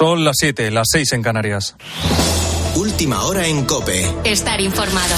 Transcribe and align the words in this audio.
Son 0.00 0.24
las 0.24 0.36
7, 0.38 0.70
las 0.70 0.88
6 0.92 1.12
en 1.12 1.22
Canarias. 1.22 1.76
Última 2.74 3.22
hora 3.24 3.46
en 3.46 3.66
Cope. 3.66 4.10
Estar 4.24 4.58
informado. 4.58 5.14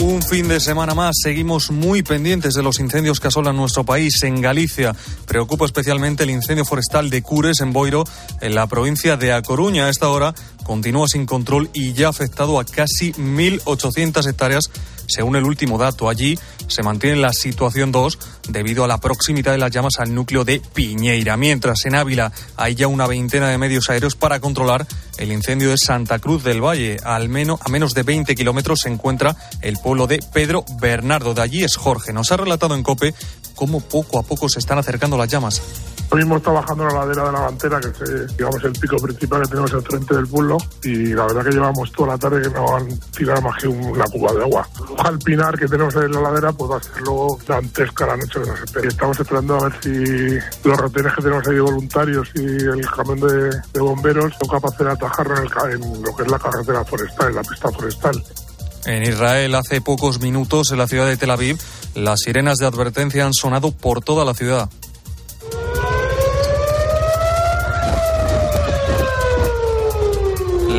Un 0.00 0.22
fin 0.22 0.46
de 0.46 0.60
semana 0.60 0.94
más. 0.94 1.16
Seguimos 1.20 1.72
muy 1.72 2.04
pendientes 2.04 2.54
de 2.54 2.62
los 2.62 2.78
incendios 2.78 3.18
que 3.18 3.26
asolan 3.26 3.56
nuestro 3.56 3.82
país. 3.82 4.22
En 4.22 4.40
Galicia 4.40 4.94
preocupa 5.26 5.64
especialmente 5.64 6.22
el 6.22 6.30
incendio 6.30 6.64
forestal 6.64 7.10
de 7.10 7.20
Cures, 7.22 7.60
en 7.60 7.72
Boiro, 7.72 8.04
en 8.40 8.54
la 8.54 8.68
provincia 8.68 9.16
de 9.16 9.32
A 9.32 9.42
Coruña. 9.42 9.86
A 9.86 9.90
esta 9.90 10.08
hora 10.08 10.34
continúa 10.62 11.08
sin 11.08 11.26
control 11.26 11.68
y 11.72 11.94
ya 11.94 12.06
ha 12.06 12.10
afectado 12.10 12.60
a 12.60 12.64
casi 12.64 13.12
1.800 13.14 14.28
hectáreas 14.28 14.70
según 15.06 15.36
el 15.36 15.44
último 15.44 15.78
dato, 15.78 16.08
allí 16.08 16.38
se 16.68 16.82
mantiene 16.82 17.16
la 17.16 17.32
situación 17.32 17.92
2 17.92 18.18
debido 18.48 18.84
a 18.84 18.88
la 18.88 18.98
proximidad 18.98 19.52
de 19.52 19.58
las 19.58 19.70
llamas 19.70 19.94
al 19.98 20.14
núcleo 20.14 20.44
de 20.44 20.60
Piñeira. 20.60 21.36
Mientras 21.36 21.84
en 21.84 21.94
Ávila 21.94 22.32
hay 22.56 22.74
ya 22.74 22.88
una 22.88 23.06
veintena 23.06 23.48
de 23.48 23.58
medios 23.58 23.90
aéreos 23.90 24.16
para 24.16 24.40
controlar 24.40 24.86
el 25.18 25.32
incendio 25.32 25.70
de 25.70 25.78
Santa 25.78 26.18
Cruz 26.18 26.44
del 26.44 26.64
Valle. 26.64 26.96
Al 27.04 27.28
menos, 27.28 27.60
a 27.62 27.68
menos 27.68 27.94
de 27.94 28.02
20 28.02 28.34
kilómetros 28.34 28.80
se 28.80 28.88
encuentra 28.88 29.36
el 29.60 29.76
pueblo 29.76 30.06
de 30.06 30.20
Pedro 30.32 30.64
Bernardo. 30.80 31.34
De 31.34 31.42
allí 31.42 31.64
es 31.64 31.76
Jorge. 31.76 32.12
Nos 32.12 32.32
ha 32.32 32.36
relatado 32.36 32.74
en 32.74 32.82
COPE 32.82 33.14
cómo 33.54 33.80
poco 33.80 34.18
a 34.18 34.22
poco 34.22 34.48
se 34.48 34.58
están 34.58 34.78
acercando 34.78 35.16
las 35.16 35.28
llamas. 35.28 35.62
Hoy 36.10 36.20
mismo 36.20 36.40
trabajando 36.40 36.84
en 36.84 36.94
la 36.94 37.00
ladera 37.00 37.26
de 37.26 37.32
la 37.32 37.40
Vantera, 37.40 37.80
que 37.80 37.88
es 37.88 38.36
digamos, 38.36 38.62
el 38.64 38.72
pico 38.72 38.96
principal 38.96 39.42
que 39.42 39.48
tenemos 39.48 39.72
al 39.72 39.82
frente 39.82 40.14
del 40.14 40.26
pueblo, 40.26 40.58
y 40.82 41.14
la 41.14 41.24
verdad 41.26 41.44
que 41.44 41.50
llevamos 41.50 41.90
toda 41.92 42.10
la 42.10 42.18
tarde 42.18 42.42
que 42.42 42.50
no 42.50 42.76
han 42.76 42.88
tirado 43.16 43.42
más 43.42 43.60
que 43.60 43.68
una 43.68 44.04
cuba 44.04 44.32
de 44.32 44.42
agua. 44.42 44.68
Al 44.98 45.18
pinar 45.18 45.58
que 45.58 45.66
tenemos 45.66 45.94
en 45.96 46.12
la 46.12 46.20
ladera 46.20 46.52
pues 46.52 46.70
va 46.70 46.76
a 46.76 46.82
ser 46.82 47.02
luego 47.02 47.38
dantesca 47.46 48.06
la 48.06 48.16
noche 48.16 48.40
que 48.40 48.48
nos 48.48 48.60
espera. 48.60 48.88
Estamos 48.88 49.20
esperando 49.20 49.56
a 49.56 49.68
ver 49.68 49.72
si 49.82 50.68
los 50.68 50.78
retenes 50.78 51.12
que 51.14 51.22
tenemos 51.22 51.48
ahí 51.48 51.58
voluntarios 51.58 52.28
y 52.34 52.44
el 52.44 52.90
camión 52.90 53.20
de, 53.20 53.80
bomberos 53.80 54.32
son 54.38 54.48
capaces 54.48 54.78
de 54.78 54.92
atajarlo 54.92 55.36
en, 55.36 55.82
en 55.82 56.02
lo 56.02 56.14
que 56.14 56.22
es 56.22 56.30
la 56.30 56.38
carretera 56.38 56.84
forestal, 56.84 57.28
en 57.28 57.34
la 57.36 57.42
pista 57.42 57.70
forestal. 57.70 58.24
En 58.86 59.02
Israel, 59.02 59.54
hace 59.54 59.80
pocos 59.80 60.20
minutos, 60.20 60.70
en 60.70 60.78
la 60.78 60.86
ciudad 60.86 61.06
de 61.06 61.16
Tel 61.16 61.30
Aviv, 61.30 61.58
las 61.94 62.20
sirenas 62.20 62.58
de 62.58 62.66
advertencia 62.66 63.24
han 63.24 63.32
sonado 63.32 63.72
por 63.72 64.02
toda 64.02 64.24
la 64.26 64.34
ciudad. 64.34 64.68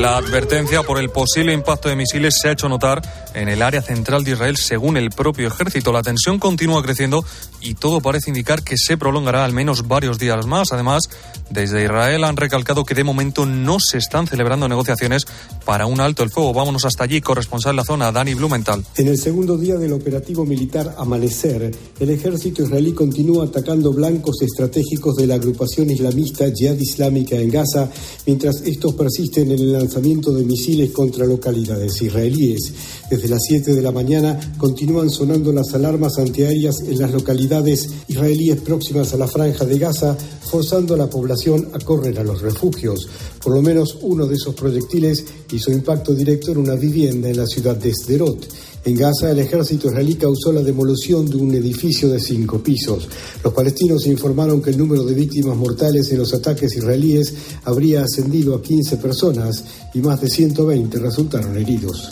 La 0.05 0.17
advertencia 0.17 0.83
por 0.83 0.99
el 0.99 1.09
posible 1.09 1.51
impacto 1.51 1.89
de 1.89 1.95
misiles 1.95 2.37
se 2.39 2.47
ha 2.47 2.51
hecho 2.51 2.69
notar 2.69 3.01
en 3.35 3.49
el 3.49 3.61
área 3.61 3.81
central 3.81 4.23
de 4.23 4.31
Israel, 4.31 4.57
según 4.57 4.97
el 4.97 5.11
propio 5.11 5.47
ejército. 5.47 5.91
La 5.91 6.01
tensión 6.01 6.39
continúa 6.39 6.81
creciendo 6.81 7.23
y 7.61 7.75
todo 7.75 8.01
parece 8.01 8.29
indicar 8.29 8.63
que 8.63 8.77
se 8.77 8.97
prolongará 8.97 9.45
al 9.45 9.53
menos 9.53 9.87
varios 9.87 10.17
días 10.17 10.45
más. 10.45 10.71
Además, 10.71 11.09
desde 11.49 11.83
Israel 11.83 12.23
han 12.23 12.37
recalcado 12.37 12.85
que 12.85 12.95
de 12.95 13.03
momento 13.03 13.45
no 13.45 13.79
se 13.79 13.97
están 13.97 14.27
celebrando 14.27 14.67
negociaciones 14.67 15.25
para 15.65 15.85
un 15.85 15.99
alto 15.99 16.23
el 16.23 16.29
fuego. 16.29 16.53
Vámonos 16.53 16.85
hasta 16.85 17.03
allí, 17.03 17.21
corresponsal 17.21 17.71
en 17.71 17.77
la 17.77 17.83
zona, 17.83 18.11
Dani 18.11 18.33
Blumenthal. 18.33 18.83
En 18.97 19.07
el 19.07 19.17
segundo 19.17 19.57
día 19.57 19.75
del 19.75 19.93
operativo 19.93 20.45
militar 20.45 20.95
Amanecer, 20.97 21.71
el 21.99 22.09
ejército 22.09 22.63
israelí 22.63 22.93
continúa 22.93 23.45
atacando 23.45 23.91
blancos 23.93 24.41
estratégicos 24.41 25.15
de 25.15 25.27
la 25.27 25.35
agrupación 25.35 25.89
islamista 25.89 26.45
Jihad 26.53 26.77
Islámica 26.79 27.35
en 27.35 27.49
Gaza, 27.49 27.89
mientras 28.25 28.61
estos 28.61 28.93
persisten 28.93 29.51
en 29.51 29.59
el 29.59 29.73
lanzamiento 29.73 30.31
de 30.31 30.43
misiles 30.43 30.91
contra 30.91 31.25
localidades 31.25 32.01
israelíes. 32.01 32.73
Desde 33.09 33.24
las 33.27 33.43
7 33.47 33.73
de 33.73 33.81
la 33.81 33.91
mañana 33.91 34.39
continúan 34.57 35.09
sonando 35.09 35.51
las 35.51 35.73
alarmas 35.73 36.17
antiaéreas 36.17 36.81
en 36.81 36.99
las 36.99 37.11
localidades 37.11 37.89
israelíes 38.07 38.59
próximas 38.61 39.13
a 39.13 39.17
la 39.17 39.27
franja 39.27 39.65
de 39.65 39.79
Gaza, 39.79 40.17
forzando 40.41 40.93
a 40.93 40.97
la 40.97 41.09
población 41.09 41.69
a 41.73 41.79
correr 41.79 42.19
a 42.19 42.23
los 42.23 42.41
refugios. 42.41 43.07
Por 43.43 43.53
lo 43.53 43.61
menos 43.61 43.97
uno 44.01 44.25
de 44.27 44.35
esos 44.35 44.55
proyectiles 44.55 45.25
hizo 45.51 45.71
impacto 45.71 46.13
directo 46.13 46.51
en 46.51 46.57
una 46.57 46.75
vivienda 46.75 47.29
en 47.29 47.37
la 47.37 47.47
ciudad 47.47 47.75
de 47.75 47.93
Sderot. 47.93 48.47
En 48.85 48.95
Gaza, 48.95 49.31
el 49.31 49.39
ejército 49.39 49.87
israelí 49.87 50.13
causó 50.13 50.51
la 50.51 50.61
demolición 50.61 51.27
de 51.27 51.37
un 51.37 51.55
edificio 51.55 52.07
de 52.07 52.19
cinco 52.19 52.59
pisos. 52.59 53.07
Los 53.43 53.51
palestinos 53.51 54.05
informaron 54.05 54.61
que 54.61 54.69
el 54.69 54.77
número 54.77 55.03
de 55.03 55.15
víctimas 55.15 55.57
mortales 55.57 56.11
en 56.11 56.19
los 56.19 56.33
ataques 56.35 56.75
israelíes 56.75 57.33
habría 57.63 58.03
ascendido 58.03 58.53
a 58.53 58.61
15 58.61 58.97
personas 58.97 59.63
y 59.95 59.99
más 60.01 60.21
de 60.21 60.29
120 60.29 60.99
resultaron 60.99 61.57
heridos. 61.57 62.09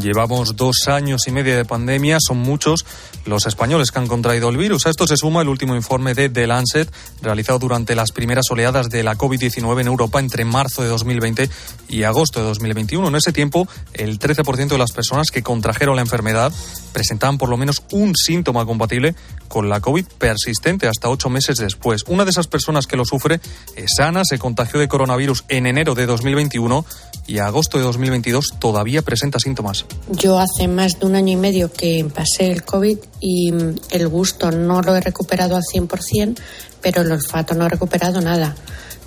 Llevamos 0.00 0.54
dos 0.54 0.86
años 0.86 1.26
y 1.28 1.32
medio 1.32 1.56
de 1.56 1.64
pandemia, 1.64 2.18
son 2.20 2.38
muchos 2.38 2.84
los 3.24 3.46
españoles 3.46 3.90
que 3.90 3.98
han 3.98 4.06
contraído 4.06 4.50
el 4.50 4.56
virus. 4.56 4.86
A 4.86 4.90
esto 4.90 5.06
se 5.06 5.16
suma 5.16 5.42
el 5.42 5.48
último 5.48 5.74
informe 5.74 6.14
de 6.14 6.28
The 6.28 6.46
Lancet, 6.46 6.92
realizado 7.22 7.58
durante 7.58 7.94
las 7.94 8.12
primeras 8.12 8.44
oleadas 8.50 8.90
de 8.90 9.02
la 9.02 9.16
COVID-19 9.16 9.80
en 9.80 9.86
Europa 9.86 10.20
entre 10.20 10.44
marzo 10.44 10.82
de 10.82 10.88
2020 10.88 11.48
y 11.88 12.02
agosto 12.02 12.40
de 12.40 12.46
2021. 12.46 13.08
En 13.08 13.14
ese 13.16 13.32
tiempo, 13.32 13.66
el 13.94 14.18
13% 14.18 14.68
de 14.68 14.78
las 14.78 14.92
personas 14.92 15.30
que 15.30 15.42
contrajeron 15.42 15.96
la 15.96 16.02
enfermedad 16.02 16.52
presentaban 16.92 17.38
por 17.38 17.48
lo 17.48 17.56
menos 17.56 17.82
un 17.92 18.14
síntoma 18.14 18.66
compatible 18.66 19.14
con 19.48 19.68
la 19.68 19.80
COVID 19.80 20.04
persistente 20.18 20.86
hasta 20.86 21.08
ocho 21.08 21.30
meses 21.30 21.56
después. 21.56 22.04
Una 22.08 22.24
de 22.24 22.30
esas 22.30 22.46
personas 22.46 22.86
que 22.86 22.96
lo 22.96 23.04
sufre 23.04 23.40
es 23.74 23.98
Ana, 23.98 24.22
se 24.24 24.38
contagió 24.38 24.78
de 24.78 24.88
coronavirus 24.88 25.44
en 25.48 25.66
enero 25.66 25.94
de 25.94 26.06
2021 26.06 26.84
y 27.28 27.38
a 27.38 27.46
agosto 27.46 27.78
de 27.78 27.84
2022 27.84 28.54
todavía 28.58 29.02
presenta 29.02 29.38
síntomas. 29.38 29.84
Yo 30.10 30.38
hace 30.38 30.66
más 30.66 30.98
de 30.98 31.06
un 31.06 31.14
año 31.14 31.34
y 31.34 31.36
medio 31.36 31.70
que 31.70 32.04
pasé 32.12 32.50
el 32.50 32.64
COVID 32.64 32.98
y 33.20 33.52
mm, 33.52 33.74
el 33.90 34.08
gusto 34.08 34.50
no 34.50 34.80
lo 34.80 34.96
he 34.96 35.00
recuperado 35.00 35.54
al 35.54 35.62
100%, 35.62 36.36
pero 36.80 37.02
el 37.02 37.12
olfato 37.12 37.54
no 37.54 37.66
he 37.66 37.68
recuperado 37.68 38.20
nada. 38.22 38.56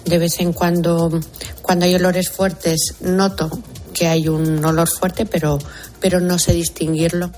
De 0.06 0.20
vez 0.20 0.40
en 0.40 0.54
cuando, 0.54 1.20
cuando 1.62 1.86
hay 1.86 1.96
olores 1.96 2.30
fuertes, 2.30 2.96
noto 3.02 3.50
que 3.94 4.08
hay 4.08 4.28
un 4.28 4.64
olor 4.64 4.88
fuerte, 4.88 5.26
pero, 5.26 5.58
pero 6.00 6.20
no 6.20 6.38
sé 6.40 6.54
distinguirlo. 6.54 7.32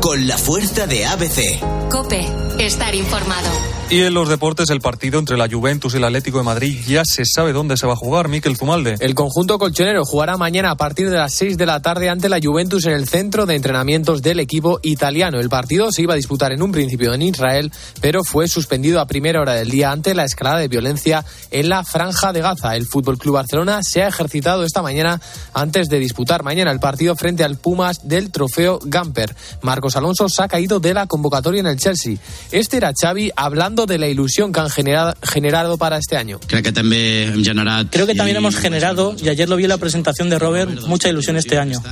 Con 0.00 0.26
la 0.26 0.38
fuerza 0.38 0.86
de 0.86 1.06
ABC. 1.06 1.60
Cope, 1.90 2.26
estar 2.58 2.94
informado. 2.94 3.76
Y 3.88 4.02
en 4.02 4.14
los 4.14 4.28
deportes, 4.28 4.68
el 4.70 4.80
partido 4.80 5.20
entre 5.20 5.36
la 5.36 5.48
Juventus 5.48 5.94
y 5.94 5.98
el 5.98 6.04
Atlético 6.04 6.38
de 6.38 6.44
Madrid 6.44 6.76
ya 6.88 7.04
se 7.04 7.24
sabe 7.24 7.52
dónde 7.52 7.76
se 7.76 7.86
va 7.86 7.92
a 7.92 7.96
jugar, 7.96 8.28
Miquel 8.28 8.56
Zumalde. 8.56 8.96
El 8.98 9.14
conjunto 9.14 9.60
colchonero 9.60 10.04
jugará 10.04 10.36
mañana 10.36 10.72
a 10.72 10.76
partir 10.76 11.08
de 11.08 11.18
las 11.18 11.32
6 11.34 11.56
de 11.56 11.66
la 11.66 11.80
tarde 11.82 12.08
ante 12.08 12.28
la 12.28 12.40
Juventus 12.42 12.84
en 12.86 12.94
el 12.94 13.08
centro 13.08 13.46
de 13.46 13.54
entrenamientos 13.54 14.22
del 14.22 14.40
equipo 14.40 14.80
italiano. 14.82 15.38
El 15.38 15.48
partido 15.48 15.92
se 15.92 16.02
iba 16.02 16.14
a 16.14 16.16
disputar 16.16 16.50
en 16.50 16.62
un 16.62 16.72
principio 16.72 17.14
en 17.14 17.22
Israel, 17.22 17.70
pero 18.00 18.24
fue 18.24 18.48
suspendido 18.48 19.00
a 19.00 19.06
primera 19.06 19.40
hora 19.40 19.54
del 19.54 19.70
día 19.70 19.92
ante 19.92 20.16
la 20.16 20.24
escalada 20.24 20.58
de 20.58 20.66
violencia 20.66 21.24
en 21.52 21.68
la 21.68 21.84
franja 21.84 22.32
de 22.32 22.40
Gaza. 22.40 22.74
El 22.74 22.86
Fútbol 22.86 23.18
Club 23.18 23.34
Barcelona 23.34 23.84
se 23.84 24.02
ha 24.02 24.08
ejercitado 24.08 24.64
esta 24.64 24.82
mañana 24.82 25.20
antes 25.54 25.88
de 25.88 26.00
disputar 26.00 26.42
mañana 26.42 26.72
el 26.72 26.80
partido 26.80 27.14
frente 27.14 27.44
al 27.44 27.56
Pumas 27.56 28.08
del 28.08 28.32
trofeo 28.32 28.80
Gamper. 28.82 29.36
Marcos 29.66 29.96
Alonso 29.96 30.28
se 30.28 30.42
ha 30.42 30.48
caído 30.48 30.80
de 30.80 30.94
la 30.94 31.06
convocatoria 31.06 31.60
en 31.60 31.66
el 31.66 31.76
Chelsea. 31.76 32.16
Este 32.52 32.76
era 32.78 32.92
Xavi 32.98 33.32
hablando 33.36 33.84
de 33.84 33.98
la 33.98 34.06
ilusión 34.08 34.52
que 34.52 34.60
han 34.60 34.70
generado, 34.70 35.14
generado 35.22 35.76
para 35.76 35.98
este 35.98 36.16
año. 36.16 36.38
Creo 36.46 36.62
que 36.62 36.72
también 36.72 37.42
Creo 37.90 38.06
que 38.06 38.14
también 38.14 38.36
hemos 38.36 38.56
generado, 38.56 39.14
y 39.20 39.28
ayer 39.28 39.48
lo 39.48 39.56
vi 39.56 39.64
en 39.64 39.70
la 39.70 39.78
presentación 39.78 40.30
de 40.30 40.38
Robert, 40.38 40.82
mucha 40.86 41.08
ilusión 41.08 41.36
este 41.36 41.58
año. 41.58 41.82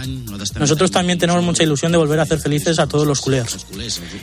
Nosotros 0.58 0.90
también 0.90 1.18
tenemos 1.18 1.42
mucha 1.42 1.62
ilusión 1.62 1.92
de 1.92 1.98
volver 1.98 2.18
a 2.20 2.22
hacer 2.22 2.38
felices 2.38 2.78
a 2.78 2.86
todos 2.86 3.06
los 3.06 3.20
culés. 3.20 3.66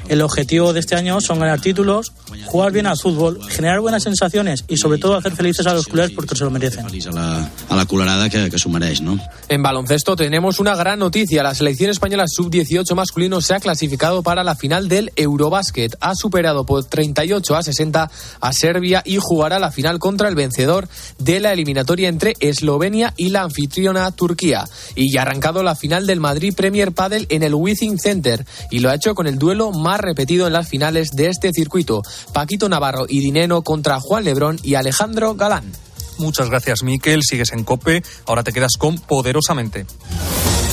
El 0.07 0.21
objetivo 0.21 0.73
de 0.73 0.79
este 0.79 0.95
año 0.95 1.21
son 1.21 1.39
ganar 1.39 1.61
títulos, 1.61 2.13
jugar 2.45 2.71
bien 2.71 2.87
al 2.87 2.97
fútbol, 2.97 3.39
generar 3.49 3.79
buenas 3.79 4.03
sensaciones 4.03 4.65
y 4.67 4.77
sobre 4.77 4.97
todo 4.97 5.15
hacer 5.15 5.35
felices 5.35 5.65
a 5.67 5.73
los 5.73 5.87
culés 5.87 6.11
porque 6.11 6.35
se 6.35 6.43
lo 6.43 6.51
merecen. 6.51 6.85
A 6.85 7.11
la, 7.11 7.49
a 7.69 7.75
la 7.75 7.85
colorada 7.85 8.29
que, 8.29 8.49
que 8.49 8.69
mereix, 8.69 9.01
no? 9.01 9.19
En 9.49 9.61
baloncesto 9.61 10.15
tenemos 10.15 10.59
una 10.59 10.75
gran 10.75 10.99
noticia. 10.99 11.43
La 11.43 11.53
selección 11.53 11.89
española 11.91 12.25
sub-18 12.27 12.95
masculino 12.95 13.41
se 13.41 13.53
ha 13.53 13.59
clasificado 13.59 14.23
para 14.23 14.43
la 14.43 14.55
final 14.55 14.87
del 14.87 15.11
Eurobásquet. 15.15 15.95
Ha 15.99 16.15
superado 16.15 16.65
por 16.65 16.83
38 16.85 17.55
a 17.55 17.63
60 17.63 18.11
a 18.39 18.53
Serbia 18.53 19.03
y 19.05 19.17
jugará 19.19 19.59
la 19.59 19.71
final 19.71 19.99
contra 19.99 20.29
el 20.29 20.35
vencedor 20.35 20.87
de 21.19 21.39
la 21.39 21.53
eliminatoria 21.53 22.09
entre 22.09 22.33
Eslovenia 22.39 23.13
y 23.17 23.29
la 23.29 23.43
anfitriona 23.43 24.11
Turquía. 24.11 24.65
Y 24.95 25.11
ya 25.11 25.21
ha 25.21 25.23
arrancado 25.23 25.63
la 25.63 25.75
final 25.75 26.07
del 26.11 26.19
Madrid 26.19 26.53
Premier 26.53 26.91
Padel 26.91 27.25
en 27.29 27.41
el 27.41 27.55
Withing 27.55 27.97
Center 27.97 28.45
y 28.69 28.79
lo 28.79 28.89
ha 28.89 28.95
hecho 28.95 29.15
con 29.15 29.27
el 29.27 29.39
duelo 29.39 29.71
más 29.71 29.99
repetido 29.99 30.45
en 30.45 30.53
las 30.53 30.67
finales 30.67 31.11
de 31.11 31.29
este 31.29 31.51
circuito. 31.53 32.01
Paquito 32.33 32.67
Navarro 32.67 33.05
y 33.07 33.19
Dineno 33.21 33.61
contra 33.61 33.99
Juan 33.99 34.25
Lebrón 34.25 34.59
y 34.61 34.75
Alejandro 34.75 35.35
Galán. 35.35 35.71
Muchas 36.17 36.49
gracias, 36.49 36.83
Miquel. 36.83 37.21
Sigues 37.23 37.53
en 37.53 37.63
COPE. 37.63 38.03
Ahora 38.25 38.43
te 38.43 38.51
quedas 38.51 38.73
con 38.77 38.99
Poderosamente. 38.99 39.85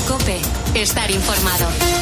Cope, 0.09 0.41
estar 0.75 1.11
informado. 1.11 1.98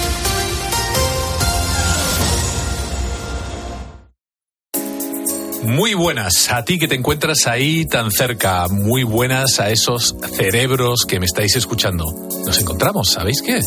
Muy 5.67 5.95
buenas 5.95 6.51
a 6.53 6.65
ti 6.65 6.79
que 6.79 6.87
te 6.87 6.95
encuentras 6.95 7.49
ahí 7.49 7.87
tan 7.87 8.13
cerca. 8.13 8.69
Muy 8.69 9.03
buenas 9.03 9.59
a 9.59 9.69
esos 9.71 10.15
cerebros 10.37 11.05
que 11.07 11.19
me 11.19 11.27
estáis 11.27 11.57
escuchando. 11.57 12.05
Nos 12.47 12.61
encontramos, 12.61 13.11
¿sabéis 13.11 13.43
qué? 13.43 13.61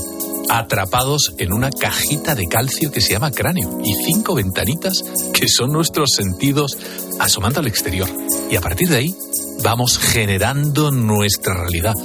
atrapados 0.50 1.36
en 1.38 1.54
una 1.54 1.70
cajita 1.70 2.34
de 2.34 2.48
calcio 2.48 2.92
que 2.92 3.02
se 3.02 3.14
llama 3.14 3.30
cráneo 3.30 3.82
y 3.84 3.94
cinco 3.94 4.34
ventanitas 4.34 5.04
que 5.32 5.48
son 5.48 5.72
nuestros 5.72 6.10
sentidos 6.16 6.76
asomando 7.20 7.60
al 7.60 7.68
exterior. 7.68 8.10
Y 8.50 8.56
a 8.56 8.62
partir 8.62 8.90
de 8.90 8.98
ahí 8.98 9.16
vamos 9.62 10.00
generando 10.00 10.92
nuestra 10.92 11.54
realidad, 11.54 11.96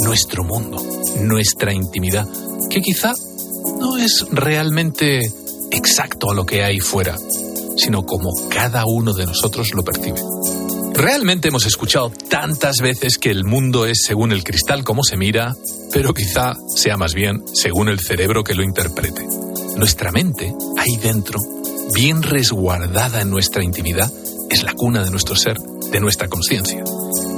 nuestro 0.00 0.42
mundo, 0.42 0.82
nuestra 1.20 1.72
intimidad, 1.72 2.26
que 2.68 2.80
quizá 2.80 3.12
no 3.78 3.98
es 3.98 4.26
realmente 4.32 5.20
exacto 5.70 6.30
a 6.30 6.34
lo 6.34 6.44
que 6.44 6.64
hay 6.64 6.80
fuera, 6.80 7.16
sino 7.76 8.04
como 8.04 8.30
cada 8.48 8.84
uno 8.86 9.12
de 9.12 9.26
nosotros 9.26 9.70
lo 9.74 9.82
percibe. 9.82 10.20
Realmente 10.94 11.48
hemos 11.48 11.64
escuchado 11.64 12.12
tantas 12.28 12.76
veces 12.80 13.16
que 13.16 13.30
el 13.30 13.44
mundo 13.44 13.86
es 13.86 14.02
según 14.06 14.30
el 14.30 14.44
cristal 14.44 14.84
como 14.84 15.02
se 15.02 15.16
mira, 15.16 15.56
pero 15.92 16.12
quizá 16.12 16.54
sea 16.76 16.96
más 16.96 17.14
bien 17.14 17.42
según 17.54 17.88
el 17.88 17.98
cerebro 17.98 18.44
que 18.44 18.54
lo 18.54 18.62
interprete. 18.62 19.26
Nuestra 19.76 20.12
mente, 20.12 20.54
ahí 20.76 20.96
dentro, 21.02 21.40
bien 21.94 22.22
resguardada 22.22 23.22
en 23.22 23.30
nuestra 23.30 23.64
intimidad, 23.64 24.12
es 24.50 24.62
la 24.62 24.74
cuna 24.74 25.02
de 25.02 25.10
nuestro 25.10 25.34
ser, 25.34 25.58
de 25.58 26.00
nuestra 26.00 26.28
conciencia. 26.28 26.84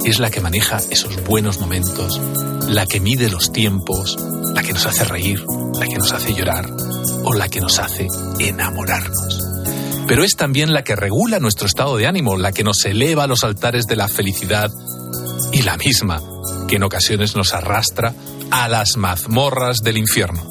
Es 0.05 0.19
la 0.19 0.31
que 0.31 0.41
maneja 0.41 0.79
esos 0.91 1.25
buenos 1.25 1.61
momentos, 1.61 2.21
la 2.69 2.87
que 2.87 3.01
mide 3.01 3.31
los 3.31 3.53
tiempos, 3.53 4.17
la 4.53 4.63
que 4.63 4.73
nos 4.73 4.85
hace 4.87 5.05
reír, 5.05 5.45
la 5.79 5.87
que 5.87 5.97
nos 5.97 6.13
hace 6.13 6.35
llorar 6.35 6.69
o 7.23 7.35
la 7.35 7.49
que 7.49 7.61
nos 7.61 7.79
hace 7.79 8.09
enamorarnos 8.41 9.44
pero 10.07 10.25
es 10.25 10.37
también 10.37 10.73
la 10.73 10.85
que 10.85 10.97
regula 10.97 11.39
nuestro 11.41 11.67
estado 11.67 11.97
de 11.97 12.07
ánimo, 12.07 12.37
la 12.37 12.53
que 12.53 12.65
nos 12.65 12.85
eleva 12.85 13.25
a 13.25 13.27
los 13.27 13.45
altares 13.45 13.87
de 13.87 13.97
la 13.97 14.09
felicidad 14.09 14.71
y 15.53 15.63
la 15.63 15.77
misma 15.77 16.21
que 16.69 16.77
en 16.77 16.83
ocasiones 16.83 17.37
nos 17.37 17.55
arrastra 17.55 18.15
a 18.51 18.69
las 18.69 18.97
mazmorras 18.97 19.79
del 19.83 19.97
infierno. 19.97 20.43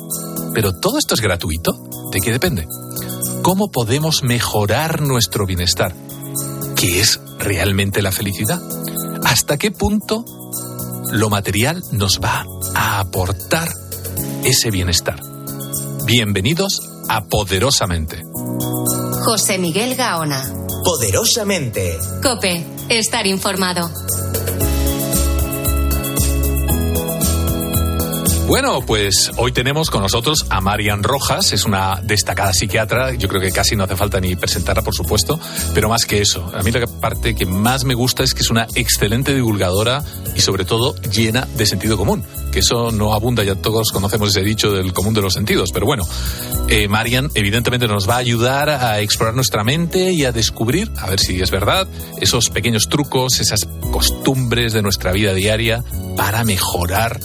Pero 0.54 0.74
todo 0.74 0.98
esto 0.98 1.14
es 1.16 1.22
gratuito. 1.22 1.72
¿De 2.12 2.20
qué 2.20 2.32
depende? 2.32 2.68
¿Cómo 3.42 3.72
podemos 3.72 4.24
mejorar 4.24 5.02
nuestro 5.02 5.46
bienestar? 5.46 5.94
¿Qué 6.76 7.02
es 7.02 7.20
realmente 7.40 8.02
la 8.02 8.12
felicidad? 8.12 8.62
¿Hasta 9.24 9.58
qué 9.58 9.72
punto 9.72 10.26
lo 11.12 11.30
material 11.30 11.84
nos 11.92 12.20
va 12.20 12.46
a 12.76 13.00
aportar 13.00 13.70
ese 14.44 14.70
bienestar? 14.72 15.20
Bienvenidos 16.06 16.82
a 17.10 17.26
Poderosamente. 17.26 18.22
José 19.25 19.58
Miguel 19.58 19.96
Gaona. 19.96 20.44
Poderosamente. 20.84 21.98
Cope, 22.22 22.66
estar 22.90 23.25
informado. 23.25 23.90
Bueno, 28.45 28.81
pues 28.86 29.31
hoy 29.38 29.54
tenemos 29.54 29.90
con 29.90 30.01
nosotros 30.01 30.45
a 30.50 30.60
Marian 30.60 31.01
Rojas, 31.01 31.54
es 31.54 31.63
una 31.63 32.01
destacada 32.04 32.51
psiquiatra, 32.51 33.13
yo 33.13 33.30
creo 33.30 33.42
que 33.42 33.51
casi 33.51 33.75
no 33.75 33.86
hace 33.86 33.95
falta 33.95 34.19
ni 34.19 34.36
presentarla, 34.36 34.81
por 34.81 34.94
supuesto, 34.94 35.40
pero 35.74 35.88
más 35.88 36.06
que 36.06 36.22
eso, 36.22 36.51
a 36.54 36.62
mí 36.62 36.69
la 36.72 36.86
parte 36.86 37.36
que 37.36 37.45
más 37.45 37.86
me 37.86 37.94
gusta 37.94 38.22
es 38.22 38.34
que 38.34 38.42
es 38.42 38.50
una 38.50 38.68
excelente 38.75 39.34
divulgadora 39.34 40.04
y 40.36 40.42
sobre 40.42 40.66
todo 40.66 40.94
llena 41.04 41.48
de 41.56 41.66
sentido 41.66 41.95
común, 41.98 42.24
que 42.51 42.60
eso 42.60 42.92
no 42.92 43.13
abunda, 43.13 43.44
ya 43.44 43.56
todos 43.56 43.92
conocemos 43.92 44.30
ese 44.30 44.42
dicho 44.42 44.74
del 44.74 44.92
común 44.92 45.13
de 45.13 45.22
los 45.22 45.34
sentidos, 45.34 45.72
pero 45.74 45.86
bueno, 45.86 46.04
eh, 46.68 46.90
Marian 46.90 47.31
evidentemente 47.36 47.88
nos 47.88 48.10
va 48.10 48.16
a 48.16 48.19
ayudar 48.19 48.69
a 48.69 49.00
explorar 49.00 49.36
nuestra 49.36 49.63
mente 49.63 50.12
y 50.12 50.25
a 50.25 50.34
descubrir, 50.34 50.92
a 50.98 51.10
ver 51.10 51.19
si 51.19 51.42
es 51.42 51.50
verdad, 51.50 51.88
esos 52.19 52.50
pequeños 52.50 52.90
trucos, 52.90 53.40
esas 53.40 53.68
costumbres 53.92 54.74
de 54.74 54.81
nuestra 54.81 55.13
vida 55.13 55.34
diaria 55.34 55.84
para 56.15 56.44
mejorar 56.44 57.19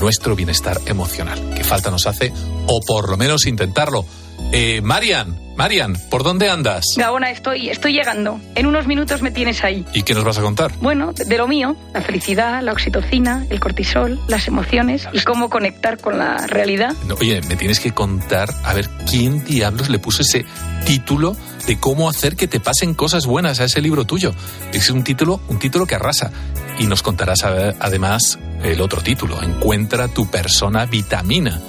nuestro 0.00 0.36
bienestar 0.36 0.80
emocional, 0.86 1.54
que 1.54 1.64
falta 1.64 1.90
nos 1.90 2.06
hace, 2.06 2.32
o 2.66 2.80
por 2.86 3.08
lo 3.08 3.16
menos 3.16 3.46
intentarlo. 3.46 4.04
Eh, 4.52 4.80
Marian, 4.82 5.38
Marian, 5.56 5.96
¿por 6.10 6.24
dónde 6.24 6.48
andas? 6.48 6.84
Gaona, 6.96 7.30
estoy, 7.30 7.70
estoy 7.70 7.92
llegando. 7.92 8.40
En 8.54 8.66
unos 8.66 8.86
minutos 8.86 9.22
me 9.22 9.30
tienes 9.30 9.62
ahí. 9.62 9.84
¿Y 9.92 10.02
qué 10.02 10.14
nos 10.14 10.24
vas 10.24 10.38
a 10.38 10.42
contar? 10.42 10.72
Bueno, 10.80 11.12
de, 11.12 11.38
lo 11.38 11.46
mío, 11.46 11.76
la 11.92 12.02
felicidad, 12.02 12.62
la 12.62 12.72
oxitocina, 12.72 13.46
el 13.50 13.60
cortisol, 13.60 14.20
las 14.28 14.48
emociones 14.48 15.08
y 15.12 15.20
cómo 15.20 15.50
conectar 15.50 15.98
con 15.98 16.18
la 16.18 16.46
realidad. 16.46 16.94
No, 17.06 17.14
oye, 17.14 17.40
me 17.42 17.56
tienes 17.56 17.80
que 17.80 17.92
contar, 17.92 18.50
a 18.64 18.74
ver, 18.74 18.88
¿quién 19.08 19.44
diablos 19.44 19.88
le 19.88 19.98
puso 19.98 20.22
ese 20.22 20.44
título 20.84 21.36
de 21.66 21.78
cómo 21.78 22.08
hacer 22.08 22.36
que 22.36 22.48
te 22.48 22.60
pasen 22.60 22.94
cosas 22.94 23.26
buenas 23.26 23.60
a 23.60 23.64
ese 23.64 23.80
libro 23.80 24.04
tuyo? 24.04 24.32
Es 24.72 24.90
un 24.90 25.04
título, 25.04 25.40
un 25.48 25.58
título 25.58 25.86
que 25.86 25.94
arrasa. 25.94 26.30
Y 26.78 26.86
nos 26.86 27.02
contarás 27.02 27.44
además 27.44 28.38
el 28.62 28.80
otro 28.80 29.00
título, 29.00 29.42
Encuentra 29.42 30.08
tu 30.08 30.30
persona 30.30 30.86
vitamina. 30.86 31.60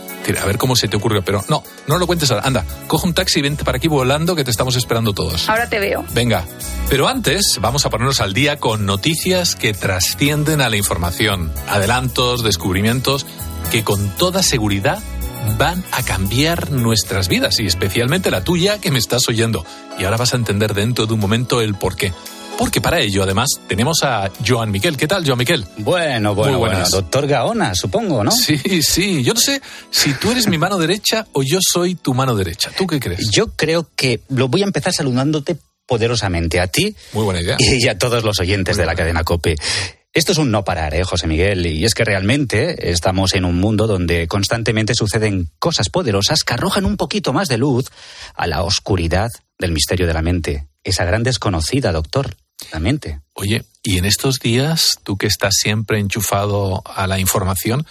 A 0.41 0.45
ver 0.45 0.57
cómo 0.57 0.75
se 0.75 0.87
te 0.87 0.97
ocurrió, 0.97 1.23
pero 1.23 1.43
no, 1.49 1.63
no 1.85 1.99
lo 1.99 2.07
cuentes 2.07 2.31
ahora. 2.31 2.47
Anda, 2.47 2.65
coge 2.87 3.05
un 3.05 3.13
taxi 3.13 3.39
y 3.39 3.41
vente 3.43 3.63
para 3.63 3.77
aquí 3.77 3.87
volando 3.87 4.35
que 4.35 4.43
te 4.43 4.49
estamos 4.49 4.75
esperando 4.75 5.13
todos. 5.13 5.47
Ahora 5.47 5.69
te 5.69 5.79
veo. 5.79 6.03
Venga, 6.13 6.43
pero 6.89 7.07
antes 7.07 7.59
vamos 7.61 7.85
a 7.85 7.91
ponernos 7.91 8.21
al 8.21 8.33
día 8.33 8.57
con 8.57 8.87
noticias 8.87 9.55
que 9.55 9.73
trascienden 9.73 10.61
a 10.61 10.69
la 10.69 10.77
información, 10.77 11.51
adelantos, 11.67 12.43
descubrimientos 12.43 13.27
que 13.71 13.83
con 13.83 14.09
toda 14.15 14.41
seguridad 14.41 14.99
van 15.57 15.83
a 15.91 16.03
cambiar 16.03 16.71
nuestras 16.71 17.27
vidas 17.27 17.59
y 17.59 17.65
especialmente 17.65 18.31
la 18.31 18.43
tuya 18.43 18.79
que 18.79 18.91
me 18.91 18.99
estás 18.99 19.27
oyendo. 19.29 19.65
Y 19.99 20.03
ahora 20.03 20.17
vas 20.17 20.33
a 20.33 20.37
entender 20.37 20.73
dentro 20.73 21.05
de 21.05 21.13
un 21.13 21.19
momento 21.19 21.61
el 21.61 21.75
por 21.75 21.95
qué. 21.95 22.13
Porque 22.57 22.79
para 22.79 23.01
ello, 23.01 23.23
además, 23.23 23.49
tenemos 23.67 24.03
a 24.03 24.31
Joan 24.45 24.71
Miquel. 24.71 24.95
¿Qué 24.95 25.07
tal, 25.07 25.25
Joan 25.25 25.37
Miquel? 25.37 25.65
Bueno, 25.77 26.33
bueno, 26.35 26.57
bueno. 26.57 26.87
Doctor 26.89 27.27
Gaona, 27.27 27.75
supongo, 27.75 28.23
¿no? 28.23 28.31
Sí, 28.31 28.57
sí. 28.81 29.23
Yo 29.23 29.33
no 29.33 29.39
sé 29.41 29.61
si 29.91 30.13
tú 30.13 30.31
eres 30.31 30.47
mi 30.47 30.57
mano 30.57 30.77
derecha 30.77 31.27
o 31.33 31.43
yo 31.43 31.59
soy 31.61 31.95
tu 31.95 32.13
mano 32.13 32.33
derecha. 32.35 32.71
¿Tú 32.77 32.87
qué 32.87 32.99
crees? 32.99 33.29
Yo 33.31 33.47
creo 33.55 33.89
que 33.95 34.21
lo 34.29 34.47
voy 34.47 34.61
a 34.61 34.65
empezar 34.65 34.93
saludándote 34.93 35.57
poderosamente 35.85 36.59
a 36.59 36.67
ti 36.67 36.95
Muy 37.13 37.25
buena 37.25 37.41
idea. 37.41 37.57
y 37.59 37.87
a 37.89 37.97
todos 37.97 38.23
los 38.23 38.39
oyentes 38.39 38.77
de 38.77 38.85
la 38.85 38.95
cadena 38.95 39.23
COPE. 39.23 39.55
Esto 40.15 40.31
es 40.31 40.37
un 40.37 40.49
no 40.49 40.63
parar, 40.63 40.95
¿eh, 40.95 41.03
José 41.03 41.27
Miguel? 41.27 41.65
Y 41.65 41.83
es 41.83 41.93
que 41.93 42.05
realmente 42.05 42.89
estamos 42.89 43.33
en 43.33 43.43
un 43.43 43.59
mundo 43.59 43.85
donde 43.85 44.29
constantemente 44.29 44.95
suceden 44.95 45.49
cosas 45.59 45.89
poderosas 45.89 46.45
que 46.45 46.53
arrojan 46.53 46.85
un 46.85 46.95
poquito 46.95 47.33
más 47.33 47.49
de 47.49 47.57
luz 47.57 47.91
a 48.33 48.47
la 48.47 48.63
oscuridad 48.63 49.29
del 49.59 49.73
misterio 49.73 50.07
de 50.07 50.13
la 50.13 50.21
mente. 50.21 50.69
Esa 50.85 51.03
gran 51.03 51.23
desconocida, 51.23 51.91
doctor, 51.91 52.37
la 52.71 52.79
mente. 52.79 53.19
Oye, 53.33 53.65
y 53.83 53.97
en 53.97 54.05
estos 54.05 54.39
días, 54.39 54.99
tú 55.03 55.17
que 55.17 55.27
estás 55.27 55.55
siempre 55.57 55.99
enchufado 55.99 56.81
a 56.85 57.07
la 57.07 57.19
información, 57.19 57.85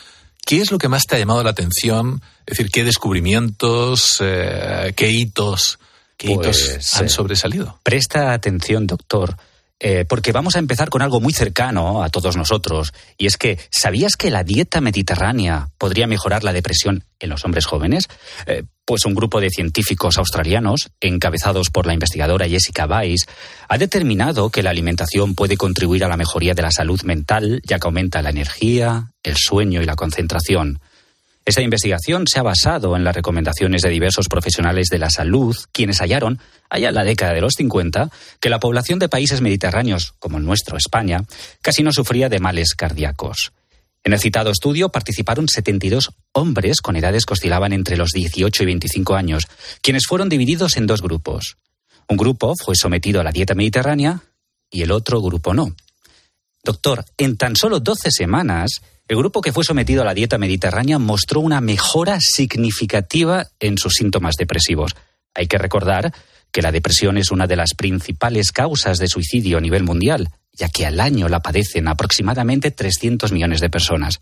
¿qué 0.46 0.62
es 0.62 0.70
lo 0.70 0.78
que 0.78 0.88
más 0.88 1.04
te 1.04 1.16
ha 1.16 1.18
llamado 1.18 1.44
la 1.44 1.50
atención? 1.50 2.22
Es 2.46 2.56
decir, 2.56 2.70
¿qué 2.72 2.84
descubrimientos, 2.84 4.16
eh, 4.22 4.94
qué 4.96 5.10
hitos, 5.10 5.78
qué 6.16 6.32
hitos 6.32 6.70
Pues, 6.70 6.94
han 6.94 7.04
eh, 7.04 7.10
sobresalido? 7.10 7.78
Presta 7.82 8.32
atención, 8.32 8.86
doctor, 8.86 9.36
eh, 9.80 10.04
porque 10.08 10.32
vamos 10.32 10.56
a 10.56 10.60
empezar 10.60 10.88
con 10.88 11.02
algo 11.02 11.20
muy 11.20 11.32
cercano 11.32 12.02
a 12.02 12.08
todos 12.08 12.36
nosotros. 12.36 12.92
Y 13.18 13.26
es 13.26 13.36
que, 13.36 13.58
¿sabías 13.70 14.16
que 14.16 14.30
la 14.30 14.44
dieta 14.44 14.80
mediterránea 14.80 15.68
podría 15.78 16.06
mejorar 16.06 16.44
la 16.44 16.52
depresión 16.52 17.04
en 17.18 17.30
los 17.30 17.44
hombres 17.44 17.66
jóvenes? 17.66 18.08
Eh, 18.46 18.64
pues 18.84 19.04
un 19.06 19.14
grupo 19.14 19.40
de 19.40 19.50
científicos 19.50 20.18
australianos, 20.18 20.90
encabezados 21.00 21.70
por 21.70 21.86
la 21.86 21.94
investigadora 21.94 22.48
Jessica 22.48 22.86
Weiss, 22.86 23.26
ha 23.68 23.78
determinado 23.78 24.50
que 24.50 24.62
la 24.62 24.70
alimentación 24.70 25.34
puede 25.34 25.56
contribuir 25.56 26.04
a 26.04 26.08
la 26.08 26.16
mejoría 26.16 26.54
de 26.54 26.62
la 26.62 26.70
salud 26.70 27.00
mental, 27.02 27.60
ya 27.64 27.78
que 27.78 27.86
aumenta 27.86 28.22
la 28.22 28.30
energía, 28.30 29.12
el 29.22 29.36
sueño 29.36 29.82
y 29.82 29.86
la 29.86 29.96
concentración. 29.96 30.80
Esta 31.46 31.60
investigación 31.60 32.26
se 32.26 32.38
ha 32.38 32.42
basado 32.42 32.96
en 32.96 33.04
las 33.04 33.14
recomendaciones 33.14 33.82
de 33.82 33.90
diversos 33.90 34.28
profesionales 34.28 34.88
de 34.88 34.98
la 34.98 35.10
salud, 35.10 35.54
quienes 35.72 35.98
hallaron, 35.98 36.40
allá 36.70 36.88
en 36.88 36.94
la 36.94 37.04
década 37.04 37.34
de 37.34 37.42
los 37.42 37.52
50, 37.54 38.10
que 38.40 38.48
la 38.48 38.60
población 38.60 38.98
de 38.98 39.10
países 39.10 39.42
mediterráneos, 39.42 40.14
como 40.18 40.38
el 40.38 40.44
nuestro, 40.44 40.78
España, 40.78 41.22
casi 41.60 41.82
no 41.82 41.92
sufría 41.92 42.30
de 42.30 42.40
males 42.40 42.74
cardíacos. 42.74 43.52
En 44.04 44.14
el 44.14 44.20
citado 44.20 44.50
estudio 44.50 44.88
participaron 44.88 45.48
72 45.48 46.12
hombres 46.32 46.80
con 46.80 46.96
edades 46.96 47.26
que 47.26 47.34
oscilaban 47.34 47.72
entre 47.74 47.96
los 47.98 48.10
18 48.10 48.62
y 48.62 48.66
25 48.66 49.14
años, 49.14 49.46
quienes 49.82 50.06
fueron 50.06 50.30
divididos 50.30 50.78
en 50.78 50.86
dos 50.86 51.02
grupos. 51.02 51.58
Un 52.08 52.16
grupo 52.16 52.54
fue 52.54 52.74
sometido 52.74 53.20
a 53.20 53.24
la 53.24 53.32
dieta 53.32 53.54
mediterránea 53.54 54.22
y 54.70 54.82
el 54.82 54.92
otro 54.92 55.20
grupo 55.20 55.52
no. 55.52 55.74
Doctor, 56.62 57.04
en 57.18 57.36
tan 57.36 57.56
solo 57.56 57.80
12 57.80 58.10
semanas, 58.10 58.82
el 59.06 59.16
grupo 59.18 59.42
que 59.42 59.52
fue 59.52 59.64
sometido 59.64 60.02
a 60.02 60.04
la 60.06 60.14
dieta 60.14 60.38
mediterránea 60.38 60.98
mostró 60.98 61.40
una 61.40 61.60
mejora 61.60 62.18
significativa 62.20 63.48
en 63.60 63.76
sus 63.76 63.94
síntomas 63.94 64.36
depresivos. 64.36 64.92
Hay 65.34 65.46
que 65.46 65.58
recordar 65.58 66.12
que 66.50 66.62
la 66.62 66.72
depresión 66.72 67.18
es 67.18 67.30
una 67.30 67.46
de 67.46 67.56
las 67.56 67.74
principales 67.74 68.50
causas 68.50 68.98
de 68.98 69.08
suicidio 69.08 69.58
a 69.58 69.60
nivel 69.60 69.82
mundial, 69.82 70.30
ya 70.52 70.68
que 70.68 70.86
al 70.86 71.00
año 71.00 71.28
la 71.28 71.40
padecen 71.40 71.88
aproximadamente 71.88 72.70
300 72.70 73.32
millones 73.32 73.60
de 73.60 73.68
personas. 73.68 74.20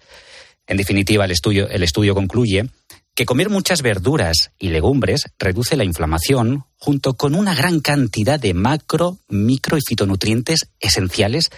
En 0.67 0.79
definitiva, 0.79 1.27
el 1.27 1.31
estudio, 1.31 2.15
concluye 2.15 2.71
que 3.15 3.27
comer 3.27 3.51
muchas 3.51 3.83
verduras 3.83 4.51
y 4.59 4.71
legumbres 4.71 5.27
reduce 5.39 5.77
la 5.77 5.85
inflamación 5.85 6.65
junto 6.77 7.15
con 7.15 7.35
una 7.35 7.55
gran 7.55 7.81
cantidad 7.81 8.41
de 8.41 8.55
macro, 8.55 9.19
micro 9.29 9.77
y 9.77 9.83
fitonutrientes 9.87 10.71
esenciales 10.81 11.51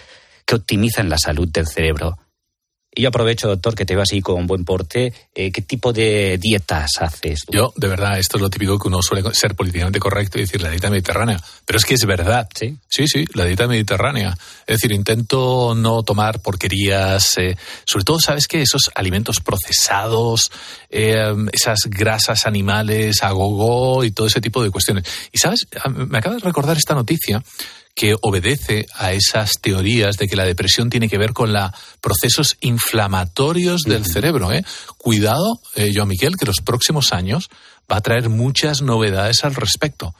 que 0.45 0.55
optimizan 0.55 1.09
la 1.09 1.17
salud 1.17 1.47
del 1.47 1.67
cerebro. 1.67 2.17
Y 2.97 3.01
yo 3.01 3.09
aprovecho, 3.09 3.49
doctor, 3.49 3.75
que 3.75 3.85
te 3.85 3.93
veo 3.93 4.03
así 4.03 4.21
con 4.21 4.47
buen 4.47 4.63
porte. 4.63 5.13
Eh, 5.35 5.51
¿Qué 5.51 5.61
tipo 5.61 5.91
de 5.91 6.37
dietas 6.37 6.91
haces? 7.01 7.41
Tú? 7.45 7.51
Yo, 7.51 7.73
de 7.75 7.89
verdad, 7.89 8.17
esto 8.17 8.37
es 8.37 8.41
lo 8.41 8.49
típico 8.49 8.79
que 8.79 8.87
uno 8.87 9.01
suele 9.01 9.21
ser 9.33 9.53
políticamente 9.53 9.99
correcto 9.99 10.37
y 10.37 10.41
decir 10.41 10.61
la 10.61 10.69
dieta 10.69 10.89
mediterránea. 10.89 11.37
Pero 11.65 11.77
es 11.77 11.83
que 11.83 11.95
es 11.95 12.05
verdad. 12.05 12.47
Sí. 12.55 12.77
Sí, 12.87 13.07
sí, 13.09 13.25
la 13.33 13.43
dieta 13.43 13.67
mediterránea. 13.67 14.37
Es 14.65 14.77
decir, 14.77 14.93
intento 14.93 15.75
no 15.75 16.03
tomar 16.03 16.41
porquerías, 16.41 17.37
eh, 17.37 17.57
sobre 17.85 18.05
todo, 18.05 18.21
¿sabes 18.21 18.47
qué? 18.47 18.61
Esos 18.61 18.89
alimentos 18.95 19.41
procesados, 19.41 20.49
eh, 20.89 21.35
esas 21.51 21.79
grasas 21.89 22.45
animales 22.45 23.21
a 23.23 23.31
gogo 23.31 24.05
y 24.05 24.11
todo 24.11 24.27
ese 24.27 24.39
tipo 24.39 24.63
de 24.63 24.71
cuestiones. 24.71 25.03
Y, 25.33 25.37
¿sabes? 25.37 25.67
Me 25.89 26.19
acaba 26.19 26.35
de 26.35 26.41
recordar 26.41 26.77
esta 26.77 26.95
noticia 26.95 27.43
que 27.95 28.15
obedece 28.21 28.85
a 28.93 29.13
esas 29.13 29.53
teorías 29.61 30.17
de 30.17 30.27
que 30.27 30.35
la 30.35 30.43
depresión 30.43 30.89
tiene 30.89 31.07
que 31.07 31.17
ver 31.17 31.31
con 31.31 31.53
la 31.53 31.73
procesos 32.01 32.57
inflamatorios 32.59 33.83
del 33.83 34.05
cerebro. 34.05 34.51
¿eh? 34.51 34.63
Cuidado, 34.97 35.61
eh, 35.75 35.91
Joan 35.95 36.09
Miguel, 36.09 36.35
que 36.37 36.45
los 36.45 36.59
próximos 36.59 37.13
años 37.13 37.49
va 37.91 37.97
a 37.97 38.01
traer 38.01 38.27
muchas 38.27 38.81
novedades 38.81 39.45
al 39.45 39.55
respecto. 39.55 40.13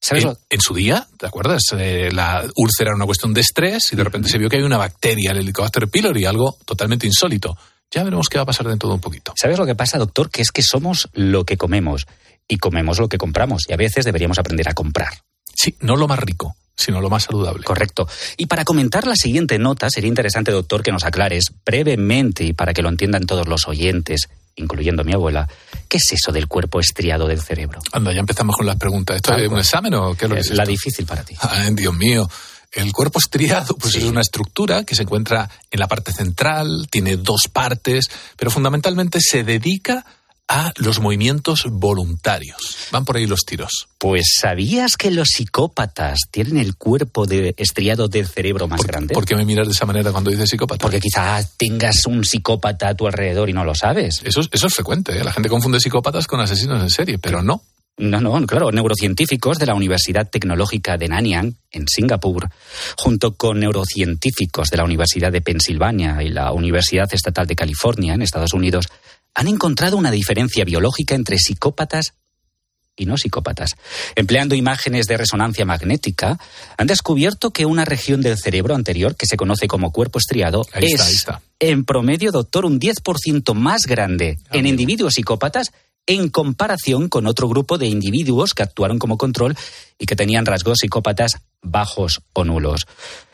¿Sabes 0.00 0.26
en 0.50 0.60
su 0.60 0.74
día, 0.74 1.06
¿te 1.16 1.26
acuerdas? 1.26 1.62
Eh, 1.78 2.10
la 2.12 2.44
úlcera 2.56 2.88
era 2.88 2.96
una 2.96 3.06
cuestión 3.06 3.32
de 3.32 3.40
estrés 3.40 3.92
y 3.92 3.96
de 3.96 4.02
repente 4.02 4.28
se 4.28 4.36
vio 4.36 4.48
que 4.48 4.56
hay 4.56 4.64
una 4.64 4.76
bacteria, 4.76 5.30
el 5.30 5.38
Helicobacter 5.38 5.88
pylori, 5.88 6.24
algo 6.24 6.58
totalmente 6.64 7.06
insólito. 7.06 7.56
Ya 7.88 8.02
veremos 8.02 8.28
qué 8.28 8.38
va 8.38 8.42
a 8.42 8.46
pasar 8.46 8.66
dentro 8.66 8.88
de 8.88 8.96
un 8.96 9.00
poquito. 9.00 9.32
¿Sabes 9.36 9.58
lo 9.58 9.66
que 9.66 9.76
pasa, 9.76 9.98
doctor? 9.98 10.28
Que 10.28 10.42
es 10.42 10.50
que 10.50 10.62
somos 10.62 11.08
lo 11.12 11.44
que 11.44 11.56
comemos 11.56 12.06
y 12.48 12.56
comemos 12.56 12.98
lo 12.98 13.08
que 13.08 13.16
compramos 13.16 13.62
y 13.68 13.74
a 13.74 13.76
veces 13.76 14.04
deberíamos 14.04 14.40
aprender 14.40 14.68
a 14.68 14.74
comprar. 14.74 15.12
Sí, 15.54 15.76
no 15.78 15.94
lo 15.94 16.08
más 16.08 16.18
rico, 16.18 16.56
sino 16.76 17.00
lo 17.00 17.10
más 17.10 17.24
saludable. 17.24 17.64
Correcto. 17.64 18.08
Y 18.36 18.46
para 18.46 18.64
comentar 18.64 19.06
la 19.06 19.16
siguiente 19.16 19.58
nota, 19.58 19.88
sería 19.90 20.08
interesante, 20.08 20.50
doctor, 20.52 20.82
que 20.82 20.92
nos 20.92 21.04
aclares 21.04 21.44
brevemente 21.64 22.44
y 22.44 22.52
para 22.52 22.72
que 22.72 22.82
lo 22.82 22.88
entiendan 22.88 23.26
todos 23.26 23.46
los 23.48 23.66
oyentes, 23.68 24.28
incluyendo 24.56 25.04
mi 25.04 25.12
abuela, 25.12 25.48
¿qué 25.88 25.96
es 25.98 26.12
eso 26.12 26.32
del 26.32 26.48
cuerpo 26.48 26.80
estriado 26.80 27.26
del 27.26 27.40
cerebro? 27.40 27.80
Anda, 27.92 28.12
ya 28.12 28.20
empezamos 28.20 28.56
con 28.56 28.66
las 28.66 28.76
preguntas. 28.76 29.16
¿Esto 29.16 29.34
es 29.36 29.48
un 29.48 29.58
examen 29.58 29.94
o 29.94 30.14
qué 30.14 30.24
es 30.26 30.28
lo 30.30 30.34
que 30.34 30.40
es 30.40 30.50
La 30.50 30.62
esto? 30.64 30.70
difícil 30.70 31.06
para 31.06 31.24
ti. 31.24 31.34
Ay, 31.40 31.74
Dios 31.74 31.94
mío. 31.94 32.28
El 32.72 32.90
cuerpo 32.92 33.18
estriado 33.18 33.74
pues 33.76 33.92
Sí. 33.92 33.98
es 33.98 34.04
una 34.04 34.22
estructura 34.22 34.84
que 34.84 34.94
se 34.94 35.02
encuentra 35.02 35.48
en 35.70 35.78
la 35.78 35.88
parte 35.88 36.10
central, 36.12 36.86
tiene 36.90 37.18
dos 37.18 37.48
partes, 37.48 38.06
pero 38.36 38.50
fundamentalmente 38.50 39.18
se 39.20 39.44
dedica 39.44 39.98
a 39.98 40.04
los 40.76 41.00
movimientos 41.00 41.64
voluntarios. 41.70 42.76
Van 42.90 43.04
por 43.04 43.16
ahí 43.16 43.26
los 43.26 43.40
tiros. 43.46 43.88
Pues 43.98 44.34
¿sabías 44.40 44.96
que 44.96 45.10
los 45.10 45.28
psicópatas 45.28 46.18
tienen 46.30 46.58
el 46.58 46.76
cuerpo 46.76 47.26
de 47.26 47.54
estriado 47.56 48.08
del 48.08 48.26
cerebro 48.26 48.68
más 48.68 48.78
¿Por, 48.78 48.86
grande? 48.86 49.14
¿Por 49.14 49.24
qué 49.24 49.36
me 49.36 49.44
miras 49.44 49.66
de 49.66 49.72
esa 49.72 49.86
manera 49.86 50.10
cuando 50.12 50.30
dices 50.30 50.48
psicópata? 50.50 50.82
Porque 50.82 51.00
quizá 51.00 51.40
tengas 51.56 52.06
un 52.06 52.24
psicópata 52.24 52.88
a 52.88 52.94
tu 52.94 53.06
alrededor 53.06 53.48
y 53.48 53.52
no 53.52 53.64
lo 53.64 53.74
sabes. 53.74 54.20
Eso, 54.24 54.40
es- 54.40 54.48
eso 54.52 54.66
es 54.66 54.74
frecuente. 54.74 55.16
¿eh? 55.18 55.24
La 55.24 55.32
gente 55.32 55.48
confunde 55.48 55.80
psicópatas 55.80 56.26
con 56.26 56.40
asesinos 56.40 56.82
en 56.82 56.90
serie, 56.90 57.18
pero 57.18 57.42
no. 57.42 57.62
No, 57.98 58.20
no, 58.22 58.46
claro, 58.46 58.72
neurocientíficos 58.72 59.58
de 59.58 59.66
la 59.66 59.74
Universidad 59.74 60.26
Tecnológica 60.28 60.96
de 60.96 61.08
Nanyang, 61.08 61.56
en 61.70 61.84
Singapur, 61.86 62.48
junto 62.96 63.34
con 63.34 63.60
neurocientíficos 63.60 64.68
de 64.70 64.78
la 64.78 64.84
Universidad 64.84 65.30
de 65.30 65.42
Pensilvania 65.42 66.22
y 66.22 66.30
la 66.30 66.52
Universidad 66.52 67.12
Estatal 67.12 67.46
de 67.46 67.54
California, 67.54 68.14
en 68.14 68.22
Estados 68.22 68.54
Unidos, 68.54 68.88
han 69.34 69.48
encontrado 69.48 69.96
una 69.96 70.10
diferencia 70.10 70.64
biológica 70.64 71.14
entre 71.14 71.38
psicópatas 71.38 72.14
y 72.94 73.06
no 73.06 73.16
psicópatas. 73.16 73.70
Empleando 74.16 74.54
imágenes 74.54 75.06
de 75.06 75.16
resonancia 75.16 75.64
magnética, 75.64 76.38
han 76.76 76.86
descubierto 76.86 77.50
que 77.50 77.64
una 77.64 77.86
región 77.86 78.20
del 78.20 78.36
cerebro 78.38 78.74
anterior, 78.74 79.16
que 79.16 79.26
se 79.26 79.38
conoce 79.38 79.66
como 79.66 79.92
cuerpo 79.92 80.18
estriado, 80.18 80.66
Ahí 80.74 80.84
es 80.84 80.92
está, 80.92 81.06
ahí 81.06 81.14
está. 81.14 81.42
en 81.58 81.84
promedio, 81.84 82.32
doctor, 82.32 82.66
un 82.66 82.78
10% 82.78 83.54
más 83.54 83.86
grande 83.86 84.36
Ah, 84.44 84.56
en 84.58 84.64
mira. 84.64 84.68
individuos 84.68 85.14
psicópatas 85.14 85.72
en 86.06 86.28
comparación 86.28 87.08
con 87.08 87.26
otro 87.26 87.48
grupo 87.48 87.78
de 87.78 87.86
individuos 87.86 88.52
que 88.54 88.62
actuaron 88.64 88.98
como 88.98 89.16
control 89.16 89.56
y 89.98 90.04
que 90.06 90.16
tenían 90.16 90.44
rasgos 90.44 90.78
psicópatas 90.80 91.38
bajos 91.62 92.20
o 92.34 92.44
nulos. 92.44 92.86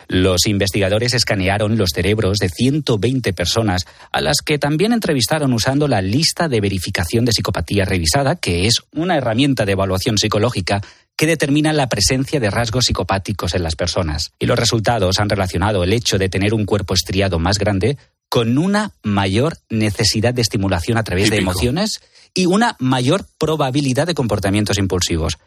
Los 0.08 0.46
investigadores 0.46 1.12
escanearon 1.12 1.76
los 1.76 1.90
cerebros 1.94 2.38
de 2.38 2.48
120 2.48 3.32
personas, 3.34 3.86
a 4.10 4.20
las 4.22 4.38
que 4.44 4.58
también 4.58 4.92
entrevistaron 4.92 5.52
usando 5.52 5.86
la 5.86 6.00
lista 6.00 6.48
de 6.48 6.60
verificación 6.60 7.26
de 7.26 7.32
psicopatía 7.32 7.84
revisada, 7.84 8.36
que 8.36 8.66
es 8.66 8.80
una 8.92 9.16
herramienta 9.16 9.66
de 9.66 9.72
evaluación 9.72 10.16
psicológica 10.16 10.80
que 11.14 11.26
determina 11.26 11.72
la 11.72 11.88
presencia 11.88 12.40
de 12.40 12.48
rasgos 12.48 12.86
psicopáticos 12.86 13.54
en 13.54 13.62
las 13.62 13.76
personas. 13.76 14.32
Y 14.38 14.46
los 14.46 14.58
resultados 14.58 15.18
han 15.18 15.28
relacionado 15.28 15.84
el 15.84 15.92
hecho 15.92 16.16
de 16.16 16.28
tener 16.28 16.54
un 16.54 16.64
cuerpo 16.64 16.94
estriado 16.94 17.38
más 17.38 17.58
grande 17.58 17.98
con 18.28 18.56
una 18.56 18.92
mayor 19.02 19.58
necesidad 19.68 20.32
de 20.32 20.42
estimulación 20.42 20.96
a 20.96 21.04
través 21.04 21.30
de 21.30 21.36
emociones 21.36 22.00
y 22.34 22.46
una 22.46 22.76
mayor 22.78 23.26
probabilidad 23.38 24.06
de 24.06 24.14
comportamientos 24.14 24.78
impulsivos. 24.78 25.38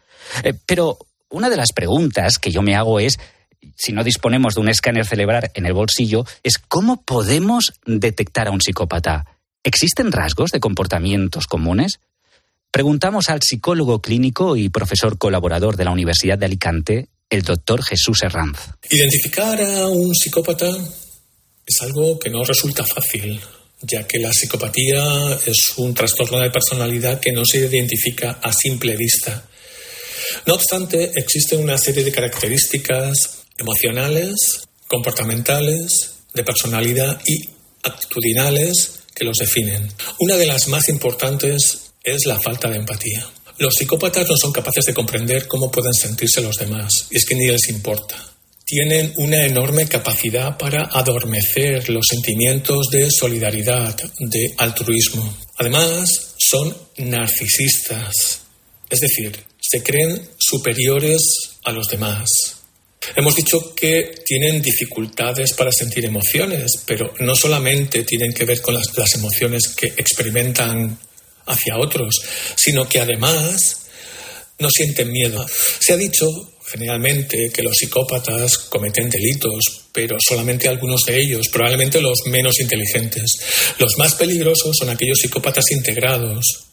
Eh, 0.44 0.54
pero 0.66 0.98
una 1.30 1.50
de 1.50 1.58
las 1.58 1.72
preguntas 1.74 2.38
que 2.38 2.52
yo 2.52 2.62
me 2.62 2.76
hago 2.76 3.00
es, 3.00 3.18
si 3.76 3.94
no 3.94 4.04
disponemos 4.04 4.56
de 4.56 4.62
un 4.62 4.70
escáner 4.70 5.06
cerebral 5.06 5.52
en 5.54 5.66
el 5.66 5.74
bolsillo, 5.74 6.26
es 6.44 6.58
cómo 6.58 7.04
podemos 7.04 7.74
detectar 7.86 8.48
a 8.48 8.52
un 8.52 8.62
psicópata. 8.62 9.26
¿Existen 9.64 10.12
rasgos 10.12 10.52
de 10.52 10.60
comportamientos 10.60 11.48
comunes? 11.48 12.00
Preguntamos 12.72 13.30
al 13.30 13.42
psicólogo 13.42 14.02
clínico 14.02 14.56
y 14.56 14.70
profesor 14.70 15.18
colaborador 15.18 15.78
de 15.78 15.86
la 15.86 15.92
Universidad 15.92 16.38
de 16.38 16.46
Alicante, 16.46 17.10
el 17.30 17.44
doctor 17.44 17.84
Jesús 17.84 18.24
Herranz. 18.24 18.58
Identificar 18.90 19.62
a 19.62 19.88
un 19.88 20.16
psicópata 20.16 20.70
es 21.66 21.82
algo 21.82 22.18
que 22.18 22.30
no 22.30 22.44
resulta 22.44 22.86
fácil, 22.86 23.40
ya 23.82 24.08
que 24.08 24.20
la 24.20 24.32
psicopatía 24.32 25.04
es 25.46 25.74
un 25.78 25.94
trastorno 25.94 26.40
de 26.40 26.50
personalidad 26.50 27.20
que 27.20 27.32
no 27.32 27.44
se 27.46 27.60
identifica 27.60 28.40
a 28.42 28.54
simple 28.54 28.96
vista. 28.96 29.46
No 30.48 30.54
obstante, 30.54 31.12
existen 31.16 31.60
una 31.60 31.78
serie 31.78 32.04
de 32.04 32.12
características 32.12 33.41
emocionales, 33.62 34.68
comportamentales, 34.88 36.16
de 36.34 36.44
personalidad 36.44 37.22
y 37.26 37.50
actitudinales 37.84 39.00
que 39.16 39.26
los 39.26 39.38
definen. 39.38 39.88
Una 40.20 40.36
de 40.36 40.48
las 40.48 40.68
más 40.68 40.90
importantes 40.90 41.94
es 42.04 42.26
la 42.26 42.40
falta 42.40 42.70
de 42.70 42.78
empatía. 42.78 43.26
Los 43.58 43.76
psicópatas 43.76 44.28
no 44.28 44.36
son 44.36 44.52
capaces 44.52 44.86
de 44.86 44.94
comprender 44.94 45.48
cómo 45.48 45.70
pueden 45.70 45.94
sentirse 45.94 46.42
los 46.42 46.56
demás, 46.56 46.90
y 47.12 47.18
es 47.18 47.26
que 47.26 47.36
ni 47.36 47.48
les 47.48 47.70
importa. 47.70 48.16
Tienen 48.66 49.14
una 49.18 49.46
enorme 49.46 49.88
capacidad 49.88 50.58
para 50.58 50.86
adormecer 50.86 51.90
los 51.90 52.06
sentimientos 52.10 52.88
de 52.90 53.10
solidaridad, 53.12 53.96
de 54.20 54.54
altruismo. 54.58 55.38
Además, 55.58 56.34
son 56.38 56.76
narcisistas, 56.98 58.42
es 58.90 59.00
decir, 59.00 59.38
se 59.60 59.84
creen 59.84 60.22
superiores 60.40 61.22
a 61.64 61.72
los 61.72 61.88
demás. 61.88 62.61
Hemos 63.16 63.36
dicho 63.36 63.74
que 63.76 64.12
tienen 64.26 64.62
dificultades 64.62 65.54
para 65.54 65.72
sentir 65.72 66.06
emociones, 66.06 66.72
pero 66.86 67.14
no 67.20 67.36
solamente 67.36 68.04
tienen 68.04 68.34
que 68.34 68.46
ver 68.46 68.62
con 68.62 68.76
las, 68.76 68.96
las 68.96 69.14
emociones 69.16 69.70
que 69.70 69.88
experimentan 69.88 70.98
hacia 71.48 71.78
otros, 71.78 72.16
sino 72.56 72.88
que 72.88 73.00
además 73.00 73.82
no 74.60 74.70
sienten 74.70 75.12
miedo. 75.12 75.46
Se 75.80 75.94
ha 75.94 75.98
dicho 75.98 76.26
generalmente 76.72 77.52
que 77.54 77.64
los 77.64 77.76
psicópatas 77.76 78.58
cometen 78.58 79.10
delitos, 79.10 79.60
pero 79.92 80.18
solamente 80.26 80.70
algunos 80.70 81.02
de 81.06 81.20
ellos, 81.20 81.48
probablemente 81.52 82.02
los 82.02 82.20
menos 82.28 82.60
inteligentes. 82.60 83.26
Los 83.78 83.98
más 83.98 84.16
peligrosos 84.16 84.78
son 84.78 84.90
aquellos 84.90 85.18
psicópatas 85.22 85.66
integrados. 85.72 86.71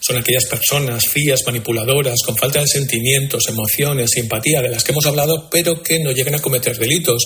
Son 0.00 0.16
aquellas 0.16 0.46
personas 0.46 1.04
frías, 1.10 1.40
manipuladoras, 1.46 2.20
con 2.24 2.36
falta 2.36 2.60
de 2.60 2.66
sentimientos, 2.66 3.44
emociones, 3.48 4.10
simpatía, 4.10 4.62
de 4.62 4.68
las 4.68 4.84
que 4.84 4.92
hemos 4.92 5.06
hablado, 5.06 5.48
pero 5.50 5.82
que 5.82 5.98
no 5.98 6.12
llegan 6.12 6.34
a 6.34 6.40
cometer 6.40 6.78
delitos 6.78 7.22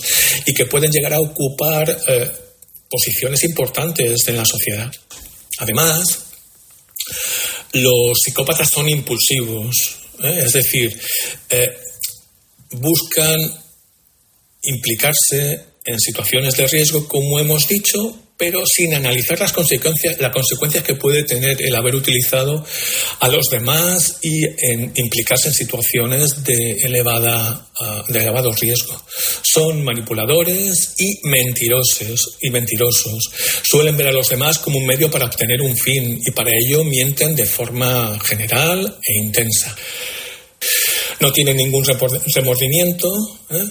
y 0.46 0.54
que 0.54 0.66
pueden 0.66 0.90
llegar 0.90 1.12
a 1.14 1.20
ocupar 1.20 1.90
eh, 2.08 2.30
posiciones 2.88 3.44
importantes 3.44 4.26
en 4.28 4.36
la 4.36 4.44
sociedad. 4.44 4.92
Además, 5.58 6.26
los 7.72 8.18
psicópatas 8.22 8.70
son 8.70 8.88
impulsivos, 8.88 9.98
¿eh? 10.22 10.40
es 10.44 10.52
decir, 10.52 10.98
eh, 11.50 11.76
buscan 12.72 13.40
implicarse 14.62 15.64
en 15.84 15.98
situaciones 15.98 16.54
de 16.54 16.66
riesgo, 16.66 17.08
como 17.08 17.38
hemos 17.38 17.66
dicho, 17.66 18.18
pero 18.38 18.62
sin 18.64 18.94
analizar 18.94 19.38
las 19.40 19.52
consecuencias, 19.52 20.18
las 20.20 20.30
consecuencias 20.30 20.84
que 20.84 20.94
puede 20.94 21.24
tener 21.24 21.60
el 21.60 21.74
haber 21.74 21.96
utilizado 21.96 22.64
a 23.18 23.28
los 23.28 23.48
demás 23.50 24.18
y 24.22 24.46
implicarse 24.94 25.48
en 25.48 25.54
situaciones 25.54 26.44
de, 26.44 26.78
elevada, 26.84 27.68
uh, 27.80 28.12
de 28.12 28.20
elevado 28.20 28.52
riesgo. 28.52 29.02
Son 29.42 29.84
manipuladores 29.84 30.94
y 30.98 31.18
mentirosos, 31.26 32.36
y 32.40 32.50
mentirosos. 32.50 33.28
Suelen 33.64 33.96
ver 33.96 34.06
a 34.06 34.12
los 34.12 34.28
demás 34.28 34.58
como 34.60 34.78
un 34.78 34.86
medio 34.86 35.10
para 35.10 35.26
obtener 35.26 35.60
un 35.60 35.76
fin 35.76 36.20
y 36.24 36.30
para 36.30 36.52
ello 36.52 36.84
mienten 36.84 37.34
de 37.34 37.44
forma 37.44 38.18
general 38.20 38.98
e 39.04 39.18
intensa. 39.18 39.74
No 41.20 41.32
tienen 41.32 41.56
ningún 41.56 41.84
remordimiento, 42.34 43.08
¿eh? 43.50 43.64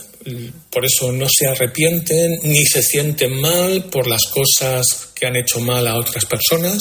por 0.69 0.85
eso 0.85 1.11
no 1.11 1.27
se 1.29 1.47
arrepienten 1.47 2.39
ni 2.43 2.65
se 2.65 2.83
sienten 2.83 3.39
mal 3.39 3.85
por 3.85 4.07
las 4.07 4.23
cosas 4.25 5.09
que 5.15 5.25
han 5.25 5.35
hecho 5.35 5.59
mal 5.59 5.87
a 5.87 5.97
otras 5.97 6.25
personas. 6.25 6.79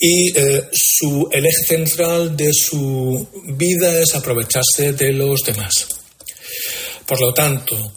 Y 0.00 0.36
eh, 0.36 0.64
su, 0.72 1.28
el 1.30 1.46
eje 1.46 1.64
central 1.66 2.36
de 2.36 2.50
su 2.52 3.28
vida 3.56 4.00
es 4.00 4.14
aprovecharse 4.14 4.92
de 4.92 5.12
los 5.12 5.42
demás. 5.42 5.86
Por 7.06 7.20
lo 7.20 7.32
tanto, 7.32 7.92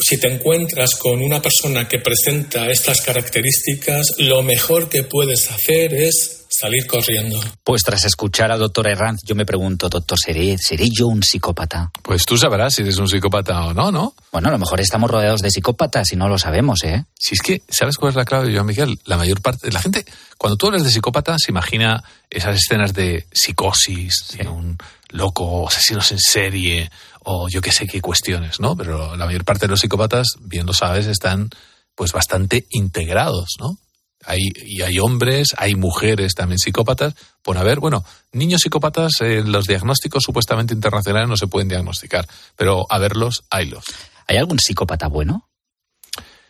si 0.00 0.18
te 0.18 0.32
encuentras 0.32 0.90
con 0.96 1.20
una 1.20 1.40
persona 1.40 1.88
que 1.88 1.98
presenta 1.98 2.70
estas 2.70 3.00
características, 3.00 4.14
lo 4.18 4.42
mejor 4.42 4.88
que 4.88 5.02
puedes 5.02 5.50
hacer 5.50 5.94
es 5.94 6.44
salir 6.48 6.86
corriendo. 6.86 7.40
Pues 7.64 7.82
tras 7.82 8.04
escuchar 8.04 8.52
al 8.52 8.60
doctor 8.60 8.86
Herranz, 8.86 9.22
yo 9.24 9.34
me 9.34 9.44
pregunto, 9.44 9.88
doctor, 9.88 10.18
¿seré, 10.18 10.56
¿seré 10.58 10.88
yo 10.88 11.08
un 11.08 11.22
psicópata? 11.22 11.90
Pues 12.02 12.24
tú 12.24 12.36
sabrás 12.38 12.74
si 12.74 12.82
eres 12.82 12.98
un 12.98 13.08
psicópata 13.08 13.66
o 13.66 13.74
no, 13.74 13.90
¿no? 13.90 14.14
Bueno, 14.30 14.48
a 14.48 14.52
lo 14.52 14.58
mejor 14.58 14.80
estamos 14.80 15.10
rodeados 15.10 15.40
de 15.40 15.50
psicópatas 15.50 16.12
y 16.12 16.16
no 16.16 16.28
lo 16.28 16.38
sabemos, 16.38 16.84
¿eh? 16.84 17.04
Si 17.18 17.34
es 17.34 17.40
que, 17.40 17.62
¿sabes 17.68 17.96
cuál 17.96 18.10
es 18.10 18.16
la 18.16 18.24
clave, 18.24 18.52
Joan 18.54 18.66
Miguel? 18.66 19.00
La 19.04 19.16
mayor 19.16 19.40
parte 19.42 19.66
de 19.66 19.72
la 19.72 19.80
gente, 19.80 20.04
cuando 20.38 20.56
tú 20.56 20.66
hablas 20.66 20.84
de 20.84 20.90
psicópata, 20.90 21.38
se 21.38 21.50
imagina 21.50 22.04
esas 22.30 22.56
escenas 22.56 22.94
de 22.94 23.26
psicosis, 23.32 24.36
de 24.38 24.48
un 24.48 24.78
loco, 25.10 25.68
asesinos 25.68 26.10
en 26.12 26.18
serie, 26.18 26.90
o 27.24 27.48
yo 27.48 27.60
qué 27.60 27.72
sé 27.72 27.86
qué 27.86 28.00
cuestiones, 28.00 28.60
¿no? 28.60 28.76
Pero 28.76 29.16
la 29.16 29.26
mayor 29.26 29.44
parte 29.44 29.66
de 29.66 29.70
los 29.70 29.80
psicópatas, 29.80 30.28
bien 30.40 30.66
lo 30.66 30.72
sabes, 30.72 31.06
están 31.06 31.50
pues 31.94 32.12
bastante 32.12 32.66
integrados, 32.70 33.56
¿no? 33.58 33.78
Hay, 34.26 34.40
y 34.64 34.82
hay 34.82 34.98
hombres, 34.98 35.48
hay 35.56 35.74
mujeres 35.74 36.34
también 36.34 36.58
psicópatas. 36.58 37.14
Por 37.42 37.58
haber, 37.58 37.80
bueno, 37.80 38.04
niños 38.32 38.62
psicópatas, 38.62 39.20
eh, 39.20 39.42
los 39.44 39.66
diagnósticos 39.66 40.22
supuestamente 40.22 40.72
internacionales 40.72 41.28
no 41.28 41.36
se 41.36 41.46
pueden 41.46 41.68
diagnosticar, 41.68 42.26
pero 42.56 42.86
a 42.88 42.98
verlos, 42.98 43.44
haylos. 43.50 43.84
¿Hay 44.26 44.38
algún 44.38 44.58
psicópata 44.58 45.08
bueno? 45.08 45.48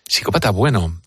Psicópata 0.07 0.51
bueno. 0.51 1.01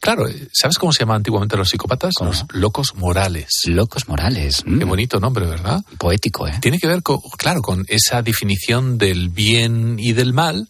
claro, 0.00 0.26
¿sabes 0.52 0.78
cómo 0.78 0.92
se 0.92 1.00
llamaban 1.00 1.20
antiguamente 1.20 1.56
los 1.58 1.68
psicópatas? 1.68 2.14
Los 2.20 2.46
locos 2.52 2.94
morales. 2.94 3.50
Locos 3.66 4.08
morales. 4.08 4.64
Qué 4.64 4.84
bonito 4.84 5.20
nombre, 5.20 5.46
¿verdad? 5.46 5.84
Poético, 5.98 6.48
¿eh? 6.48 6.58
Tiene 6.60 6.78
que 6.78 6.86
ver, 6.86 7.02
con, 7.02 7.20
claro, 7.36 7.60
con 7.60 7.84
esa 7.86 8.22
definición 8.22 8.96
del 8.96 9.28
bien 9.28 9.96
y 9.98 10.14
del 10.14 10.32
mal 10.32 10.68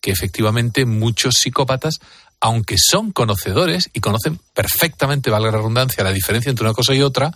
que 0.00 0.10
efectivamente 0.10 0.84
muchos 0.86 1.36
psicópatas, 1.36 1.98
aunque 2.40 2.76
son 2.78 3.12
conocedores 3.12 3.90
y 3.92 4.00
conocen 4.00 4.38
perfectamente, 4.52 5.30
valga 5.30 5.50
la 5.50 5.58
redundancia, 5.58 6.04
la 6.04 6.12
diferencia 6.12 6.50
entre 6.50 6.64
una 6.64 6.74
cosa 6.74 6.94
y 6.94 7.02
otra, 7.02 7.34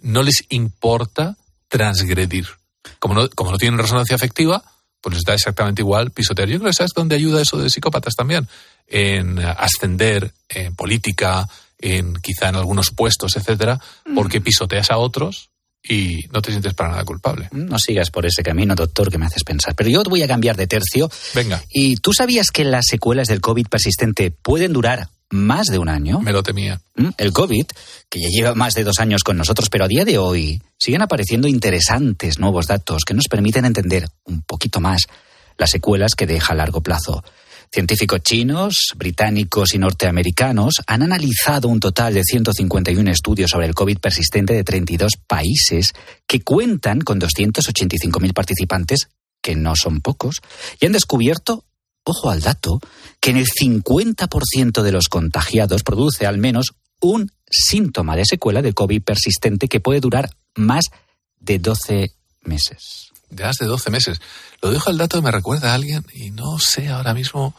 no 0.00 0.22
les 0.22 0.44
importa 0.48 1.36
transgredir. 1.68 2.46
Como 2.98 3.14
no, 3.14 3.28
como 3.30 3.50
no 3.50 3.58
tienen 3.58 3.78
resonancia 3.78 4.16
afectiva, 4.16 4.62
pues 5.00 5.16
les 5.16 5.24
da 5.24 5.34
exactamente 5.34 5.82
igual 5.82 6.10
pisotear. 6.10 6.48
Yo 6.48 6.58
creo 6.58 6.70
que 6.70 6.74
sabes 6.74 6.92
dónde 6.94 7.16
ayuda 7.16 7.42
eso 7.42 7.58
de 7.58 7.70
psicópatas 7.70 8.16
también 8.16 8.48
en 8.86 9.38
ascender 9.38 10.32
en 10.48 10.74
política, 10.74 11.48
en 11.78 12.14
quizá 12.14 12.48
en 12.48 12.56
algunos 12.56 12.90
puestos, 12.90 13.36
etcétera, 13.36 13.80
mm. 14.06 14.14
porque 14.14 14.40
pisoteas 14.40 14.90
a 14.90 14.98
otros 14.98 15.50
y 15.82 16.26
no 16.32 16.42
te 16.42 16.50
sientes 16.50 16.74
para 16.74 16.90
nada 16.90 17.04
culpable. 17.04 17.48
No 17.52 17.78
sigas 17.78 18.10
por 18.10 18.26
ese 18.26 18.42
camino, 18.42 18.74
doctor, 18.74 19.10
que 19.10 19.18
me 19.18 19.26
haces 19.26 19.44
pensar. 19.44 19.74
Pero 19.74 19.90
yo 19.90 20.02
te 20.02 20.10
voy 20.10 20.22
a 20.22 20.28
cambiar 20.28 20.56
de 20.56 20.66
tercio. 20.66 21.10
Venga. 21.34 21.62
¿Y 21.70 21.96
tú 21.96 22.12
sabías 22.12 22.50
que 22.50 22.64
las 22.64 22.86
secuelas 22.86 23.28
del 23.28 23.40
COVID 23.40 23.68
persistente 23.68 24.30
pueden 24.30 24.72
durar 24.72 25.08
más 25.30 25.66
de 25.66 25.78
un 25.78 25.88
año? 25.88 26.20
Me 26.20 26.32
lo 26.32 26.42
temía. 26.42 26.80
¿Mm? 26.96 27.08
El 27.16 27.32
COVID, 27.32 27.66
que 28.08 28.20
ya 28.20 28.28
lleva 28.28 28.54
más 28.54 28.74
de 28.74 28.84
dos 28.84 28.98
años 28.98 29.22
con 29.22 29.36
nosotros, 29.36 29.68
pero 29.70 29.84
a 29.84 29.88
día 29.88 30.04
de 30.04 30.18
hoy 30.18 30.60
siguen 30.78 31.02
apareciendo 31.02 31.48
interesantes 31.48 32.38
nuevos 32.38 32.66
datos 32.66 33.04
que 33.04 33.14
nos 33.14 33.28
permiten 33.28 33.64
entender 33.64 34.06
un 34.24 34.42
poquito 34.42 34.80
más 34.80 35.02
las 35.56 35.70
secuelas 35.70 36.14
que 36.14 36.26
deja 36.26 36.52
a 36.52 36.56
largo 36.56 36.80
plazo. 36.80 37.22
Científicos 37.70 38.22
chinos, 38.22 38.94
británicos 38.96 39.74
y 39.74 39.78
norteamericanos 39.78 40.76
han 40.86 41.02
analizado 41.02 41.68
un 41.68 41.80
total 41.80 42.14
de 42.14 42.24
151 42.24 43.10
estudios 43.10 43.50
sobre 43.50 43.66
el 43.66 43.74
COVID 43.74 43.98
persistente 43.98 44.54
de 44.54 44.64
32 44.64 45.12
países 45.26 45.92
que 46.26 46.40
cuentan 46.40 47.02
con 47.02 47.20
285.000 47.20 48.32
participantes, 48.32 49.10
que 49.42 49.54
no 49.54 49.74
son 49.76 50.00
pocos, 50.00 50.40
y 50.80 50.86
han 50.86 50.92
descubierto, 50.92 51.64
ojo 52.08 52.30
al 52.30 52.40
dato, 52.40 52.80
que 53.20 53.30
en 53.30 53.36
el 53.36 53.46
50% 53.46 54.82
de 54.82 54.92
los 54.92 55.08
contagiados 55.08 55.82
produce 55.82 56.26
al 56.26 56.38
menos 56.38 56.74
un 57.00 57.30
síntoma 57.50 58.16
de 58.16 58.24
secuela 58.24 58.62
de 58.62 58.72
COVID 58.72 59.02
persistente 59.02 59.68
que 59.68 59.80
puede 59.80 60.00
durar 60.00 60.30
más 60.54 60.86
de 61.40 61.58
12 61.58 62.12
meses 62.42 63.08
de 63.30 63.44
más 63.44 63.56
de 63.56 63.66
12 63.66 63.90
meses. 63.90 64.20
Lo 64.62 64.70
dejo 64.70 64.90
el 64.90 64.98
dato, 64.98 65.20
me 65.22 65.30
recuerda 65.30 65.72
a 65.72 65.74
alguien 65.74 66.04
y 66.12 66.30
no 66.30 66.58
sé 66.58 66.88
ahora 66.88 67.14
mismo, 67.14 67.54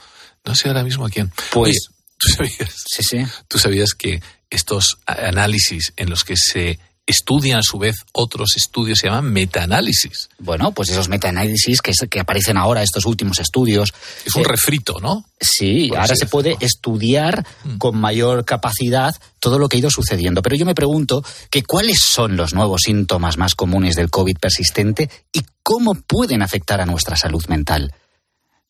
no 0.45 0.55
sé 0.55 0.67
ahora 0.67 0.83
mismo 0.83 1.05
a 1.05 1.09
quién. 1.09 1.31
Pues, 1.51 1.89
¿tú 2.17 2.29
sabías? 2.29 2.85
Sí, 2.87 3.03
sí. 3.03 3.25
¿Tú 3.47 3.59
sabías 3.59 3.93
que 3.93 4.21
estos 4.49 4.97
análisis 5.05 5.93
en 5.95 6.09
los 6.09 6.23
que 6.23 6.35
se 6.35 6.79
estudian 7.09 7.59
a 7.59 7.63
su 7.63 7.77
vez 7.77 7.95
otros 8.13 8.53
estudios, 8.55 8.99
se 8.99 9.07
llaman 9.07 9.31
metaanálisis. 9.31 10.29
Bueno, 10.39 10.71
pues 10.71 10.89
esos 10.89 11.09
metaanálisis 11.09 11.81
que, 11.81 11.91
que 12.09 12.19
aparecen 12.19 12.57
ahora, 12.57 12.83
estos 12.83 13.05
últimos 13.05 13.39
estudios. 13.39 13.93
Es 14.25 14.35
un 14.35 14.43
refrito, 14.43 14.99
¿no? 15.01 15.25
Sí, 15.39 15.91
ahora 15.95 16.15
se 16.15 16.25
puede 16.25 16.57
estudiar 16.59 17.45
mm. 17.63 17.77
con 17.77 17.97
mayor 17.97 18.45
capacidad 18.45 19.13
todo 19.39 19.57
lo 19.57 19.67
que 19.67 19.77
ha 19.77 19.79
ido 19.79 19.89
sucediendo. 19.89 20.41
Pero 20.41 20.55
yo 20.55 20.65
me 20.65 20.75
pregunto 20.75 21.23
que 21.49 21.63
cuáles 21.63 21.99
son 21.99 22.37
los 22.37 22.53
nuevos 22.53 22.81
síntomas 22.83 23.37
más 23.37 23.55
comunes 23.55 23.95
del 23.95 24.09
COVID 24.09 24.37
persistente 24.37 25.09
y 25.33 25.41
cómo 25.63 25.95
pueden 25.95 26.41
afectar 26.41 26.81
a 26.81 26.85
nuestra 26.85 27.15
salud 27.15 27.43
mental. 27.47 27.93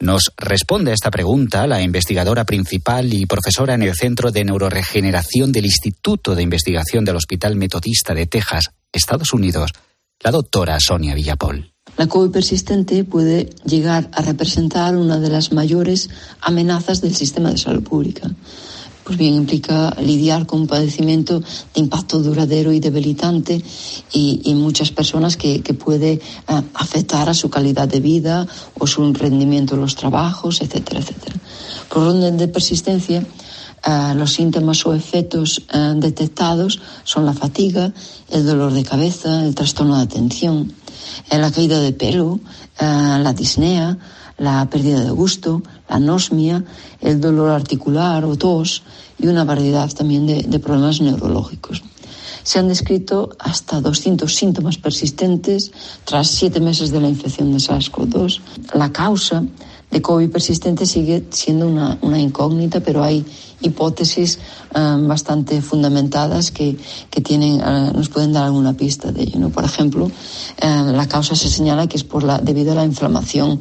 Nos 0.02 0.32
responde 0.38 0.92
a 0.92 0.94
esta 0.94 1.12
pregunta 1.12 1.68
la 1.68 1.82
investigadora 1.82 2.46
principal 2.46 3.14
y 3.14 3.26
profesora 3.26 3.74
en 3.74 3.84
el 3.84 3.94
Centro 3.96 4.32
de 4.32 4.46
Neuroregeneración 4.46 5.52
del 5.52 5.66
Instituto 5.66 6.36
de 6.36 6.44
Investigación 6.44 7.04
del 7.04 7.18
Hospital 7.18 7.58
Metodista 7.58 8.14
de 8.14 8.26
Texas, 8.26 8.72
Estados 8.94 9.34
Unidos, 9.34 9.74
la 10.24 10.32
doctora 10.32 10.78
Sonia 10.80 11.16
Villapol. 11.16 11.74
La 11.98 12.08
COVID 12.08 12.32
persistente 12.32 13.04
puede 13.04 13.50
llegar 13.66 14.10
a 14.14 14.22
representar 14.22 14.96
una 14.96 15.20
de 15.20 15.30
las 15.30 15.52
mayores 15.52 16.10
amenazas 16.40 17.02
del 17.02 17.14
sistema 17.14 17.52
de 17.52 17.58
salud 17.58 17.84
pública 17.84 18.32
pues 19.10 19.17
bien 19.17 19.34
implica 19.34 19.89
lidiar 20.00 20.45
con 20.45 20.62
un 20.62 20.67
padecimiento 20.67 21.39
de 21.39 21.82
impacto 21.82 22.19
duradero 22.19 22.72
y 22.72 22.80
debilitante 22.80 23.60
y, 24.13 24.54
muchas 24.54 24.91
personas 24.91 25.36
que, 25.36 25.63
puede 25.74 26.12
eh, 26.12 26.22
afectar 26.76 27.28
a 27.28 27.34
su 27.34 27.50
calidad 27.50 27.88
de 27.88 28.02
vida 28.02 28.45
o 28.78 28.86
su 28.86 29.12
rendimiento 29.13 29.74
en 29.74 29.82
los 29.82 29.95
trabajos, 29.95 30.62
etcétera, 30.62 31.00
etcétera. 31.00 31.36
Por 31.89 32.04
orden 32.04 32.38
de 32.38 32.50
persistencia, 32.50 33.26
eh, 33.84 34.13
los 34.13 34.32
síntomas 34.32 34.86
o 34.86 34.93
efectos 34.93 35.63
eh, 35.74 35.93
detectados 35.95 36.80
son 37.04 37.26
la 37.26 37.34
fatiga, 37.34 37.91
el 38.30 38.45
dolor 38.45 38.74
de 38.74 38.84
cabeza, 38.84 39.43
el 39.43 39.56
trastorno 39.56 39.98
de 39.98 40.04
atención, 40.04 40.72
la 41.32 41.50
caída 41.50 41.80
de 41.80 41.93
pelo, 41.93 42.39
la 42.80 43.34
disnea, 43.34 43.98
la 44.39 44.67
pérdida 44.69 45.04
de 45.04 45.12
gusto, 45.12 45.62
la 45.89 45.97
anosmia, 45.97 46.63
el 47.02 47.21
dolor 47.21 47.52
articular 47.52 48.25
o 48.25 48.36
tos 48.36 48.84
y 49.19 49.28
una 49.28 49.43
variedad 49.43 49.91
también 49.91 50.25
de, 50.25 50.60
problemas 50.60 51.02
neurológicos. 51.02 51.84
Se 52.43 52.58
han 52.58 52.69
descrito 52.69 53.30
hasta 53.38 53.82
200 53.82 54.34
síntomas 54.34 54.78
persistentes 54.78 55.71
tras 56.06 56.28
siete 56.30 56.60
meses 56.60 56.89
de 56.89 57.02
la 57.02 57.10
infección 57.10 57.52
de 57.52 57.60
SARS-CoV-2. 57.60 58.39
La 58.73 58.91
causa 58.91 59.43
de 59.91 60.02
COVID 60.02 60.30
persistente 60.30 60.86
sigue 60.86 61.25
siendo 61.32 61.67
una, 61.67 62.19
incógnita, 62.19 62.80
pero 62.80 63.04
hay 63.04 63.25
hipótesis 63.62 64.39
eh, 64.73 64.95
bastante 65.02 65.62
fundamentadas 65.62 66.52
que, 66.52 66.78
eh, 67.12 67.91
nos 67.93 68.10
pueden 68.10 68.32
dar 68.32 68.45
alguna 68.45 68.73
pista 68.73 69.12
de 69.12 69.23
ello. 69.23 69.49
Por 69.49 69.65
ejemplo, 69.65 70.10
eh, 70.62 70.84
la 70.93 71.08
causa 71.08 71.36
se 71.36 71.49
señala 71.49 71.88
que 71.88 71.97
es 71.97 72.04
por 72.04 72.23
la, 72.23 72.38
debido 72.38 72.71
a 72.71 72.75
la 72.75 72.86
inflamación 72.86 73.60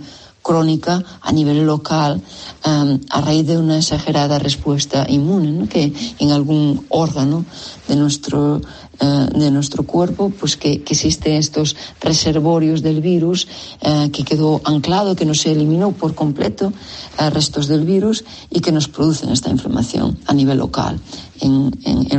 crónica 0.48 1.04
a 1.20 1.30
nivel 1.30 1.66
local 1.66 2.16
um, 2.64 2.98
a 3.10 3.20
raíz 3.20 3.44
de 3.46 3.58
una 3.58 3.76
exagerada 3.76 4.38
respuesta 4.38 5.04
inmune, 5.06 5.68
que 5.68 5.92
en 6.18 6.32
algún 6.32 6.86
órgano 6.88 7.44
de 7.86 7.96
nuestro 7.96 8.62
eh, 9.00 9.28
de 9.32 9.50
nuestro 9.52 9.84
cuerpo, 9.84 10.30
pues 10.30 10.56
que, 10.56 10.72
existen 10.72 11.34
estos 11.34 11.76
reservorios 12.00 12.82
del 12.82 13.00
virus 13.00 13.46
eh, 13.80 14.10
que 14.12 14.24
quedó 14.24 14.60
anclado, 14.64 15.14
que 15.14 15.24
no 15.24 15.34
se 15.34 15.52
eliminó 15.52 15.92
por 15.92 16.16
completo, 16.16 16.72
eh, 17.16 17.30
restos 17.30 17.68
del 17.68 17.84
virus 17.84 18.24
y 18.50 18.58
que 18.58 18.72
nos 18.72 18.88
producen 18.88 19.30
esta 19.30 19.50
inflamación 19.50 20.18
a 20.26 20.34
nivel 20.34 20.58
local 20.58 20.98
en, 21.40 21.70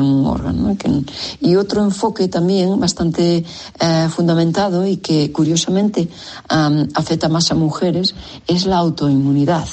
un 0.01 0.25
órgano. 0.25 0.77
Y 1.41 1.57
otro 1.57 1.83
enfoque 1.83 2.29
también 2.29 2.79
bastante 2.79 3.43
fundamentado 4.09 4.87
y 4.87 4.97
que 4.97 5.31
curiosamente 5.33 6.07
afecta 6.47 7.27
más 7.27 7.51
a 7.51 7.55
mujeres 7.55 8.15
es 8.47 8.65
la 8.65 8.77
autoinmunidad 8.77 9.67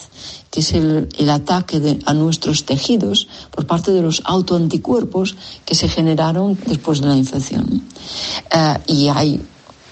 que 0.57 0.61
es 0.61 0.73
el, 0.73 1.29
ataque 1.29 1.99
a 2.07 2.15
nuestros 2.15 2.65
tejidos 2.65 3.29
por 3.51 3.67
parte 3.67 3.93
de 3.93 4.01
los 4.01 4.23
autoanticuerpos 4.25 5.37
que 5.67 5.75
se 5.75 5.87
generaron 5.87 6.57
después 6.67 7.03
de 7.03 7.09
la 7.09 7.17
infección. 7.17 7.83
Eh, 8.51 8.79
y 8.87 9.09
hay 9.09 9.39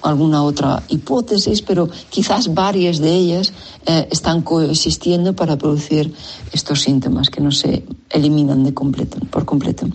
alguna 0.05 0.43
otra 0.43 0.83
hipótesis, 0.89 1.63
pero 1.63 1.89
quizás 2.11 2.53
varias 2.53 2.99
de 2.99 3.15
ellas 3.15 3.53
eh, 3.87 4.07
están 4.11 4.43
coexistiendo 4.43 5.35
para 5.35 5.57
producir 5.57 6.13
estos 6.53 6.83
síntomas 6.83 7.31
que 7.31 7.41
no 7.41 7.51
se 7.51 7.85
eliminan 8.11 8.63
de 8.65 8.75
completo, 8.75 9.19
por 9.31 9.45
completo. 9.45 9.87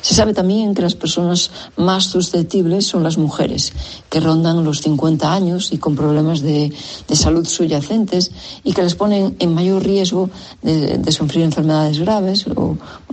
Se 0.00 0.14
sabe 0.14 0.32
también 0.34 0.74
que 0.74 0.82
las 0.82 0.94
personas 0.94 1.50
más 1.76 2.04
susceptibles 2.04 2.86
son 2.86 3.02
las 3.02 3.18
mujeres, 3.18 3.72
que 4.08 4.18
rondan 4.18 4.64
los 4.64 4.80
50 4.80 5.32
años 5.32 5.72
y 5.72 5.78
con 5.78 5.94
problemas 5.94 6.40
de, 6.40 6.72
salud 7.12 7.46
subyacentes 7.46 8.32
y 8.64 8.72
que 8.72 8.82
les 8.82 8.94
ponen 8.94 9.36
en 9.38 9.54
mayor 9.54 9.84
riesgo 9.84 10.30
de, 10.62 11.12
sufrir 11.12 11.44
enfermedades 11.44 11.98
graves 11.98 12.46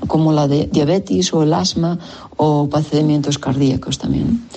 como 0.08 0.32
la 0.32 0.48
de 0.48 0.68
diabetes 0.72 1.34
o 1.34 1.44
el 1.44 1.54
asma 1.54 2.00
o 2.38 2.70
padecimientos 2.70 3.38
cardíacos 3.38 3.98
también. 3.98 4.48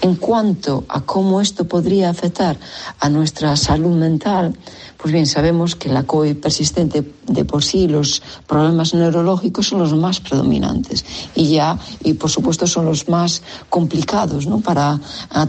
En 0.00 0.16
cuanto 0.16 0.84
a 0.88 1.00
cómo 1.00 1.40
esto 1.40 1.66
podría 1.66 2.10
afectar 2.10 2.56
a 3.00 3.08
nuestra 3.08 3.56
salud 3.56 3.96
mental, 3.96 4.54
pues 4.96 5.12
bien, 5.12 5.26
sabemos 5.26 5.74
que 5.74 5.88
la 5.88 6.04
COVID 6.04 6.36
persistente 6.36 7.02
de 7.32 7.44
por 7.44 7.62
sí, 7.62 7.88
los 7.88 8.22
problemas 8.46 8.94
neurológicos 8.94 9.68
son 9.68 9.80
los 9.80 9.94
más 9.94 10.20
predominantes 10.20 11.04
y 11.34 11.48
ya, 11.48 11.78
y 12.04 12.14
por 12.14 12.30
supuesto 12.30 12.66
son 12.66 12.86
los 12.86 13.08
más 13.08 13.42
complicados 13.68 14.46
¿no? 14.46 14.60
para 14.60 14.98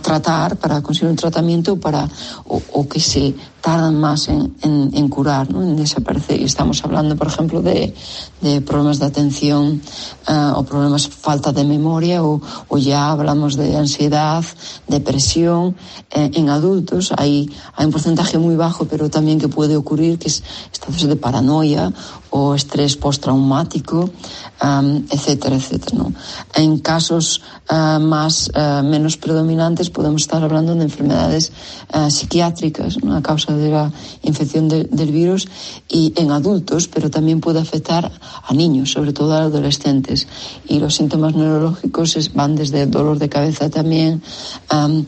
tratar, 0.02 0.58
para 0.58 0.82
conseguir 0.82 1.10
un 1.10 1.15
tratamiento 1.15 1.80
para, 1.80 2.08
o, 2.46 2.88
que 2.88 3.00
se 3.00 3.34
tardan 3.62 4.00
más 4.00 4.28
en, 4.28 5.08
curar, 5.10 5.52
¿no? 5.52 5.62
en 5.62 5.76
desaparecer. 5.76 6.41
Y 6.41 6.46
estamos 6.46 6.84
hablando, 6.84 7.15
por 7.15 7.28
ejemplo, 7.28 7.62
de, 7.62 7.94
de 8.41 8.62
problemas 8.62 9.00
de 9.00 9.06
atención 9.06 9.82
uh, 10.28 10.58
o 10.58 10.63
problemas 10.63 11.08
falta 11.08 11.52
de 11.52 11.63
memoria 11.63 12.24
o, 12.24 12.41
o, 12.67 12.78
ya 12.78 13.12
hablamos 13.12 13.56
de 13.56 13.76
ansiedad, 13.78 14.44
depresión. 14.88 15.76
Eh, 16.10 16.32
en 16.34 16.50
adultos 16.50 17.13
hay, 17.15 17.50
hay 17.76 17.86
un 17.86 17.91
porcentaje 17.91 18.38
muy 18.38 18.56
bajo, 18.56 18.86
pero 18.86 19.10
también 19.10 19.39
que 19.39 19.48
puede 19.48 19.78
ocurrir, 19.78 20.17
que 20.17 20.28
es 20.28 20.44
estados 20.72 21.04
de 21.04 21.15
paranoia 21.15 21.70
o 22.31 22.55
estrés 22.55 22.95
postraumático, 22.95 24.10
um, 24.63 25.03
etcétera, 25.12 25.55
etcétera. 25.57 25.97
¿no? 25.99 26.13
En 26.55 26.79
casos 26.79 27.43
uh, 27.69 27.99
más 27.99 28.49
uh, 28.55 28.84
menos 28.88 29.17
predominantes 29.17 29.89
podemos 29.89 30.23
estar 30.23 30.41
hablando 30.41 30.73
de 30.73 30.84
enfermedades 30.88 31.51
uh, 31.93 32.10
psiquiátricas 32.10 33.03
¿no? 33.03 33.15
a 33.15 33.21
causa 33.21 33.51
de 33.53 33.69
la 33.69 33.91
infección 34.23 34.69
de, 34.69 34.86
del 34.86 35.12
virus 35.12 35.47
y 35.89 36.13
en 36.15 36.31
adultos, 36.31 36.88
pero 36.88 37.10
también 37.10 37.41
puede 37.41 37.60
afectar 37.60 38.10
a 38.47 38.53
niños, 38.53 38.91
sobre 38.91 39.12
todo 39.12 39.34
a 39.34 39.43
adolescentes. 39.51 40.27
Y 40.67 40.79
los 40.79 40.95
síntomas 40.95 41.36
neurológicos 41.36 42.31
van 42.34 42.55
desde 42.55 42.88
dolor 42.88 43.19
de 43.19 43.27
cabeza 43.27 43.69
también, 43.69 44.23
um, 44.71 45.05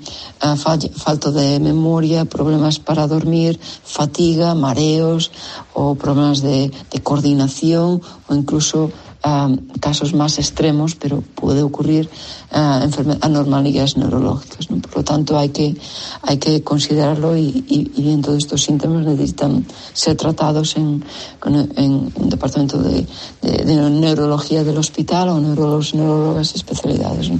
falta 0.98 1.32
de 1.32 1.60
memoria, 1.60 2.26
problemas 2.26 2.80
para 2.80 3.08
dormir, 3.08 3.58
fatiga, 3.84 4.54
mareos 4.56 5.32
o 5.74 5.96
problemas 5.96 6.42
de, 6.42 6.53
de 6.92 7.00
coordinación 7.02 8.02
o 8.28 8.36
incluso 8.36 8.92
uh, 9.26 9.80
casos 9.80 10.14
más 10.14 10.38
extremos, 10.38 10.96
pero 10.96 11.24
puede 11.36 11.64
ocurrir 11.64 12.10
uh, 12.52 12.88
anormalidades 13.22 13.98
neurológicas. 13.98 14.70
¿no? 14.70 14.82
Por 14.82 14.98
lo 14.98 15.04
tanto, 15.04 15.38
hay 15.38 15.50
que, 15.50 15.76
hay 16.22 16.38
que 16.38 16.64
considerarlo 16.64 17.36
y, 17.38 17.64
y, 17.68 17.92
y 17.96 18.02
bien 18.04 18.22
todos 18.22 18.38
estos 18.38 18.64
síntomas 18.64 19.06
necesitan 19.06 19.66
ser 19.94 20.16
tratados 20.16 20.76
en, 20.78 21.04
en 21.46 22.12
un 22.16 22.30
departamento 22.30 22.78
de, 22.78 23.06
de, 23.42 23.66
de, 23.66 23.90
neurología 23.90 24.64
del 24.64 24.78
hospital 24.78 25.30
o 25.30 25.40
neurólogos, 25.40 25.94
neurologas 25.96 26.56
especialidades, 26.56 27.32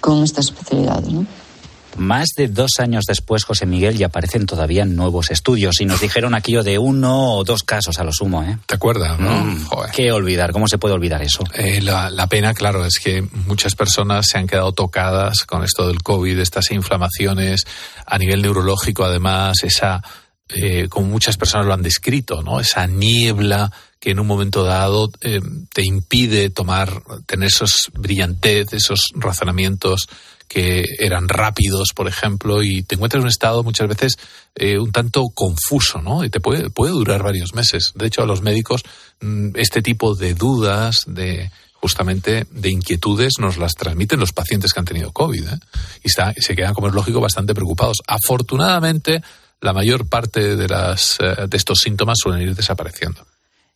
con 0.00 0.22
estas 0.22 0.46
especialidades. 0.46 1.12
¿no? 1.12 1.26
Más 1.96 2.28
de 2.36 2.48
dos 2.48 2.72
años 2.78 3.04
después, 3.06 3.44
José 3.44 3.66
Miguel, 3.66 3.96
ya 3.96 4.06
aparecen 4.06 4.46
todavía 4.46 4.84
nuevos 4.84 5.30
estudios 5.30 5.80
y 5.80 5.84
nos 5.84 6.00
dijeron 6.00 6.34
aquello 6.34 6.62
de 6.62 6.78
uno 6.78 7.34
o 7.34 7.44
dos 7.44 7.62
casos 7.62 7.98
a 7.98 8.04
lo 8.04 8.12
sumo, 8.12 8.42
¿eh? 8.42 8.58
¿Te 8.66 8.76
acuerdas, 8.76 9.18
no? 9.18 9.44
Mm, 9.44 9.66
¿Qué 9.92 10.12
olvidar? 10.12 10.52
¿Cómo 10.52 10.68
se 10.68 10.78
puede 10.78 10.94
olvidar 10.94 11.22
eso? 11.22 11.44
Eh, 11.54 11.80
la, 11.82 12.10
la, 12.10 12.26
pena, 12.26 12.54
claro, 12.54 12.84
es 12.84 12.98
que 12.98 13.22
muchas 13.46 13.74
personas 13.74 14.26
se 14.28 14.38
han 14.38 14.46
quedado 14.46 14.72
tocadas 14.72 15.44
con 15.44 15.64
esto 15.64 15.88
del 15.88 16.02
COVID, 16.02 16.38
estas 16.38 16.70
inflamaciones 16.70 17.66
a 18.06 18.18
nivel 18.18 18.42
neurológico, 18.42 19.04
además, 19.04 19.62
esa, 19.62 20.02
eh, 20.48 20.88
como 20.88 21.08
muchas 21.08 21.36
personas 21.36 21.66
lo 21.66 21.74
han 21.74 21.82
descrito, 21.82 22.42
¿no? 22.42 22.60
Esa 22.60 22.86
niebla 22.86 23.70
que 24.00 24.10
en 24.10 24.18
un 24.18 24.26
momento 24.26 24.64
dado 24.64 25.10
eh, 25.20 25.40
te 25.72 25.84
impide 25.84 26.50
tomar, 26.50 27.02
tener 27.26 27.48
esos 27.48 27.90
brillantez, 27.92 28.72
esos 28.72 29.10
razonamientos 29.14 30.08
que 30.50 30.84
eran 30.98 31.28
rápidos, 31.28 31.90
por 31.94 32.08
ejemplo, 32.08 32.60
y 32.64 32.82
te 32.82 32.96
encuentras 32.96 33.20
en 33.20 33.22
un 33.22 33.28
estado 33.28 33.62
muchas 33.62 33.86
veces 33.86 34.18
eh, 34.56 34.80
un 34.80 34.90
tanto 34.90 35.28
confuso, 35.32 36.02
¿no? 36.02 36.24
Y 36.24 36.28
te 36.28 36.40
puede, 36.40 36.70
puede 36.70 36.90
durar 36.90 37.22
varios 37.22 37.54
meses. 37.54 37.92
De 37.94 38.06
hecho, 38.06 38.24
a 38.24 38.26
los 38.26 38.42
médicos 38.42 38.82
mm, 39.20 39.50
este 39.54 39.80
tipo 39.80 40.16
de 40.16 40.34
dudas, 40.34 41.04
de 41.06 41.52
justamente 41.74 42.48
de 42.50 42.68
inquietudes, 42.68 43.34
nos 43.38 43.58
las 43.58 43.74
transmiten 43.74 44.18
los 44.18 44.32
pacientes 44.32 44.72
que 44.72 44.80
han 44.80 44.86
tenido 44.86 45.12
COVID, 45.12 45.46
¿eh? 45.46 45.58
Y 46.02 46.08
se 46.08 46.56
quedan, 46.56 46.74
como 46.74 46.88
es 46.88 46.94
lógico, 46.94 47.20
bastante 47.20 47.54
preocupados. 47.54 47.98
Afortunadamente, 48.08 49.22
la 49.60 49.72
mayor 49.72 50.08
parte 50.08 50.56
de, 50.56 50.66
las, 50.66 51.18
eh, 51.20 51.46
de 51.48 51.56
estos 51.56 51.78
síntomas 51.78 52.18
suelen 52.20 52.48
ir 52.48 52.56
desapareciendo. 52.56 53.24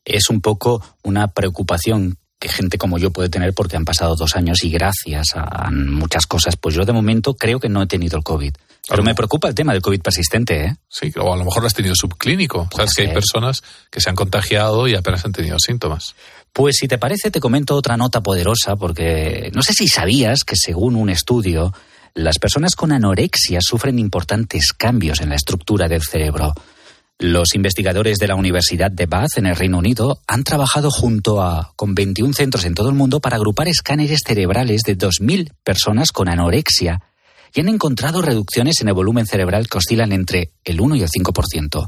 Es 0.04 0.28
un 0.28 0.40
poco 0.40 0.84
una 1.04 1.28
preocupación 1.28 2.18
que 2.44 2.50
gente 2.50 2.76
como 2.76 2.98
yo 2.98 3.11
puede 3.11 3.30
tener 3.30 3.54
porque 3.54 3.78
han 3.78 3.87
pasado 3.87 4.16
dos 4.16 4.37
años 4.37 4.62
y 4.64 4.70
gracias 4.70 5.28
a 5.35 5.70
muchas 5.70 6.26
cosas, 6.26 6.57
pues 6.59 6.74
yo 6.74 6.85
de 6.85 6.92
momento 6.92 7.33
creo 7.33 7.59
que 7.59 7.70
no 7.70 7.83
he 7.83 7.87
tenido 7.87 8.18
el 8.18 8.22
COVID. 8.22 8.52
Pero 8.87 9.02
me 9.02 9.14
preocupa 9.14 9.48
el 9.48 9.54
tema 9.54 9.72
del 9.72 9.80
COVID 9.80 10.02
persistente, 10.02 10.64
¿eh? 10.66 10.76
Sí, 10.87 11.11
o 11.16 11.33
a 11.33 11.38
lo 11.38 11.44
mejor 11.46 11.62
lo 11.62 11.68
has 11.68 11.72
tenido 11.72 11.94
subclínico. 11.94 12.68
Sabes 12.76 12.92
que 12.94 13.02
hay 13.04 13.14
personas 13.14 13.62
que 13.90 13.98
se 14.02 14.11
han 14.11 14.14
contagiado 14.14 14.87
y 14.87 14.94
apenas 14.94 15.24
han 15.24 15.33
tenido 15.33 15.57
síntomas. 15.59 16.14
Pues 16.52 16.76
si 16.78 16.87
te 16.87 16.98
parece, 16.98 17.30
te 17.30 17.40
comento 17.40 17.76
otra 17.76 17.96
nota 17.96 18.20
poderosa, 18.20 18.76
porque 18.76 19.50
no 19.54 19.62
sé 19.62 19.72
si 19.72 19.88
sabías 19.88 20.44
que 20.44 20.54
según 20.54 20.96
un 20.96 21.09
estudio, 21.09 21.72
las 22.12 22.38
personas 22.38 22.76
con 22.76 22.92
anorexia 22.92 23.61
sufren 23.62 23.98
importantes 23.98 24.74
cambios 24.76 25.22
en 25.22 25.30
la 25.30 25.37
estructura 25.37 25.88
del 25.88 26.02
cerebro. 26.02 26.52
Los 27.18 27.55
investigadores 27.55 28.18
de 28.18 28.27
la 28.27 28.35
Universidad 28.35 28.90
de 28.90 29.07
Bath 29.07 29.38
en 29.38 29.46
el 29.46 29.55
Reino 29.55 29.79
Unido 29.79 30.20
han 30.27 30.42
trabajado 30.42 30.90
junto 30.90 31.40
a 31.42 31.72
con 31.77 31.94
21 31.94 32.35
centros 32.35 32.64
en 32.64 32.74
todo 32.74 32.88
el 32.88 32.96
mundo 32.96 33.20
para 33.20 33.37
agrupar 33.37 33.68
escáneres 33.68 34.22
cerebrales 34.27 34.83
de 34.83 34.98
2.000 34.98 35.53
personas 35.62 36.11
con 36.11 36.29
anorexia 36.29 37.03
y 37.55 37.61
han 37.61 37.68
encontrado 37.68 38.20
reducciones 38.20 38.81
en 38.81 38.88
el 38.88 38.94
volumen 38.94 39.27
cerebral 39.27 39.68
que 39.68 39.79
oscilan 39.79 40.11
entre 40.11 40.50
el 40.64 40.81
1 40.81 40.96
y 40.96 41.03
el 41.03 41.09
5%. 41.09 41.87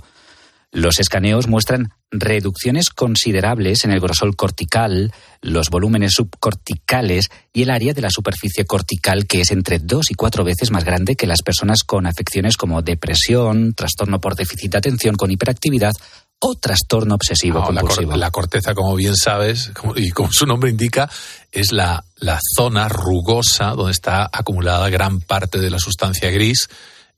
Los 0.72 1.00
escaneos 1.00 1.46
muestran 1.46 1.90
reducciones 2.10 2.90
considerables 2.90 3.84
en 3.84 3.92
el 3.92 4.00
grosor 4.00 4.34
cortical, 4.36 5.12
los 5.40 5.70
volúmenes 5.70 6.12
subcorticales 6.14 7.28
y 7.52 7.62
el 7.62 7.70
área 7.70 7.94
de 7.94 8.02
la 8.02 8.10
superficie 8.10 8.64
cortical 8.64 9.26
que 9.26 9.40
es 9.40 9.50
entre 9.52 9.78
dos 9.78 10.10
y 10.10 10.14
cuatro 10.14 10.44
veces 10.44 10.70
más 10.70 10.84
grande 10.84 11.16
que 11.16 11.26
las 11.26 11.42
personas 11.42 11.82
con 11.84 12.06
afecciones 12.06 12.56
como 12.56 12.82
depresión, 12.82 13.74
trastorno 13.74 14.20
por 14.20 14.34
déficit 14.34 14.72
de 14.72 14.78
atención 14.78 15.14
con 15.16 15.30
hiperactividad 15.30 15.92
o 16.38 16.54
trastorno 16.56 17.14
obsesivo 17.14 17.60
no, 17.60 17.66
compulsivo. 17.66 18.10
La, 18.12 18.16
la, 18.18 18.30
corteza, 18.30 18.74
como 18.74 18.94
bien 18.94 19.16
sabes, 19.16 19.70
como, 19.74 19.96
y 19.96 20.10
como 20.10 20.30
su 20.32 20.46
nombre 20.46 20.70
indica, 20.70 21.08
es 21.50 21.72
la, 21.72 22.04
la 22.16 22.38
zona 22.54 22.88
rugosa 22.88 23.70
donde 23.70 23.92
está 23.92 24.28
acumulada 24.30 24.90
gran 24.90 25.20
parte 25.20 25.58
de 25.58 25.70
la 25.70 25.78
sustancia 25.78 26.30
gris 26.30 26.68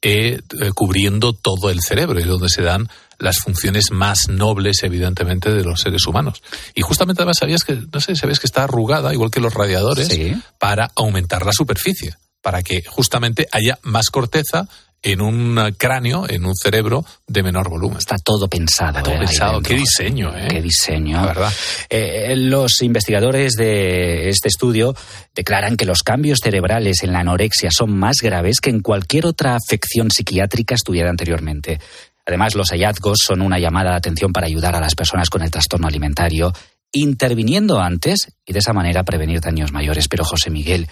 eh, 0.00 0.40
eh, 0.60 0.70
cubriendo 0.74 1.32
todo 1.32 1.70
el 1.70 1.80
cerebro 1.80 2.20
y 2.20 2.24
donde 2.24 2.48
se 2.48 2.62
dan 2.62 2.88
las 3.18 3.38
funciones 3.38 3.90
más 3.90 4.28
nobles, 4.28 4.82
evidentemente, 4.82 5.50
de 5.50 5.64
los 5.64 5.80
seres 5.80 6.06
humanos. 6.06 6.42
Y 6.74 6.82
justamente 6.82 7.22
además 7.22 7.38
sabías 7.38 7.64
que, 7.64 7.78
no 7.92 8.00
sé, 8.00 8.16
sabes 8.16 8.38
que 8.38 8.46
está 8.46 8.64
arrugada, 8.64 9.12
igual 9.12 9.30
que 9.30 9.40
los 9.40 9.54
radiadores, 9.54 10.08
sí. 10.08 10.34
para 10.58 10.90
aumentar 10.94 11.44
la 11.44 11.52
superficie, 11.52 12.14
para 12.42 12.62
que 12.62 12.82
justamente 12.86 13.48
haya 13.52 13.78
más 13.82 14.10
corteza 14.10 14.68
en 15.02 15.20
un 15.20 15.74
cráneo, 15.76 16.28
en 16.28 16.44
un 16.44 16.54
cerebro 16.56 17.04
de 17.26 17.42
menor 17.42 17.68
volumen. 17.68 17.98
Está 17.98 18.16
todo 18.18 18.48
pensado. 18.48 19.02
Todo 19.02 19.14
eh, 19.14 19.18
pensado. 19.18 19.60
Qué 19.60 19.74
diseño, 19.74 20.36
¿eh? 20.36 20.48
Qué 20.50 20.60
diseño. 20.60 21.18
La 21.18 21.26
verdad. 21.26 21.52
Eh, 21.88 22.34
los 22.36 22.82
investigadores 22.82 23.52
de 23.52 24.28
este 24.28 24.48
estudio 24.48 24.94
declaran 25.34 25.76
que 25.76 25.84
los 25.84 26.02
cambios 26.02 26.40
cerebrales 26.42 27.02
en 27.02 27.12
la 27.12 27.20
anorexia 27.20 27.70
son 27.70 27.96
más 27.96 28.16
graves 28.20 28.60
que 28.60 28.70
en 28.70 28.80
cualquier 28.80 29.26
otra 29.26 29.56
afección 29.56 30.10
psiquiátrica 30.10 30.74
estudiada 30.74 31.10
anteriormente. 31.10 31.80
Además, 32.28 32.54
los 32.54 32.68
hallazgos 32.72 33.20
son 33.24 33.40
una 33.40 33.58
llamada 33.58 33.92
de 33.92 33.96
atención 33.96 34.34
para 34.34 34.46
ayudar 34.46 34.76
a 34.76 34.80
las 34.80 34.94
personas 34.94 35.30
con 35.30 35.40
el 35.40 35.50
trastorno 35.50 35.88
alimentario, 35.88 36.52
interviniendo 36.92 37.80
antes 37.80 38.28
y 38.44 38.52
de 38.52 38.58
esa 38.58 38.74
manera 38.74 39.02
prevenir 39.02 39.40
daños 39.40 39.72
mayores. 39.72 40.08
Pero, 40.08 40.26
José 40.26 40.50
Miguel, 40.50 40.88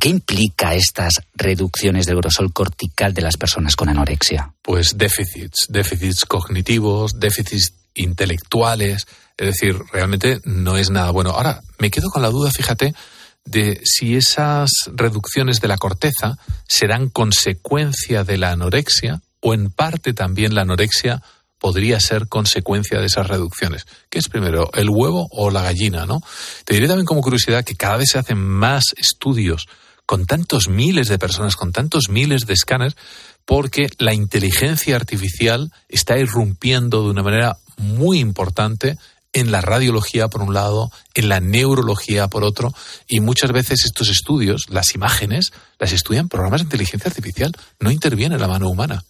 ¿qué 0.00 0.08
implica 0.08 0.74
estas 0.74 1.20
reducciones 1.34 2.06
del 2.06 2.16
grosor 2.16 2.50
cortical 2.54 3.12
de 3.12 3.20
las 3.20 3.36
personas 3.36 3.76
con 3.76 3.90
anorexia? 3.90 4.54
Pues 4.62 4.96
déficits, 4.96 5.66
déficits 5.68 6.24
cognitivos, 6.24 7.20
déficits 7.20 7.74
intelectuales, 7.92 9.06
es 9.36 9.46
decir, 9.48 9.76
realmente 9.92 10.40
no 10.44 10.78
es 10.78 10.88
nada 10.88 11.10
bueno. 11.10 11.32
Ahora, 11.32 11.60
me 11.78 11.90
quedo 11.90 12.08
con 12.08 12.22
la 12.22 12.30
duda, 12.30 12.50
fíjate, 12.50 12.94
de 13.44 13.82
si 13.84 14.16
esas 14.16 14.70
reducciones 14.94 15.60
de 15.60 15.68
la 15.68 15.76
corteza 15.76 16.38
serán 16.66 17.10
consecuencia 17.10 18.24
de 18.24 18.38
la 18.38 18.52
anorexia 18.52 19.20
o 19.40 19.54
en 19.54 19.70
parte 19.70 20.12
también 20.12 20.54
la 20.54 20.62
anorexia 20.62 21.22
podría 21.58 22.00
ser 22.00 22.26
consecuencia 22.26 22.98
de 22.98 23.06
esas 23.06 23.28
reducciones. 23.28 23.86
¿Qué 24.08 24.18
es 24.18 24.28
primero, 24.28 24.70
el 24.74 24.88
huevo 24.88 25.28
o 25.30 25.50
la 25.50 25.62
gallina? 25.62 26.06
¿no? 26.06 26.22
Te 26.64 26.74
diré 26.74 26.88
también 26.88 27.06
como 27.06 27.20
curiosidad 27.20 27.64
que 27.64 27.76
cada 27.76 27.98
vez 27.98 28.08
se 28.12 28.18
hacen 28.18 28.38
más 28.38 28.84
estudios 28.96 29.68
con 30.06 30.26
tantos 30.26 30.68
miles 30.68 31.06
de 31.06 31.18
personas, 31.18 31.54
con 31.54 31.70
tantos 31.70 32.08
miles 32.08 32.46
de 32.46 32.54
escáneres, 32.54 32.96
porque 33.44 33.88
la 33.98 34.12
inteligencia 34.12 34.96
artificial 34.96 35.70
está 35.88 36.18
irrumpiendo 36.18 37.04
de 37.04 37.10
una 37.10 37.22
manera 37.22 37.58
muy 37.76 38.18
importante 38.18 38.98
en 39.32 39.52
la 39.52 39.60
radiología 39.60 40.28
por 40.28 40.42
un 40.42 40.54
lado, 40.54 40.90
en 41.14 41.28
la 41.28 41.38
neurología 41.38 42.26
por 42.26 42.42
otro, 42.42 42.74
y 43.06 43.20
muchas 43.20 43.52
veces 43.52 43.84
estos 43.84 44.08
estudios, 44.08 44.64
las 44.68 44.94
imágenes, 44.94 45.52
las 45.78 45.92
estudian 45.92 46.28
programas 46.28 46.62
de 46.62 46.64
inteligencia 46.64 47.08
artificial, 47.08 47.52
no 47.78 47.90
interviene 47.90 48.38
la 48.38 48.48
mano 48.48 48.68
humana. 48.68 49.04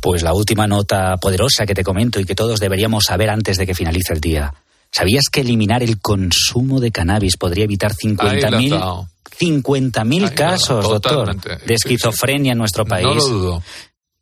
Pues 0.00 0.22
la 0.22 0.34
última 0.34 0.66
nota 0.66 1.16
poderosa 1.16 1.66
que 1.66 1.74
te 1.74 1.84
comento 1.84 2.20
y 2.20 2.24
que 2.24 2.34
todos 2.34 2.60
deberíamos 2.60 3.04
saber 3.04 3.30
antes 3.30 3.58
de 3.58 3.66
que 3.66 3.74
finalice 3.74 4.12
el 4.12 4.20
día. 4.20 4.54
¿Sabías 4.90 5.24
que 5.30 5.40
eliminar 5.40 5.82
el 5.82 6.00
consumo 6.00 6.80
de 6.80 6.92
cannabis 6.92 7.36
podría 7.36 7.64
evitar 7.64 7.92
50.000 7.94 9.08
50.000 9.38 10.34
casos, 10.34 10.84
doctor, 10.84 11.36
de 11.64 11.74
esquizofrenia 11.74 12.52
en 12.52 12.58
nuestro 12.58 12.84
país? 12.84 13.06
No 13.06 13.14
lo 13.14 13.26
dudo. 13.26 13.62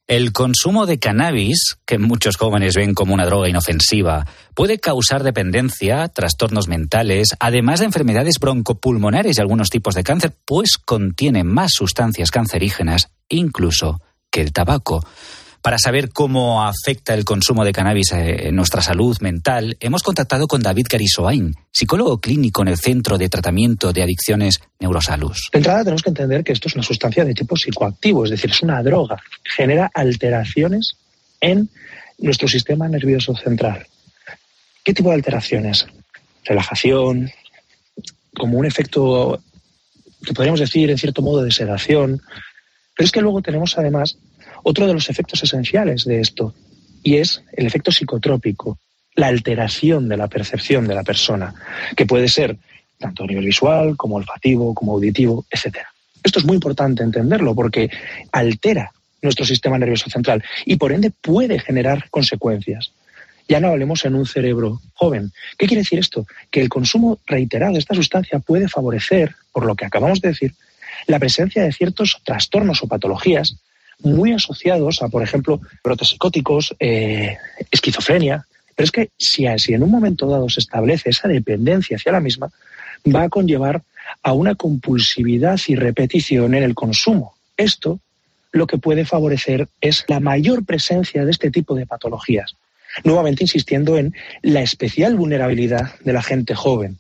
El 0.07 0.33
consumo 0.33 0.87
de 0.87 0.99
cannabis, 0.99 1.77
que 1.87 1.99
muchos 1.99 2.37
jóvenes 2.37 2.75
ven 2.75 2.95
como 2.95 3.15
una 3.15 3.27
droga 3.27 3.49
inofensiva, 3.49 4.27
puede 4.55 4.81
causar 4.81 5.23
dependencia, 5.23 6.09
trastornos 6.09 6.67
mentales, 6.67 7.37
además 7.39 7.79
de 7.79 7.87
enfermedades 7.87 8.41
broncopulmonares 8.41 9.39
y 9.39 9.41
algunos 9.41 9.71
tipos 9.71 9.95
de 9.95 10.03
cáncer, 10.03 10.35
pues 10.45 10.79
contiene 10.85 11.45
más 11.45 11.71
sustancias 11.75 12.33
cancerígenas, 12.33 13.11
incluso 13.29 14.01
que 14.31 14.41
el 14.41 14.53
tabaco. 14.53 15.05
Para 15.63 15.79
saber 15.79 16.09
cómo 16.09 16.65
afecta 16.65 17.13
el 17.13 17.27
consumo 17.27 17.67
de 17.67 17.73
cannabis 17.73 18.13
eh, 18.13 18.49
en 18.49 18.57
nuestra 18.57 18.81
salud 18.81 19.19
mental, 19.21 19.77
hemos 19.81 20.03
contactado 20.03 20.47
con 20.47 20.63
David 20.63 20.87
Garisoain, 20.89 21.55
psicólogo 21.71 22.19
clínico 22.19 22.63
en 22.63 22.69
el 22.69 22.79
Centro 22.79 23.19
de 23.19 23.29
Tratamiento 23.29 23.93
de 23.93 24.03
Adicciones 24.03 24.61
Neurosalus. 24.79 25.51
De 25.53 25.59
entrada 25.59 25.85
tenemos 25.85 26.03
que 26.03 26.09
entender 26.09 26.45
que 26.45 26.53
esto 26.53 26.69
es 26.69 26.75
una 26.77 26.83
sustancia 26.83 27.27
de 27.27 27.35
tipo 27.35 27.57
psicoactivo, 27.57 28.25
es 28.25 28.31
decir, 28.31 28.51
es 28.51 28.63
una 28.63 28.83
droga. 28.83 29.23
Genera 29.45 29.91
alteraciones 29.93 30.97
en 31.43 31.69
nuestro 32.19 32.49
sistema 32.49 32.89
nervioso 32.89 33.37
central. 33.37 33.87
¿Qué 34.83 34.95
tipo 34.95 35.11
de 35.11 35.17
alteraciones? 35.17 35.87
Relajación, 36.45 37.31
como 38.35 38.59
un 38.59 38.65
efecto 38.65 39.43
que 40.25 40.33
podríamos 40.33 40.61
decir 40.61 40.91
en 40.91 40.97
cierto 40.97 41.21
modo 41.21 41.43
de 41.43 41.51
sedación. 41.51 42.23
Pero 42.97 43.05
es 43.05 43.13
que 43.13 43.21
luego 43.21 43.43
tenemos 43.43 43.77
además 43.77 44.17
otro 44.63 44.87
de 44.87 44.95
los 44.95 45.11
efectos 45.11 45.43
esenciales 45.43 46.05
de 46.05 46.21
esto, 46.21 46.55
y 47.03 47.17
es 47.17 47.43
el 47.53 47.67
efecto 47.67 47.93
psicotrópico, 47.93 48.79
la 49.15 49.29
alteración 49.29 50.09
de 50.09 50.17
la 50.17 50.29
percepción 50.29 50.87
de 50.87 50.95
la 50.95 51.03
persona, 51.03 51.55
que 51.97 52.07
puede 52.07 52.29
ser 52.29 52.57
tanto 52.99 53.25
a 53.25 53.27
nivel 53.27 53.47
visual 53.47 53.97
como 53.97 54.17
olfativo, 54.17 54.75
como 54.75 54.93
auditivo, 54.93 55.45
etc. 55.51 55.79
Esto 56.23 56.39
es 56.39 56.45
muy 56.45 56.55
importante 56.55 57.03
entenderlo 57.03 57.55
porque 57.55 57.91
altera 58.33 58.93
nuestro 59.23 59.45
sistema 59.45 59.79
nervioso 59.79 60.09
central 60.11 60.43
y 60.65 60.77
por 60.77 60.93
ende 60.93 61.11
puede 61.11 61.59
generar 61.59 62.09
consecuencias. 62.11 62.93
Ya 63.49 63.59
no 63.59 63.69
hablemos 63.69 64.05
en 64.05 64.15
un 64.15 64.27
cerebro 64.27 64.81
joven. 64.95 65.33
¿Qué 65.59 65.67
quiere 65.67 65.83
decir 65.83 65.99
esto? 65.99 66.27
Que 66.51 66.61
el 66.61 66.69
consumo 66.69 67.19
reiterado 67.27 67.73
de 67.73 67.81
esta 67.81 67.95
sustancia 67.95 68.39
puede 68.39 68.69
favorecer, 68.69 69.35
por 69.53 69.67
lo 69.67 69.75
que 69.75 69.87
acabamos 69.87 70.21
de 70.21 70.29
decir, 70.29 70.55
la 71.07 71.19
presencia 71.19 71.63
de 71.63 71.73
ciertos 71.73 72.21
trastornos 72.23 72.83
o 72.83 72.87
patologías 72.87 73.57
muy 74.03 74.33
asociados 74.33 75.03
a, 75.03 75.09
por 75.09 75.23
ejemplo, 75.23 75.61
brotes 75.83 76.09
psicóticos, 76.09 76.75
eh, 76.79 77.37
esquizofrenia. 77.71 78.47
Pero 78.75 78.85
es 78.85 78.91
que 78.91 79.11
si, 79.19 79.47
si 79.59 79.75
en 79.75 79.83
un 79.83 79.91
momento 79.91 80.27
dado 80.27 80.49
se 80.49 80.61
establece 80.61 81.11
esa 81.11 81.29
dependencia 81.29 81.97
hacia 81.97 82.13
la 82.13 82.21
misma, 82.21 82.51
va 83.05 83.25
a 83.25 83.29
conllevar 83.29 83.83
a 84.23 84.33
una 84.33 84.55
compulsividad 84.55 85.61
y 85.67 85.75
repetición 85.77 86.55
en 86.55 86.63
el 86.63 86.75
consumo. 86.75 87.35
Esto 87.57 88.01
lo 88.53 88.67
que 88.67 88.79
puede 88.79 89.05
favorecer 89.05 89.69
es 89.81 90.05
la 90.09 90.21
mayor 90.21 90.65
presencia 90.65 91.25
de 91.25 91.31
este 91.31 91.51
tipo 91.51 91.75
de 91.75 91.87
patologías. 91.87 92.57
Nuevamente 93.05 93.45
insistiendo 93.45 93.97
en 93.97 94.15
la 94.43 94.63
especial 94.63 95.15
vulnerabilidad 95.15 95.95
de 96.01 96.13
la 96.13 96.23
gente 96.23 96.55
joven. 96.55 96.99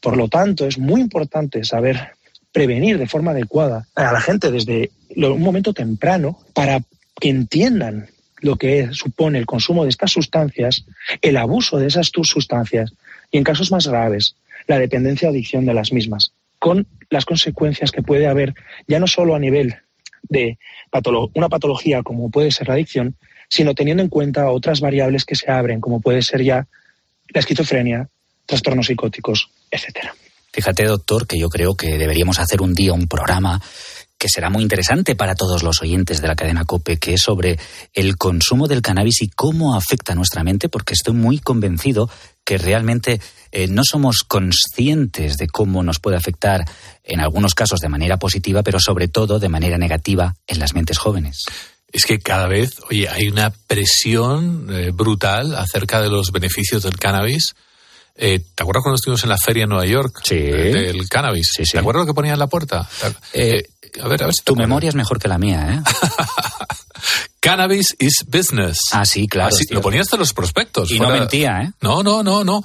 Por 0.00 0.16
lo 0.16 0.28
tanto, 0.28 0.66
es 0.66 0.78
muy 0.78 1.00
importante 1.00 1.64
saber 1.64 2.10
prevenir 2.52 2.98
de 2.98 3.06
forma 3.06 3.32
adecuada 3.32 3.86
a 3.94 4.12
la 4.12 4.20
gente 4.20 4.50
desde 4.50 4.90
un 5.16 5.40
momento 5.40 5.72
temprano 5.72 6.38
para 6.54 6.80
que 7.20 7.28
entiendan 7.28 8.08
lo 8.40 8.56
que 8.56 8.88
supone 8.92 9.38
el 9.38 9.46
consumo 9.46 9.84
de 9.84 9.90
estas 9.90 10.12
sustancias, 10.12 10.84
el 11.22 11.36
abuso 11.36 11.78
de 11.78 11.86
esas 11.86 12.10
sustancias 12.22 12.92
y, 13.30 13.38
en 13.38 13.44
casos 13.44 13.70
más 13.70 13.86
graves, 13.86 14.36
la 14.66 14.78
dependencia 14.78 15.28
o 15.28 15.30
adicción 15.30 15.64
de 15.64 15.74
las 15.74 15.92
mismas, 15.92 16.32
con 16.58 16.86
las 17.10 17.24
consecuencias 17.24 17.90
que 17.90 18.02
puede 18.02 18.26
haber 18.26 18.54
ya 18.86 19.00
no 19.00 19.06
solo 19.06 19.34
a 19.34 19.38
nivel 19.38 19.76
de 20.22 20.58
una 21.34 21.48
patología 21.48 22.02
como 22.02 22.30
puede 22.30 22.50
ser 22.50 22.68
la 22.68 22.74
adicción, 22.74 23.16
sino 23.48 23.74
teniendo 23.74 24.02
en 24.02 24.08
cuenta 24.08 24.50
otras 24.50 24.80
variables 24.80 25.24
que 25.24 25.34
se 25.34 25.50
abren, 25.50 25.80
como 25.80 26.00
puede 26.00 26.22
ser 26.22 26.42
ya 26.42 26.66
la 27.28 27.40
esquizofrenia, 27.40 28.08
trastornos 28.46 28.86
psicóticos, 28.86 29.50
etcétera. 29.70 30.14
Fíjate, 30.52 30.84
doctor, 30.84 31.26
que 31.26 31.38
yo 31.38 31.48
creo 31.48 31.74
que 31.74 31.96
deberíamos 31.96 32.38
hacer 32.38 32.60
un 32.60 32.74
día 32.74 32.92
un 32.92 33.08
programa 33.08 33.60
que 34.18 34.28
será 34.28 34.50
muy 34.50 34.62
interesante 34.62 35.16
para 35.16 35.34
todos 35.34 35.64
los 35.64 35.82
oyentes 35.82 36.20
de 36.20 36.28
la 36.28 36.36
cadena 36.36 36.64
COPE, 36.64 36.98
que 36.98 37.14
es 37.14 37.22
sobre 37.22 37.58
el 37.92 38.16
consumo 38.16 38.68
del 38.68 38.80
cannabis 38.80 39.22
y 39.22 39.28
cómo 39.28 39.74
afecta 39.74 40.14
nuestra 40.14 40.44
mente, 40.44 40.68
porque 40.68 40.92
estoy 40.94 41.14
muy 41.14 41.40
convencido 41.40 42.08
que 42.44 42.56
realmente 42.56 43.20
eh, 43.50 43.66
no 43.66 43.82
somos 43.82 44.18
conscientes 44.22 45.38
de 45.38 45.48
cómo 45.48 45.82
nos 45.82 45.98
puede 45.98 46.18
afectar 46.18 46.64
en 47.02 47.18
algunos 47.18 47.54
casos 47.54 47.80
de 47.80 47.88
manera 47.88 48.18
positiva, 48.18 48.62
pero 48.62 48.78
sobre 48.78 49.08
todo 49.08 49.40
de 49.40 49.48
manera 49.48 49.76
negativa 49.76 50.36
en 50.46 50.60
las 50.60 50.72
mentes 50.72 50.98
jóvenes. 50.98 51.44
Es 51.90 52.06
que 52.06 52.20
cada 52.20 52.46
vez, 52.46 52.70
oye, 52.88 53.08
hay 53.08 53.26
una 53.26 53.50
presión 53.50 54.68
eh, 54.70 54.92
brutal 54.92 55.56
acerca 55.56 56.00
de 56.00 56.10
los 56.10 56.30
beneficios 56.30 56.84
del 56.84 56.96
cannabis 56.96 57.54
eh, 58.16 58.40
¿Te 58.54 58.62
acuerdas 58.62 58.82
cuando 58.82 58.96
estuvimos 58.96 59.22
en 59.22 59.30
la 59.30 59.38
feria 59.38 59.64
en 59.64 59.70
Nueva 59.70 59.86
York? 59.86 60.20
Sí. 60.22 60.36
Del 60.36 61.08
cannabis. 61.08 61.50
Sí, 61.56 61.64
sí. 61.64 61.72
¿Te 61.72 61.78
acuerdas 61.78 62.02
lo 62.02 62.06
que 62.06 62.14
ponía 62.14 62.34
en 62.34 62.38
la 62.38 62.46
puerta? 62.46 62.88
Eh, 63.32 63.62
a 64.02 64.08
ver, 64.08 64.22
a 64.22 64.26
ver 64.26 64.34
si 64.34 64.44
tu 64.44 64.56
memoria 64.56 64.88
es 64.88 64.94
mejor 64.94 65.18
que 65.18 65.28
la 65.28 65.38
mía, 65.38 65.74
¿eh? 65.74 65.90
Cannabis 67.40 67.96
is 67.98 68.24
business. 68.28 68.78
Ah, 68.92 69.04
sí, 69.04 69.26
claro. 69.26 69.54
lo 69.70 69.80
ponías 69.80 70.12
en 70.12 70.20
los 70.20 70.32
prospectos. 70.32 70.90
Y 70.92 71.00
no 71.00 71.08
mentía, 71.08 71.62
¿eh? 71.62 71.72
No, 71.80 72.02
no, 72.02 72.22
no, 72.22 72.44
no. 72.44 72.62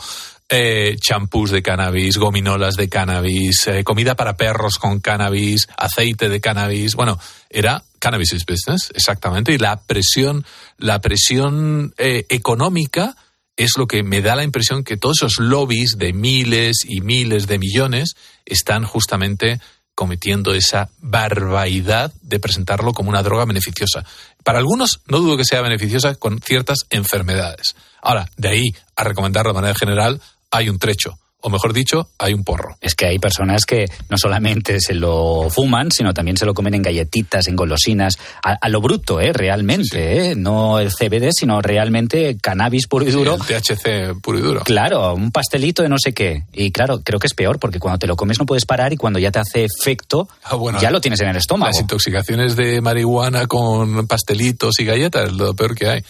Eh, 0.50 0.96
champús 1.02 1.52
de 1.52 1.62
cannabis, 1.62 2.18
gominolas 2.18 2.76
de 2.76 2.88
cannabis, 2.88 3.68
eh, 3.68 3.84
comida 3.84 4.16
para 4.16 4.38
perros 4.38 4.78
con 4.78 5.00
cannabis, 5.00 5.68
aceite 5.76 6.30
de 6.30 6.40
cannabis. 6.40 6.96
Bueno, 6.96 7.20
era 7.50 7.84
cannabis 8.00 8.34
is 8.34 8.46
business, 8.46 8.92
exactamente. 8.94 9.52
Y 9.52 9.58
la 9.58 9.78
presión, 9.82 10.46
la 10.78 11.02
presión 11.02 11.94
eh, 11.98 12.26
económica 12.30 13.18
es 13.58 13.78
lo 13.78 13.88
que 13.88 14.04
me 14.04 14.22
da 14.22 14.36
la 14.36 14.44
impresión 14.44 14.84
que 14.84 14.98
todos 14.98 15.18
esos 15.18 15.40
lobbies 15.40 15.98
de 15.98 16.14
miles 16.14 16.78
y 16.88 17.02
miles 17.02 17.48
de 17.48 17.60
millones 17.60 18.16
están 18.46 18.84
justamente 18.84 19.60
cometiendo 19.96 20.54
esa 20.54 20.90
barbaridad 21.00 22.14
de 22.22 22.40
presentarlo 22.40 22.94
como 22.94 23.10
una 23.10 23.24
droga 23.24 23.46
beneficiosa. 23.46 24.06
Para 24.44 24.60
algunos 24.60 25.02
no 25.08 25.18
dudo 25.18 25.38
que 25.38 25.44
sea 25.44 25.62
beneficiosa 25.62 26.16
con 26.16 26.40
ciertas 26.40 26.86
enfermedades. 26.92 27.76
Ahora, 28.02 28.30
de 28.38 28.50
ahí 28.50 28.64
a 28.96 29.04
recomendarlo 29.04 29.52
de 29.52 29.56
manera 29.56 29.76
general 29.76 30.22
hay 30.52 30.70
un 30.70 30.78
trecho 30.78 31.18
o 31.42 31.50
mejor 31.50 31.74
dicho, 31.74 32.10
hay 32.18 32.34
un 32.34 32.44
porro. 32.44 32.78
Es 32.82 32.96
que 32.96 33.06
hay 33.06 33.20
personas 33.20 33.66
que 33.66 33.86
no 34.10 34.18
solamente 34.18 34.80
se 34.80 34.96
lo 34.96 35.50
fuman, 35.50 35.92
sino 35.92 36.14
también 36.14 36.36
se 36.36 36.46
lo 36.46 36.54
comen 36.54 36.74
en 36.74 36.82
galletitas, 36.82 37.48
en 37.48 37.56
golosinas, 37.56 38.18
a, 38.44 38.70
lo 38.70 38.82
bruto, 38.82 39.22
¿eh? 39.22 39.34
Realmente, 39.34 40.32
¿eh? 40.32 40.36
No 40.36 40.80
el 40.80 40.92
CBD, 40.92 41.32
sino 41.32 41.62
realmente 41.62 42.38
cannabis 42.42 42.88
puro 42.88 43.08
y 43.08 43.12
duro. 43.12 43.36
el 43.36 43.42
THC 43.42 44.20
puro 44.22 44.40
y 44.40 44.42
duro. 44.42 44.64
Claro, 44.64 45.14
un 45.14 45.32
pastelito 45.32 45.84
de 45.84 45.90
no 45.90 45.98
sé 46.00 46.14
qué. 46.14 46.44
Y 46.54 46.72
claro, 46.72 47.02
creo 47.04 47.20
que 47.20 47.28
es 47.28 47.34
peor, 47.34 47.60
porque 47.60 47.80
cuando 47.80 48.00
te 48.00 48.08
lo 48.08 48.16
comes 48.16 48.40
no 48.40 48.46
puedes 48.46 48.66
parar 48.66 48.94
y 48.94 48.98
cuando 48.98 49.20
ya 49.20 49.32
te 49.32 49.40
hace 49.40 49.66
efecto, 49.66 50.28
ah, 50.44 50.58
ya 50.82 50.90
lo 50.90 51.02
tienes 51.02 51.20
en 51.22 51.30
el 51.30 51.38
estómago. 51.38 51.70
Las 51.70 51.82
intoxicaciones 51.82 52.56
de 52.56 52.82
marihuana 52.82 53.46
con 53.46 54.08
pastelitos 54.08 54.80
y 54.80 54.86
galletas 54.86 55.28
es 55.28 55.34
lo 55.34 55.54
peor 55.56 55.76
que 55.76 55.88
hay 55.88 56.04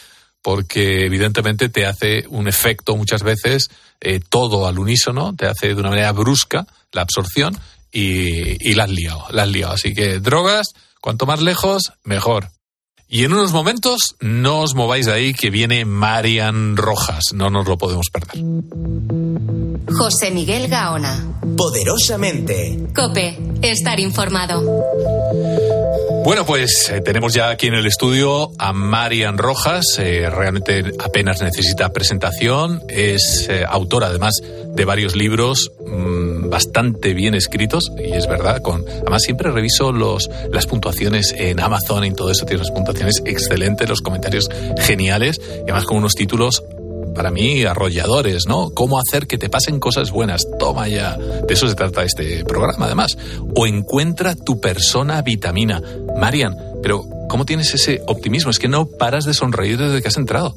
porque 0.47 1.05
evidentemente 1.05 1.67
te 1.67 1.85
hace 1.85 2.23
un 2.29 2.47
efecto 2.47 2.95
muchas 2.95 3.21
veces 3.21 3.67
eh, 3.99 4.21
todo 4.29 4.65
al 4.65 4.79
unísono, 4.79 5.35
te 5.35 5.45
hace 5.45 5.67
de 5.67 5.73
una 5.73 5.89
manera 5.89 6.13
brusca 6.13 6.65
la 6.93 7.01
absorción 7.01 7.59
y, 7.91 8.65
y 8.65 8.73
la 8.73 8.85
has 8.85 8.89
liado, 8.89 9.25
la 9.31 9.43
has 9.43 9.49
liado. 9.49 9.73
Así 9.73 9.93
que 9.93 10.21
drogas, 10.21 10.67
cuanto 11.01 11.25
más 11.25 11.41
lejos, 11.41 11.91
mejor. 12.05 12.47
Y 13.09 13.25
en 13.25 13.33
unos 13.33 13.51
momentos 13.51 14.15
no 14.21 14.61
os 14.61 14.73
mováis 14.73 15.07
de 15.07 15.11
ahí 15.11 15.33
que 15.33 15.49
viene 15.49 15.83
Marian 15.83 16.77
Rojas. 16.77 17.33
No 17.33 17.49
nos 17.49 17.67
lo 17.67 17.77
podemos 17.77 18.05
perder. 18.09 18.41
José 19.93 20.31
Miguel 20.31 20.69
Gaona. 20.69 21.41
Poderosamente. 21.57 22.87
Cope, 22.95 23.37
estar 23.63 23.99
informado. 23.99 24.63
Bueno, 26.23 26.45
pues 26.45 26.89
eh, 26.89 26.99
tenemos 26.99 27.33
ya 27.33 27.49
aquí 27.49 27.67
en 27.67 27.73
el 27.75 27.85
estudio 27.85 28.51
a 28.57 28.73
Marian 28.73 29.37
Rojas. 29.37 29.97
Eh, 29.97 30.29
realmente 30.29 30.83
apenas 30.99 31.41
necesita 31.41 31.93
presentación. 31.93 32.83
Es 32.89 33.47
eh, 33.49 33.63
autora, 33.65 34.07
además, 34.07 34.41
de 34.67 34.83
varios 34.83 35.15
libros 35.15 35.71
mmm, 35.85 36.49
bastante 36.49 37.13
bien 37.13 37.33
escritos. 37.33 37.91
Y 37.97 38.11
es 38.11 38.27
verdad, 38.27 38.61
con 38.61 38.85
además 38.89 39.21
siempre 39.23 39.51
reviso 39.51 39.93
los, 39.93 40.29
las 40.51 40.65
puntuaciones 40.65 41.33
en 41.37 41.61
Amazon 41.61 42.03
y 42.03 42.11
todo 42.11 42.29
eso. 42.29 42.45
Tiene 42.45 42.61
unas 42.61 42.71
puntuaciones 42.71 43.21
excelentes, 43.25 43.87
los 43.87 44.01
comentarios 44.01 44.49
geniales. 44.79 45.39
Y 45.39 45.61
además 45.61 45.85
con 45.85 45.97
unos 45.97 46.13
títulos 46.13 46.61
para 47.17 47.31
mí 47.31 47.63
arrolladores, 47.63 48.45
¿no? 48.47 48.69
Cómo 48.69 48.99
hacer 48.99 49.27
que 49.27 49.37
te 49.37 49.49
pasen 49.49 49.79
cosas 49.79 50.11
buenas. 50.11 50.47
Toma 50.59 50.87
ya. 50.87 51.17
De 51.17 51.53
eso 51.53 51.67
se 51.67 51.75
trata 51.75 52.03
este 52.03 52.45
programa, 52.45 52.85
además. 52.85 53.17
O 53.55 53.67
encuentra 53.67 54.35
tu 54.35 54.61
persona 54.61 55.21
vitamina. 55.23 55.81
Marian, 56.17 56.55
pero 56.81 57.03
¿cómo 57.27 57.45
tienes 57.45 57.73
ese 57.73 58.01
optimismo? 58.07 58.51
Es 58.51 58.59
que 58.59 58.67
no 58.67 58.85
paras 58.85 59.25
de 59.25 59.33
sonreír 59.33 59.77
desde 59.77 60.01
que 60.01 60.07
has 60.07 60.17
entrado. 60.17 60.55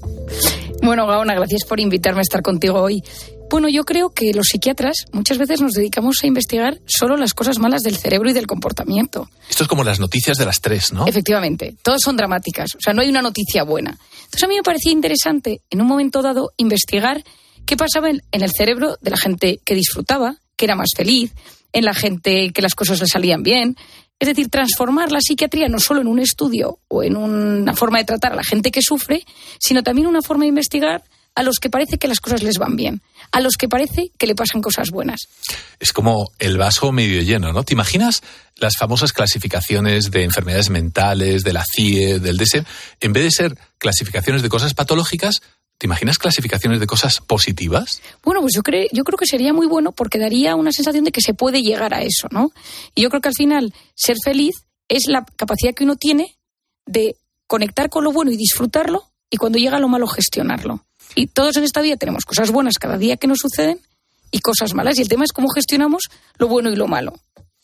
Bueno, 0.83 1.07
Gaona, 1.07 1.35
gracias 1.35 1.65
por 1.65 1.81
invitarme 1.81 2.21
a 2.21 2.23
estar 2.23 2.43
contigo 2.43 2.81
hoy. 2.81 3.03
Bueno, 3.51 3.69
yo 3.69 3.85
creo 3.85 4.11
que 4.11 4.33
los 4.33 4.47
psiquiatras 4.47 5.07
muchas 5.13 5.37
veces 5.37 5.61
nos 5.61 5.73
dedicamos 5.73 6.19
a 6.23 6.27
investigar 6.29 6.79
solo 6.87 7.17
las 7.17 7.35
cosas 7.35 7.59
malas 7.59 7.83
del 7.83 7.97
cerebro 7.97 8.31
y 8.31 8.33
del 8.33 8.47
comportamiento. 8.47 9.29
Esto 9.49 9.65
es 9.65 9.69
como 9.69 9.83
las 9.83 9.99
noticias 9.99 10.37
de 10.39 10.47
las 10.47 10.61
tres, 10.61 10.93
¿no? 10.93 11.05
Efectivamente, 11.07 11.75
todas 11.83 12.01
son 12.01 12.17
dramáticas, 12.17 12.77
o 12.77 12.79
sea, 12.81 12.95
no 12.95 13.03
hay 13.03 13.09
una 13.09 13.23
noticia 13.23 13.65
buena. 13.65 13.99
Entonces 14.31 14.45
a 14.45 14.49
mí 14.49 14.55
me 14.55 14.63
parecía 14.63 14.93
interesante, 14.93 15.63
en 15.71 15.81
un 15.81 15.89
momento 15.89 16.23
dado, 16.23 16.53
investigar 16.57 17.25
qué 17.67 17.77
pasaba 17.77 18.11
en, 18.11 18.23
el 18.31 18.51
cerebro 18.53 18.97
de 19.01 19.11
la 19.11 19.17
gente 19.17 19.59
que 19.65 19.75
disfrutaba, 19.75 20.37
que 20.57 20.67
era 20.67 20.77
más 20.77 20.91
feliz, 20.97 21.33
en 21.73 21.85
la 21.85 21.95
gente 21.95 22.53
que 22.53 22.63
las 22.63 22.77
cosas 22.77 23.01
le 23.01 23.09
salían 23.09 23.43
bien. 23.43 23.77
Es 24.21 24.29
decir, 24.29 24.49
transformar 24.49 25.11
la 25.11 25.21
psiquiatría 25.21 25.69
no 25.69 25.81
solo 25.81 26.01
en 26.01 26.07
un 26.07 26.21
estudio 26.21 26.79
o 26.87 27.03
en 27.03 27.17
una 27.17 27.75
forma 27.75 27.99
de 27.99 28.05
tratar 28.05 28.33
a 28.33 28.37
la 28.37 28.45
gente 28.45 28.71
que 28.71 28.83
sufre, 28.83 29.25
sino 29.59 29.83
también 29.83 30.07
una 30.07 30.23
forma 30.23 30.45
de 30.45 30.51
investigar 30.51 31.03
a 31.41 31.43
los 31.43 31.59
que 31.59 31.71
parece 31.71 31.97
que 31.97 32.07
las 32.07 32.21
cosas 32.21 32.43
les 32.43 32.59
van 32.59 32.77
bien, 32.77 33.01
a 33.33 33.41
los 33.41 33.57
que 33.57 33.67
parece 33.67 34.13
que 34.19 34.27
le 34.27 34.35
pasan 34.35 34.61
cosas 34.61 34.91
buenas. 34.91 35.21
Es 35.79 35.91
como 35.91 36.27
el 36.39 36.59
vaso 36.59 36.93
medio 36.93 37.23
lleno, 37.23 37.51
¿no? 37.51 37.63
¿Te 37.63 37.73
imaginas 37.73 38.23
las 38.57 38.75
famosas 38.79 39.15
clasificaciones 39.15 40.11
de 40.11 40.25
enfermedades 40.25 40.69
mentales, 40.69 41.43
de 41.43 41.55
la 41.55 41.65
CIE, 41.65 42.19
del 42.19 42.37
DSM? 42.37 42.67
En 43.01 43.15
vez 43.15 43.25
de 43.25 43.31
ser 43.31 43.59
clasificaciones 43.79 44.43
de 44.43 44.51
cosas 44.51 44.75
patológicas, 44.75 45.41
¿te 45.79 45.87
imaginas 45.87 46.19
clasificaciones 46.19 46.79
de 46.79 46.87
cosas 46.87 47.21
positivas? 47.27 48.03
Bueno, 48.23 48.43
pues 48.43 48.53
yo 48.55 48.63
creo, 48.63 48.87
yo 48.93 49.03
creo 49.03 49.17
que 49.17 49.25
sería 49.25 49.55
muy 49.55 49.67
bueno 49.67 49.93
porque 49.93 50.19
daría 50.19 50.57
una 50.57 50.73
sensación 50.73 51.05
de 51.05 51.11
que 51.11 51.23
se 51.23 51.33
puede 51.33 51.63
llegar 51.63 51.95
a 51.95 52.03
eso, 52.03 52.29
¿no? 52.31 52.51
Y 52.95 53.01
yo 53.01 53.09
creo 53.09 53.23
que 53.23 53.29
al 53.29 53.35
final 53.35 53.73
ser 53.95 54.19
feliz 54.23 54.57
es 54.89 55.05
la 55.07 55.25
capacidad 55.37 55.73
que 55.73 55.85
uno 55.85 55.97
tiene 55.97 56.37
de 56.85 57.17
conectar 57.47 57.89
con 57.89 58.05
lo 58.05 58.13
bueno 58.13 58.31
y 58.31 58.37
disfrutarlo 58.37 59.05
y 59.31 59.39
cuando 59.39 59.59
llega 59.59 59.79
lo 59.79 59.89
malo 59.89 60.07
gestionarlo. 60.07 60.85
Y 61.15 61.27
todos 61.29 61.57
en 61.57 61.65
esta 61.65 61.81
vida 61.81 61.97
tenemos 61.97 62.25
cosas 62.25 62.51
buenas 62.51 62.79
cada 62.79 62.97
día 62.99 63.17
que 63.17 63.27
nos 63.27 63.39
suceden 63.39 63.81
y 64.31 64.41
cosas 64.41 64.75
malas. 64.75 64.99
Y 64.99 65.03
el 65.03 65.09
tema 65.09 65.25
es 65.25 65.33
cómo 65.33 65.49
gestionamos 65.49 66.05
lo 66.39 66.49
bueno 66.49 66.71
y 66.71 66.77
lo 66.77 66.87
malo. 66.87 67.15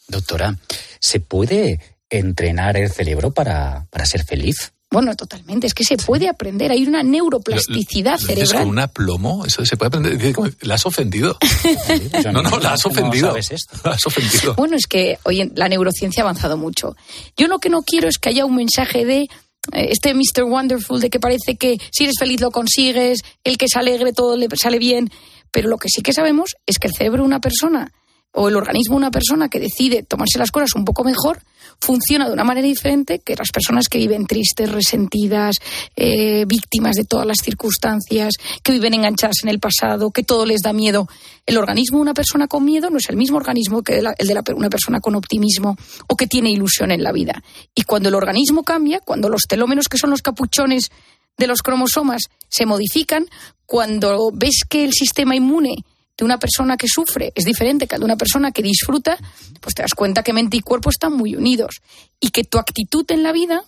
Doctora, 0.09 0.57
¿se 1.01 1.21
puede 1.21 1.81
entrenar 2.11 2.77
el 2.77 2.91
cerebro 2.91 3.33
para, 3.33 3.87
para 3.91 4.07
ser 4.07 4.25
feliz? 4.25 4.73
Bueno, 4.89 5.17
totalmente. 5.17 5.67
Es 5.67 5.75
que 5.75 5.83
se 5.85 5.97
puede 5.97 6.29
aprender. 6.29 6.71
Hay 6.71 6.85
una 6.87 7.03
neuroplasticidad 7.03 8.21
¿Lo- 8.21 8.27
lo 8.29 8.35
dices 8.35 8.49
cerebral. 8.49 8.63
con 8.63 8.71
un 8.71 8.79
aplomo? 8.79 9.45
¿Eso 9.45 9.67
se 9.67 9.77
puede 9.77 9.89
aprender? 9.89 10.35
¿La 10.63 10.75
has 10.77 10.87
ofendido? 10.87 11.37
no, 12.33 12.43
no, 12.43 12.59
la 12.61 12.75
has 12.75 12.83
¿Cómo 12.85 12.95
ofendido. 12.95 13.29
sabes 13.29 13.51
esto? 13.51 13.77
La 13.85 13.93
has 13.93 14.07
ofendido. 14.07 14.55
Bueno, 14.55 14.77
es 14.77 14.87
que 14.87 15.19
hoy 15.25 15.51
la 15.57 15.69
neurociencia 15.69 16.23
ha 16.23 16.25
avanzado 16.27 16.57
mucho. 16.57 16.97
Yo 17.37 17.49
lo 17.49 17.59
que 17.59 17.69
no 17.69 17.83
quiero 17.83 18.09
es 18.09 18.19
que 18.19 18.29
haya 18.29 18.45
un 18.45 18.55
mensaje 18.55 19.05
de 19.05 19.29
este 19.73 20.15
Mr. 20.15 20.45
Wonderful 20.45 21.01
de 21.01 21.11
que 21.11 21.21
parece 21.21 21.57
que 21.57 21.79
si 21.91 22.05
eres 22.05 22.17
feliz 22.19 22.41
lo 22.41 22.51
consigues, 22.51 23.21
el 23.45 23.59
que 23.59 23.67
es 23.67 23.77
alegre 23.77 24.13
todo 24.13 24.37
le 24.37 24.49
sale 24.57 24.79
bien. 24.79 25.11
Pero 25.51 25.69
lo 25.69 25.79
que 25.79 25.89
sí 25.89 26.03
que 26.03 26.13
sabemos 26.13 26.57
es 26.67 26.79
que 26.79 26.89
el 26.89 26.95
cerebro 26.95 27.23
de 27.23 27.27
una 27.27 27.41
persona 27.41 27.93
o 28.37 28.49
el 28.49 28.57
organismo 28.57 28.95
de 28.95 28.99
una 28.99 29.11
persona 29.11 29.49
que 29.49 29.59
decide 29.59 30.03
tomarse 30.03 30.39
las 30.39 30.51
cosas 30.51 30.75
un 30.75 30.85
poco 30.85 31.05
mejor 31.05 31.41
funciona 31.81 32.27
de 32.27 32.33
una 32.33 32.45
manera 32.45 32.67
diferente 32.67 33.19
que 33.19 33.35
las 33.35 33.51
personas 33.51 33.89
que 33.89 33.99
viven 33.99 34.27
tristes, 34.27 34.71
resentidas, 34.71 35.57
eh, 35.95 36.45
víctimas 36.47 36.97
de 36.97 37.05
todas 37.05 37.27
las 37.27 37.39
circunstancias, 37.43 38.35
que 38.63 38.73
viven 38.73 38.95
enganchadas 38.95 39.37
en 39.43 39.49
el 39.49 39.59
pasado, 39.59 40.11
que 40.11 40.23
todo 40.23 40.47
les 40.47 40.61
da 40.61 40.73
miedo. 40.73 41.09
El 41.45 41.59
organismo 41.59 41.99
de 41.99 42.03
una 42.03 42.15
persona 42.15 42.47
con 42.47 42.65
miedo 42.65 42.91
no 42.91 42.99
es 42.99 43.09
el 43.09 43.17
mismo 43.17 43.37
organismo 43.37 43.83
que 43.83 43.99
el 43.99 44.27
de 44.27 44.35
la 44.35 44.43
una 44.55 44.71
persona 44.71 45.01
con 45.01 45.17
optimismo 45.17 45.77
o 46.07 46.17
que 46.17 46.27
tiene 46.27 46.51
ilusión 46.51 46.91
en 46.91 47.03
la 47.03 47.13
vida. 47.13 47.43
Y 47.75 47.83
cuando 47.83 48.09
el 48.09 48.15
organismo 48.15 48.63
cambia, 48.63 49.01
cuando 49.01 49.29
los 49.29 49.43
telómenos, 49.43 49.89
que 49.89 49.99
son 49.99 50.11
los 50.11 50.23
capuchones 50.23 50.91
de 51.37 51.47
los 51.47 51.63
cromosomas, 51.63 52.23
se 52.49 52.67
modifican, 52.67 53.27
cuando 53.67 54.31
ves 54.33 54.61
que 54.69 54.85
el 54.85 54.93
sistema 54.93 55.37
inmune 55.37 55.77
de 56.17 56.25
una 56.25 56.39
persona 56.39 56.77
que 56.77 56.87
sufre 56.89 57.33
es 57.35 57.45
diferente 57.45 57.87
que 57.87 57.95
el 57.97 58.01
de 58.01 58.05
una 58.07 58.17
persona 58.17 58.51
que 58.53 58.63
disfruta, 58.63 59.19
pues 59.61 59.75
te 59.75 59.83
das 59.83 59.93
cuenta 59.95 60.23
que 60.23 60.33
mente 60.33 60.57
y 60.57 60.61
cuerpo 60.61 60.91
están 60.91 61.13
muy 61.13 61.35
unidos 61.37 61.77
y 62.21 62.31
que 62.31 62.45
tu 62.45 62.59
actitud 62.59 63.05
en 63.11 63.23
la 63.23 63.33
vida, 63.33 63.63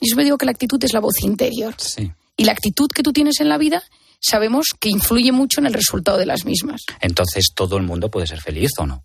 y 0.00 0.10
yo 0.10 0.16
me 0.16 0.24
digo 0.24 0.36
que 0.36 0.44
la 0.46 0.52
actitud 0.52 0.82
es 0.84 0.92
la 0.92 1.00
voz 1.00 1.20
interior, 1.22 1.74
Sí. 1.78 2.10
y 2.36 2.44
la 2.44 2.52
actitud 2.52 2.88
que 2.94 3.02
tú 3.02 3.12
tienes 3.12 3.40
en 3.40 3.48
la 3.48 3.58
vida 3.58 3.82
sabemos 4.24 4.68
que 4.80 4.88
influye 4.88 5.32
mucho 5.32 5.60
en 5.60 5.66
el 5.66 5.74
resultado 5.74 6.16
de 6.16 6.26
las 6.26 6.44
mismas. 6.46 6.82
Entonces, 7.00 7.50
¿todo 7.54 7.76
el 7.76 7.82
mundo 7.82 8.10
puede 8.10 8.26
ser 8.26 8.40
feliz 8.40 8.70
o 8.78 8.86
no? 8.86 9.04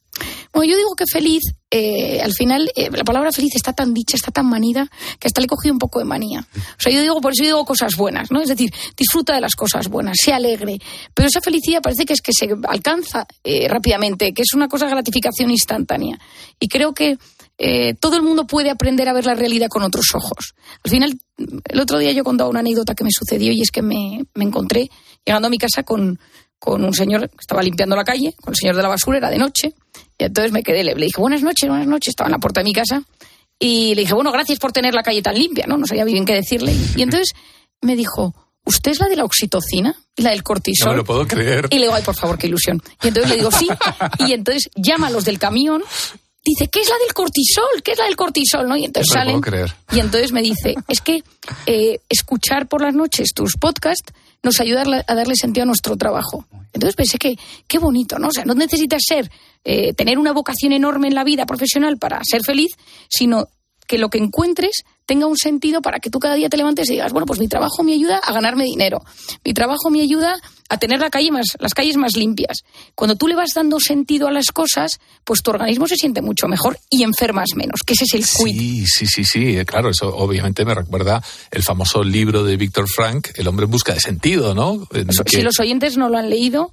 Bueno, 0.53 0.71
yo 0.71 0.77
digo 0.77 0.95
que 0.95 1.05
feliz, 1.11 1.43
eh, 1.69 2.21
al 2.21 2.33
final, 2.33 2.71
eh, 2.75 2.89
la 2.91 3.03
palabra 3.03 3.31
feliz 3.31 3.55
está 3.55 3.73
tan 3.73 3.93
dicha, 3.93 4.15
está 4.15 4.31
tan 4.31 4.47
manida, 4.47 4.89
que 5.19 5.27
hasta 5.27 5.41
le 5.41 5.45
he 5.45 5.47
cogido 5.47 5.73
un 5.73 5.79
poco 5.79 5.99
de 5.99 6.05
manía. 6.05 6.47
O 6.55 6.81
sea, 6.81 6.91
yo 6.91 7.01
digo, 7.01 7.19
por 7.21 7.33
eso 7.33 7.43
digo 7.43 7.65
cosas 7.65 7.95
buenas, 7.95 8.31
¿no? 8.31 8.41
Es 8.41 8.47
decir, 8.47 8.71
disfruta 8.97 9.35
de 9.35 9.41
las 9.41 9.55
cosas 9.55 9.89
buenas, 9.89 10.17
sea 10.21 10.37
alegre. 10.37 10.79
Pero 11.13 11.27
esa 11.27 11.41
felicidad 11.41 11.81
parece 11.81 12.05
que 12.05 12.13
es 12.13 12.21
que 12.21 12.31
se 12.33 12.49
alcanza 12.67 13.27
eh, 13.43 13.67
rápidamente, 13.67 14.33
que 14.33 14.41
es 14.41 14.53
una 14.53 14.67
cosa 14.67 14.85
de 14.85 14.91
gratificación 14.91 15.51
instantánea. 15.51 16.17
Y 16.59 16.67
creo 16.69 16.93
que 16.93 17.17
eh, 17.61 17.93
todo 17.99 18.15
el 18.15 18.21
mundo 18.21 18.47
puede 18.47 18.69
aprender 18.69 19.09
a 19.09 19.13
ver 19.13 19.25
la 19.25 19.35
realidad 19.35 19.67
con 19.67 19.83
otros 19.83 20.07
ojos. 20.13 20.55
Al 20.81 20.89
final, 20.89 21.19
el 21.37 21.79
otro 21.79 21.99
día 21.99 22.13
yo 22.13 22.23
contaba 22.23 22.49
una 22.49 22.61
anécdota 22.61 22.95
que 22.95 23.03
me 23.03 23.11
sucedió 23.11 23.51
y 23.51 23.61
es 23.61 23.69
que 23.69 23.81
me, 23.81 24.23
me 24.33 24.45
encontré 24.45 24.89
llegando 25.25 25.47
a 25.47 25.49
mi 25.51 25.57
casa 25.57 25.83
con, 25.83 26.19
con 26.57 26.83
un 26.83 26.93
señor 26.93 27.29
que 27.29 27.37
estaba 27.39 27.61
limpiando 27.61 27.95
la 27.95 28.03
calle, 28.03 28.33
con 28.41 28.53
el 28.53 28.57
señor 28.57 28.75
de 28.75 28.81
la 28.83 28.89
basura, 28.89 29.17
era 29.17 29.29
de 29.29 29.37
noche, 29.37 29.73
y 30.17 30.23
entonces 30.23 30.51
me 30.51 30.63
quedé, 30.63 30.83
le, 30.83 30.95
le 30.95 31.05
dije, 31.05 31.19
buenas 31.21 31.41
noches, 31.41 31.69
buenas 31.69 31.87
noches, 31.87 32.09
estaba 32.09 32.27
en 32.27 32.33
la 32.33 32.39
puerta 32.39 32.59
de 32.61 32.65
mi 32.65 32.73
casa, 32.73 33.03
y 33.59 33.93
le 33.95 34.01
dije, 34.01 34.13
bueno, 34.13 34.31
gracias 34.31 34.57
por 34.59 34.71
tener 34.71 34.93
la 34.93 35.03
calle 35.03 35.21
tan 35.21 35.35
limpia, 35.37 35.65
¿no? 35.67 35.77
No 35.77 35.85
sabía 35.85 36.05
bien 36.05 36.25
qué 36.25 36.33
decirle. 36.33 36.73
Y 36.95 37.01
entonces 37.01 37.33
me 37.81 37.95
dijo, 37.97 38.33
¿usted 38.63 38.91
es 38.91 38.99
la 38.99 39.07
de 39.09 39.17
la 39.17 39.25
oxitocina 39.25 39.95
la 40.15 40.29
del 40.31 40.43
cortisol? 40.43 40.87
No 40.87 40.91
me 40.93 40.97
lo 40.99 41.03
puedo 41.05 41.27
creer. 41.27 41.67
Y 41.69 41.75
le 41.75 41.81
digo, 41.83 41.93
ay, 41.93 42.03
por 42.03 42.15
favor, 42.15 42.37
qué 42.37 42.47
ilusión. 42.47 42.81
Y 43.03 43.09
entonces 43.09 43.29
le 43.31 43.35
digo, 43.37 43.51
sí. 43.51 43.67
Y 44.19 44.31
entonces 44.33 44.69
llama 44.75 45.07
a 45.07 45.09
los 45.09 45.25
del 45.25 45.39
camión, 45.39 45.83
dice, 46.45 46.69
¿qué 46.69 46.79
es 46.79 46.87
la 46.89 46.95
del 47.03 47.13
cortisol? 47.13 47.83
¿Qué 47.83 47.91
es 47.91 47.97
la 47.97 48.05
del 48.05 48.15
cortisol? 48.15 48.65
¿No? 48.69 48.77
Y 48.77 48.85
entonces 48.85 49.13
No 49.13 49.19
salen. 49.19 49.41
puedo 49.41 49.51
creer. 49.51 49.73
Y 49.91 49.99
entonces 49.99 50.31
me 50.31 50.41
dice, 50.41 50.75
es 50.87 51.01
que 51.01 51.21
eh, 51.65 51.99
escuchar 52.07 52.67
por 52.69 52.81
las 52.81 52.95
noches 52.95 53.33
tus 53.35 53.57
podcasts 53.57 54.13
nos 54.43 54.59
ayuda 54.59 54.81
a 54.81 55.15
darle- 55.15 55.35
sentido 55.35 55.63
a 55.63 55.67
nuestro 55.67 55.97
trabajo. 55.97 56.45
Entonces 56.73 56.95
pensé 56.95 57.17
que 57.17 57.35
qué 57.67 57.79
bonito, 57.79 58.19
¿no? 58.19 58.27
O 58.27 58.31
sea, 58.31 58.45
no 58.45 58.53
necesitas 58.53 59.01
ser, 59.05 59.29
eh, 59.63 59.93
tener 59.93 60.17
una 60.17 60.31
vocación 60.31 60.71
enorme 60.71 61.07
en 61.07 61.15
la 61.15 61.23
vida 61.23 61.45
profesional 61.45 61.97
para 61.97 62.19
ser 62.23 62.41
feliz, 62.45 62.71
sino 63.09 63.47
que 63.87 63.97
lo 63.97 64.09
que 64.09 64.19
encuentres 64.19 64.83
tenga 65.05 65.25
un 65.25 65.35
sentido 65.37 65.81
para 65.81 65.99
que 65.99 66.11
tú 66.11 66.19
cada 66.19 66.35
día 66.35 66.47
te 66.49 66.57
levantes 66.57 66.87
y 66.89 66.93
digas, 66.93 67.11
bueno, 67.11 67.25
pues 67.25 67.39
mi 67.39 67.47
trabajo 67.47 67.81
me 67.83 67.93
ayuda 67.93 68.17
a 68.17 68.31
ganarme 68.31 68.63
dinero, 68.65 69.01
mi 69.43 69.53
trabajo 69.53 69.89
me 69.89 70.01
ayuda 70.01 70.35
a 70.69 70.77
tener 70.77 70.99
la 70.99 71.09
calle 71.09 71.31
más, 71.31 71.57
las 71.59 71.73
calles 71.73 71.97
más 71.97 72.15
limpias. 72.15 72.59
Cuando 72.95 73.15
tú 73.15 73.27
le 73.27 73.35
vas 73.35 73.51
dando 73.55 73.79
sentido 73.79 74.27
a 74.27 74.31
las 74.31 74.51
cosas, 74.53 74.99
pues 75.23 75.41
tu 75.41 75.49
organismo 75.51 75.87
se 75.87 75.95
siente 75.95 76.21
mucho 76.21 76.47
mejor 76.47 76.77
y 76.89 77.03
enfermas 77.03 77.49
menos, 77.55 77.81
que 77.85 77.93
ese 77.93 78.05
es 78.05 78.13
el 78.13 78.21
quid. 78.25 78.59
Sí, 78.59 78.85
sí, 78.85 79.05
sí, 79.07 79.23
sí, 79.23 79.57
eh, 79.57 79.65
claro, 79.65 79.89
eso 79.89 80.15
obviamente 80.15 80.63
me 80.65 80.75
recuerda 80.75 81.23
el 81.51 81.63
famoso 81.63 82.03
libro 82.03 82.43
de 82.43 82.55
Víctor 82.57 82.87
Frank, 82.87 83.29
El 83.35 83.47
hombre 83.47 83.65
en 83.65 83.71
busca 83.71 83.93
de 83.93 83.99
sentido, 83.99 84.53
¿no? 84.53 84.87
Eso, 84.93 85.23
que- 85.23 85.37
Si 85.37 85.41
los 85.41 85.59
oyentes 85.59 85.97
no 85.97 86.07
lo 86.09 86.17
han 86.17 86.29
leído, 86.29 86.71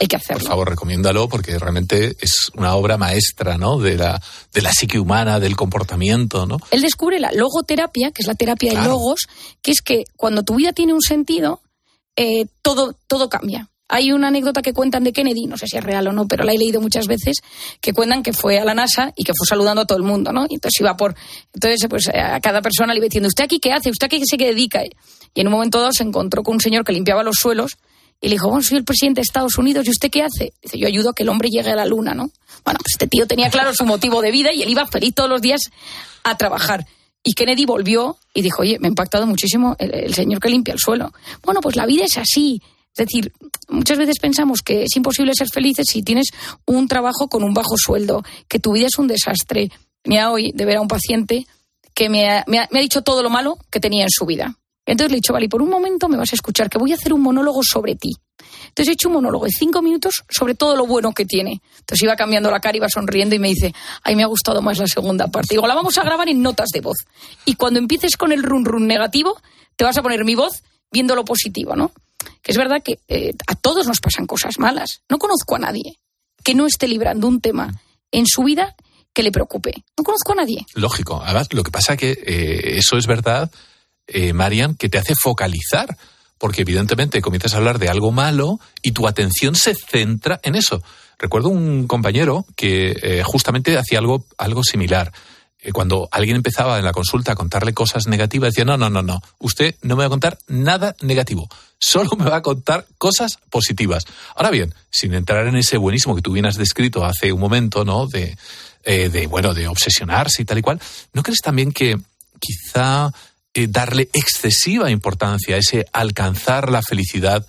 hay 0.00 0.06
que 0.06 0.16
Por 0.18 0.24
hacerlo. 0.24 0.48
favor, 0.48 0.68
recomiéndalo 0.70 1.28
porque 1.28 1.58
realmente 1.58 2.16
es 2.20 2.50
una 2.54 2.74
obra 2.74 2.96
maestra, 2.96 3.56
¿no? 3.58 3.78
De 3.78 3.96
la, 3.96 4.20
de 4.52 4.62
la 4.62 4.72
psique 4.72 4.98
humana, 4.98 5.40
del 5.40 5.56
comportamiento, 5.56 6.46
¿no? 6.46 6.58
Él 6.70 6.80
descubre 6.82 7.18
la 7.20 7.32
logoterapia, 7.32 8.10
que 8.12 8.22
es 8.22 8.26
la 8.28 8.34
terapia 8.34 8.70
de 8.70 8.76
Claro. 8.76 8.92
logos, 8.92 9.26
que 9.62 9.70
es 9.72 9.80
que 9.82 10.04
cuando 10.16 10.42
tu 10.42 10.54
vida 10.56 10.72
tiene 10.72 10.92
un 10.94 11.02
sentido, 11.02 11.60
eh, 12.16 12.46
todo, 12.62 12.96
todo 13.06 13.28
cambia. 13.28 13.68
Hay 13.88 14.10
una 14.10 14.28
anécdota 14.28 14.62
que 14.62 14.72
cuentan 14.72 15.04
de 15.04 15.12
Kennedy, 15.12 15.46
no 15.46 15.56
sé 15.56 15.68
si 15.68 15.76
es 15.76 15.84
real 15.84 16.08
o 16.08 16.12
no, 16.12 16.26
pero 16.26 16.42
la 16.42 16.52
he 16.52 16.58
leído 16.58 16.80
muchas 16.80 17.06
veces, 17.06 17.36
que 17.80 17.92
cuentan 17.92 18.24
que 18.24 18.32
fue 18.32 18.58
a 18.58 18.64
la 18.64 18.74
NASA 18.74 19.12
y 19.14 19.22
que 19.22 19.32
fue 19.36 19.46
saludando 19.46 19.82
a 19.82 19.86
todo 19.86 19.96
el 19.98 20.02
mundo, 20.02 20.32
¿no? 20.32 20.46
Y 20.48 20.54
entonces 20.54 20.80
iba 20.80 20.96
por, 20.96 21.14
entonces 21.54 21.86
pues 21.88 22.08
a 22.08 22.40
cada 22.40 22.62
persona 22.62 22.92
le 22.92 22.98
iba 22.98 23.04
diciendo, 23.04 23.28
¿usted 23.28 23.44
aquí 23.44 23.60
qué 23.60 23.72
hace? 23.72 23.90
¿Usted 23.90 24.06
aquí 24.06 24.20
se 24.26 24.36
qué 24.36 24.46
dedica? 24.46 24.82
Y 24.84 25.40
en 25.40 25.46
un 25.46 25.52
momento 25.52 25.78
dado 25.78 25.92
se 25.92 26.02
encontró 26.02 26.42
con 26.42 26.54
un 26.54 26.60
señor 26.60 26.84
que 26.84 26.92
limpiaba 26.92 27.22
los 27.22 27.36
suelos 27.36 27.76
y 28.20 28.28
le 28.28 28.34
dijo, 28.34 28.48
bueno, 28.48 28.62
soy 28.62 28.78
el 28.78 28.84
presidente 28.84 29.20
de 29.20 29.22
Estados 29.22 29.56
Unidos, 29.58 29.86
¿y 29.86 29.90
usted 29.90 30.10
qué 30.10 30.22
hace? 30.22 30.52
Dice, 30.62 30.78
yo 30.78 30.88
ayudo 30.88 31.10
a 31.10 31.12
que 31.12 31.22
el 31.22 31.28
hombre 31.28 31.48
llegue 31.48 31.70
a 31.70 31.76
la 31.76 31.84
luna, 31.84 32.14
¿no? 32.14 32.30
Bueno, 32.64 32.80
pues 32.80 32.94
este 32.94 33.06
tío 33.06 33.26
tenía 33.26 33.50
claro 33.50 33.72
su 33.72 33.84
motivo 33.84 34.20
de 34.20 34.32
vida 34.32 34.52
y 34.52 34.62
él 34.62 34.70
iba 34.70 34.86
feliz 34.86 35.14
todos 35.14 35.30
los 35.30 35.40
días 35.40 35.60
a 36.24 36.36
trabajar. 36.36 36.86
Y 37.28 37.32
Kennedy 37.32 37.66
volvió 37.66 38.18
y 38.32 38.40
dijo, 38.42 38.62
oye, 38.62 38.78
me 38.78 38.86
ha 38.86 38.90
impactado 38.90 39.26
muchísimo 39.26 39.74
el, 39.80 40.14
señor 40.14 40.38
que 40.38 40.48
limpia 40.48 40.72
el 40.72 40.78
suelo. 40.78 41.12
Bueno, 41.42 41.60
pues 41.60 41.74
la 41.74 41.84
vida 41.84 42.04
es 42.04 42.16
así. 42.18 42.62
Es 42.96 43.06
decir, 43.06 43.32
muchas 43.68 43.98
veces 43.98 44.20
pensamos 44.20 44.62
que 44.62 44.84
es 44.84 44.94
imposible 44.96 45.32
ser 45.34 45.48
felices 45.52 45.86
si 45.90 46.02
tienes 46.02 46.26
un 46.66 46.86
trabajo 46.86 47.26
con 47.28 47.42
un 47.42 47.52
bajo 47.52 47.76
sueldo, 47.76 48.22
que 48.48 48.60
tu 48.60 48.72
vida 48.74 48.86
es 48.86 48.96
un 48.98 49.08
desastre. 49.08 49.72
Mira 50.04 50.30
hoy 50.30 50.52
de 50.54 50.64
ver 50.64 50.76
a 50.76 50.80
un 50.80 50.86
paciente 50.86 51.48
que 51.94 52.08
me 52.08 52.30
ha, 52.30 52.44
me 52.46 52.60
ha- 52.60 52.68
me 52.70 52.78
ha 52.78 52.82
dicho 52.82 53.02
todo 53.02 53.24
lo 53.24 53.28
malo 53.28 53.58
que 53.70 53.80
tenía 53.80 54.04
en 54.04 54.10
su 54.10 54.24
vida. 54.24 54.56
Entonces 54.86 55.10
le 55.10 55.16
he 55.16 55.20
dicho, 55.20 55.32
vale, 55.32 55.48
por 55.48 55.62
un 55.62 55.68
momento 55.68 56.08
me 56.08 56.16
vas 56.16 56.32
a 56.32 56.36
escuchar, 56.36 56.70
que 56.70 56.78
voy 56.78 56.92
a 56.92 56.94
hacer 56.94 57.12
un 57.12 57.22
monólogo 57.22 57.60
sobre 57.64 57.96
ti. 57.96 58.12
Entonces 58.76 58.90
he 58.90 58.92
hecho 58.92 59.08
un 59.08 59.14
monólogo 59.14 59.46
de 59.46 59.52
cinco 59.52 59.80
minutos 59.80 60.22
sobre 60.28 60.54
todo 60.54 60.76
lo 60.76 60.84
bueno 60.84 61.12
que 61.12 61.24
tiene. 61.24 61.62
Entonces 61.78 62.02
iba 62.02 62.14
cambiando 62.14 62.50
la 62.50 62.60
cara, 62.60 62.76
iba 62.76 62.90
sonriendo 62.90 63.34
y 63.34 63.38
me 63.38 63.48
dice, 63.48 63.74
ay, 64.02 64.14
me 64.16 64.22
ha 64.22 64.26
gustado 64.26 64.60
más 64.60 64.76
la 64.76 64.86
segunda 64.86 65.28
parte. 65.28 65.54
Digo, 65.54 65.66
la 65.66 65.74
vamos 65.74 65.96
a 65.96 66.04
grabar 66.04 66.28
en 66.28 66.42
notas 66.42 66.68
de 66.74 66.82
voz. 66.82 66.98
Y 67.46 67.54
cuando 67.54 67.78
empieces 67.78 68.18
con 68.18 68.32
el 68.32 68.42
run 68.42 68.66
run 68.66 68.86
negativo, 68.86 69.40
te 69.76 69.84
vas 69.84 69.96
a 69.96 70.02
poner 70.02 70.26
mi 70.26 70.34
voz 70.34 70.62
viendo 70.92 71.14
lo 71.14 71.24
positivo, 71.24 71.74
¿no? 71.74 71.90
Que 72.42 72.52
es 72.52 72.58
verdad 72.58 72.82
que 72.84 72.98
eh, 73.08 73.32
a 73.46 73.54
todos 73.54 73.86
nos 73.86 74.00
pasan 74.00 74.26
cosas 74.26 74.58
malas. 74.58 75.00
No 75.08 75.16
conozco 75.16 75.56
a 75.56 75.58
nadie 75.58 75.98
que 76.44 76.54
no 76.54 76.66
esté 76.66 76.86
librando 76.86 77.28
un 77.28 77.40
tema 77.40 77.80
en 78.12 78.26
su 78.26 78.42
vida 78.42 78.76
que 79.14 79.22
le 79.22 79.32
preocupe. 79.32 79.72
No 79.96 80.04
conozco 80.04 80.32
a 80.32 80.34
nadie. 80.34 80.66
Lógico. 80.74 81.22
Además, 81.24 81.50
lo 81.54 81.62
que 81.62 81.70
pasa 81.70 81.96
que 81.96 82.10
eh, 82.10 82.76
eso 82.76 82.98
es 82.98 83.06
verdad, 83.06 83.50
eh, 84.06 84.34
Marian, 84.34 84.74
que 84.74 84.90
te 84.90 84.98
hace 84.98 85.14
focalizar. 85.14 85.96
Porque 86.38 86.62
evidentemente 86.62 87.22
comienzas 87.22 87.54
a 87.54 87.56
hablar 87.58 87.78
de 87.78 87.88
algo 87.88 88.12
malo 88.12 88.60
y 88.82 88.92
tu 88.92 89.08
atención 89.08 89.54
se 89.54 89.74
centra 89.74 90.40
en 90.42 90.54
eso. 90.54 90.82
Recuerdo 91.18 91.48
un 91.48 91.86
compañero 91.86 92.44
que 92.56 92.96
eh, 93.02 93.22
justamente 93.24 93.78
hacía 93.78 93.98
algo, 93.98 94.26
algo 94.36 94.62
similar. 94.62 95.12
Eh, 95.58 95.72
Cuando 95.72 96.08
alguien 96.12 96.36
empezaba 96.36 96.78
en 96.78 96.84
la 96.84 96.92
consulta 96.92 97.32
a 97.32 97.34
contarle 97.34 97.72
cosas 97.72 98.06
negativas, 98.06 98.50
decía, 98.52 98.66
no, 98.66 98.76
no, 98.76 98.90
no, 98.90 99.02
no, 99.02 99.22
usted 99.38 99.74
no 99.82 99.96
me 99.96 100.02
va 100.02 100.06
a 100.06 100.10
contar 100.10 100.38
nada 100.46 100.94
negativo, 101.00 101.48
solo 101.78 102.10
me 102.18 102.28
va 102.28 102.36
a 102.36 102.42
contar 102.42 102.86
cosas 102.98 103.38
positivas. 103.48 104.04
Ahora 104.34 104.50
bien, 104.50 104.74
sin 104.90 105.14
entrar 105.14 105.46
en 105.46 105.56
ese 105.56 105.78
buenísimo 105.78 106.14
que 106.14 106.22
tú 106.22 106.32
bien 106.32 106.46
has 106.46 106.56
descrito 106.56 107.04
hace 107.04 107.32
un 107.32 107.40
momento, 107.40 107.84
¿no? 107.84 108.06
De, 108.06 108.36
eh, 108.84 109.08
de 109.08 109.26
bueno, 109.26 109.54
de 109.54 109.68
obsesionarse 109.68 110.42
y 110.42 110.44
tal 110.44 110.58
y 110.58 110.62
cual, 110.62 110.80
¿no 111.14 111.22
crees 111.22 111.40
también 111.40 111.72
que 111.72 111.96
quizá 112.38 113.10
eh, 113.56 113.66
darle 113.68 114.10
excesiva 114.12 114.90
importancia 114.90 115.56
a 115.56 115.58
ese 115.58 115.86
alcanzar 115.92 116.70
la 116.70 116.82
felicidad 116.82 117.46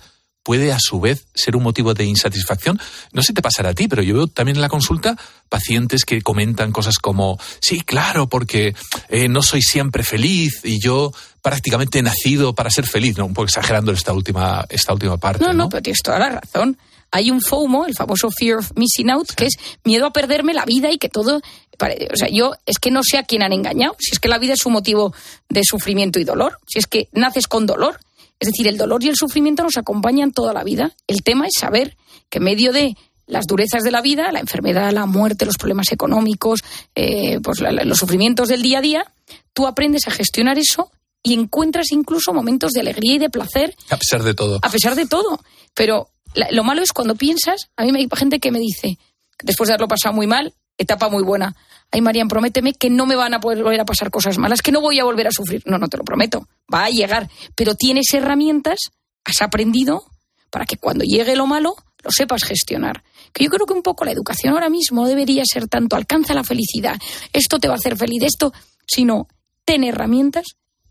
puede 0.48 0.72
a 0.72 0.78
su 0.80 0.98
vez 0.98 1.26
ser 1.34 1.56
un 1.56 1.62
motivo 1.62 1.92
de 1.92 2.04
insatisfacción. 2.04 2.80
No 3.12 3.20
sé 3.20 3.28
si 3.28 3.34
te 3.34 3.42
pasará 3.42 3.68
a 3.68 3.74
ti, 3.74 3.86
pero 3.86 4.02
yo 4.02 4.14
veo 4.14 4.26
también 4.28 4.56
en 4.56 4.62
la 4.62 4.70
consulta 4.70 5.14
pacientes 5.50 6.06
que 6.06 6.22
comentan 6.22 6.72
cosas 6.72 6.98
como, 6.98 7.38
sí, 7.60 7.82
claro, 7.82 8.30
porque 8.30 8.74
eh, 9.10 9.28
no 9.28 9.42
soy 9.42 9.60
siempre 9.60 10.02
feliz 10.04 10.60
y 10.64 10.80
yo 10.80 11.12
prácticamente 11.42 11.98
he 11.98 12.02
nacido 12.02 12.54
para 12.54 12.70
ser 12.70 12.86
feliz, 12.86 13.18
¿no? 13.18 13.26
Un 13.26 13.34
poco 13.34 13.44
exagerando 13.44 13.92
esta 13.92 14.14
última, 14.14 14.64
esta 14.70 14.94
última 14.94 15.18
parte. 15.18 15.44
No, 15.44 15.52
no, 15.52 15.68
pero 15.68 15.82
tienes 15.82 16.00
toda 16.02 16.18
la 16.18 16.30
razón. 16.40 16.78
Hay 17.10 17.30
un 17.30 17.40
FOMO, 17.40 17.86
el 17.86 17.94
famoso 17.94 18.28
Fear 18.30 18.58
of 18.58 18.72
Missing 18.76 19.10
Out, 19.10 19.30
que 19.32 19.46
es 19.46 19.54
miedo 19.84 20.06
a 20.06 20.12
perderme 20.12 20.52
la 20.54 20.64
vida 20.64 20.90
y 20.92 20.98
que 20.98 21.08
todo. 21.08 21.36
O 21.38 22.16
sea, 22.16 22.28
yo 22.30 22.52
es 22.66 22.78
que 22.78 22.90
no 22.90 23.02
sé 23.02 23.18
a 23.18 23.22
quién 23.22 23.42
han 23.42 23.52
engañado. 23.52 23.94
Si 23.98 24.10
es 24.12 24.18
que 24.18 24.28
la 24.28 24.38
vida 24.38 24.54
es 24.54 24.66
un 24.66 24.72
motivo 24.72 25.14
de 25.48 25.62
sufrimiento 25.64 26.18
y 26.20 26.24
dolor. 26.24 26.58
Si 26.66 26.78
es 26.78 26.86
que 26.86 27.08
naces 27.12 27.46
con 27.46 27.66
dolor. 27.66 27.98
Es 28.40 28.48
decir, 28.48 28.68
el 28.68 28.76
dolor 28.76 29.02
y 29.02 29.08
el 29.08 29.16
sufrimiento 29.16 29.62
nos 29.62 29.76
acompañan 29.76 30.32
toda 30.32 30.52
la 30.52 30.62
vida. 30.64 30.92
El 31.06 31.22
tema 31.22 31.46
es 31.46 31.54
saber 31.58 31.96
que 32.30 32.38
en 32.38 32.44
medio 32.44 32.72
de 32.72 32.96
las 33.26 33.46
durezas 33.46 33.82
de 33.82 33.90
la 33.90 34.00
vida, 34.00 34.30
la 34.32 34.40
enfermedad, 34.40 34.90
la 34.92 35.06
muerte, 35.06 35.44
los 35.44 35.56
problemas 35.56 35.90
económicos, 35.92 36.62
eh, 36.94 37.40
pues 37.42 37.60
la- 37.60 37.72
la- 37.72 37.84
los 37.84 37.98
sufrimientos 37.98 38.48
del 38.48 38.62
día 38.62 38.78
a 38.78 38.82
día, 38.82 39.12
tú 39.52 39.66
aprendes 39.66 40.06
a 40.06 40.10
gestionar 40.12 40.58
eso 40.58 40.90
y 41.22 41.34
encuentras 41.34 41.90
incluso 41.92 42.32
momentos 42.32 42.72
de 42.72 42.80
alegría 42.80 43.14
y 43.16 43.18
de 43.18 43.28
placer 43.28 43.74
A 43.90 43.96
pesar 43.98 44.22
de 44.22 44.34
todo. 44.34 44.58
a 44.62 44.70
pesar 44.70 44.94
de 44.94 45.06
todo. 45.06 45.40
Pero 45.74 46.08
la- 46.34 46.48
lo 46.50 46.64
malo 46.64 46.82
es 46.82 46.92
cuando 46.92 47.14
piensas, 47.14 47.70
a 47.76 47.84
mí 47.84 47.92
me 47.92 47.98
hay 48.00 48.08
gente 48.16 48.38
que 48.40 48.50
me 48.50 48.58
dice, 48.58 48.98
después 49.42 49.68
de 49.68 49.74
haberlo 49.74 49.88
pasado 49.88 50.14
muy 50.14 50.26
mal, 50.26 50.54
etapa 50.76 51.08
muy 51.08 51.22
buena, 51.22 51.54
ay 51.90 52.00
Marian, 52.00 52.28
prométeme 52.28 52.72
que 52.74 52.90
no 52.90 53.06
me 53.06 53.16
van 53.16 53.34
a 53.34 53.40
poder 53.40 53.62
volver 53.62 53.80
a 53.80 53.84
pasar 53.84 54.10
cosas 54.10 54.38
malas, 54.38 54.62
que 54.62 54.72
no 54.72 54.80
voy 54.80 55.00
a 55.00 55.04
volver 55.04 55.26
a 55.26 55.30
sufrir. 55.32 55.62
No, 55.66 55.78
no 55.78 55.88
te 55.88 55.96
lo 55.96 56.04
prometo, 56.04 56.46
va 56.72 56.84
a 56.84 56.90
llegar, 56.90 57.28
pero 57.54 57.74
tienes 57.74 58.12
herramientas, 58.12 58.78
has 59.24 59.42
aprendido 59.42 60.04
para 60.50 60.64
que 60.66 60.76
cuando 60.76 61.04
llegue 61.04 61.34
lo 61.36 61.46
malo 61.46 61.74
lo 62.04 62.10
sepas 62.10 62.44
gestionar. 62.44 63.02
Que 63.32 63.44
yo 63.44 63.50
creo 63.50 63.66
que 63.66 63.74
un 63.74 63.82
poco 63.82 64.04
la 64.04 64.12
educación 64.12 64.54
ahora 64.54 64.68
mismo 64.70 65.06
debería 65.06 65.42
ser 65.50 65.66
tanto 65.68 65.96
alcanza 65.96 66.32
la 66.34 66.44
felicidad, 66.44 66.96
esto 67.32 67.58
te 67.58 67.68
va 67.68 67.74
a 67.74 67.76
hacer 67.78 67.96
feliz, 67.96 68.22
esto, 68.22 68.52
sino 68.86 69.26
ten 69.64 69.82
herramientas 69.84 70.44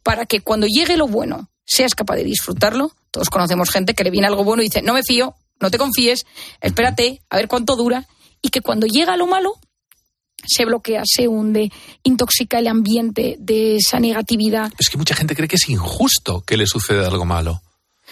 para 0.03 0.25
que 0.25 0.41
cuando 0.41 0.67
llegue 0.67 0.97
lo 0.97 1.07
bueno 1.07 1.49
seas 1.67 1.93
capaz 1.93 2.15
de 2.15 2.23
disfrutarlo. 2.23 2.91
Todos 3.11 3.29
conocemos 3.29 3.69
gente 3.69 3.93
que 3.93 4.03
le 4.03 4.09
viene 4.09 4.27
algo 4.27 4.43
bueno 4.43 4.63
y 4.63 4.65
dice, 4.65 4.81
no 4.81 4.93
me 4.93 5.03
fío, 5.03 5.35
no 5.59 5.69
te 5.69 5.77
confíes, 5.77 6.25
espérate, 6.61 7.21
a 7.29 7.35
ver 7.35 7.47
cuánto 7.47 7.75
dura. 7.75 8.07
Y 8.41 8.49
que 8.49 8.61
cuando 8.61 8.87
llega 8.87 9.17
lo 9.17 9.27
malo, 9.27 9.53
se 10.45 10.65
bloquea, 10.65 11.01
se 11.05 11.27
hunde, 11.27 11.71
intoxica 12.03 12.59
el 12.59 12.67
ambiente 12.67 13.35
de 13.39 13.77
esa 13.77 13.99
negatividad. 13.99 14.71
Es 14.79 14.89
que 14.89 14.97
mucha 14.97 15.15
gente 15.15 15.35
cree 15.35 15.47
que 15.47 15.57
es 15.57 15.69
injusto 15.69 16.41
que 16.41 16.57
le 16.57 16.65
suceda 16.65 17.07
algo 17.07 17.25
malo. 17.25 17.61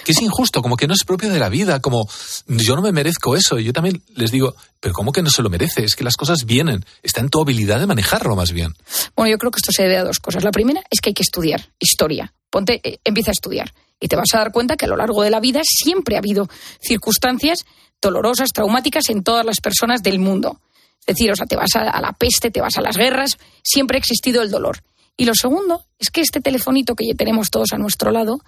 Que 0.06 0.12
es 0.12 0.22
injusto, 0.22 0.62
como 0.62 0.78
que 0.78 0.88
no 0.88 0.94
es 0.94 1.04
propio 1.04 1.30
de 1.32 1.40
la 1.40 1.50
vida, 1.50 1.82
como 1.82 2.08
yo 2.48 2.76
no 2.76 2.82
me 2.82 2.92
merezco 2.92 3.36
eso. 3.36 3.60
Y 3.60 3.66
yo 3.66 3.74
también 3.74 4.04
les 4.16 4.32
digo, 4.32 4.56
pero 4.80 4.94
¿cómo 4.94 5.12
que 5.12 5.24
no 5.24 5.32
se 5.32 5.42
lo 5.42 5.50
merece? 5.50 5.84
Es 5.84 5.96
que 5.96 6.04
las 6.04 6.16
cosas 6.16 6.46
vienen. 6.46 6.86
Está 7.02 7.22
en 7.22 7.30
tu 7.30 7.42
habilidad 7.42 7.80
de 7.80 7.88
manejarlo 7.88 8.36
más 8.36 8.52
bien. 8.52 8.76
Bueno, 9.16 9.32
yo 9.32 9.38
creo 9.40 9.52
que 9.52 9.58
esto 9.58 9.72
se 9.72 9.82
debe 9.84 9.98
a 9.98 10.04
dos 10.04 10.20
cosas. 10.20 10.44
La 10.44 10.52
primera 10.52 10.82
es 10.92 11.02
que 11.02 11.10
hay 11.10 11.14
que 11.16 11.24
estudiar 11.24 11.70
historia. 11.80 12.32
Ponte, 12.52 12.80
eh, 12.84 13.00
empieza 13.04 13.32
a 13.32 13.34
estudiar 13.34 13.74
y 14.00 14.08
te 14.08 14.16
vas 14.16 14.32
a 14.34 14.38
dar 14.38 14.52
cuenta 14.52 14.78
que 14.78 14.86
a 14.86 14.88
lo 14.88 14.96
largo 14.96 15.24
de 15.24 15.32
la 15.32 15.40
vida 15.40 15.62
siempre 15.64 16.16
ha 16.16 16.20
habido 16.20 16.48
circunstancias 16.80 17.66
dolorosas, 18.00 18.50
traumáticas 18.54 19.10
en 19.10 19.24
todas 19.24 19.46
las 19.46 19.60
personas 19.60 20.04
del 20.04 20.20
mundo. 20.20 20.60
Es 21.08 21.16
decir, 21.16 21.32
o 21.32 21.36
sea, 21.36 21.48
te 21.48 21.56
vas 21.56 21.76
a, 21.76 21.90
a 21.90 22.02
la 22.02 22.14
peste, 22.14 22.52
te 22.52 22.62
vas 22.62 22.78
a 22.78 22.82
las 22.82 22.96
guerras, 22.96 23.38
siempre 23.64 23.98
ha 23.98 24.00
existido 24.00 24.42
el 24.44 24.52
dolor. 24.52 24.84
Y 25.18 25.26
lo 25.26 25.34
segundo 25.34 25.86
es 25.98 26.10
que 26.10 26.22
este 26.22 26.42
telefonito 26.42 26.96
que 26.96 27.08
ya 27.08 27.14
tenemos 27.16 27.50
todos 27.50 27.72
a 27.72 27.78
nuestro 27.78 28.12
lado 28.12 28.40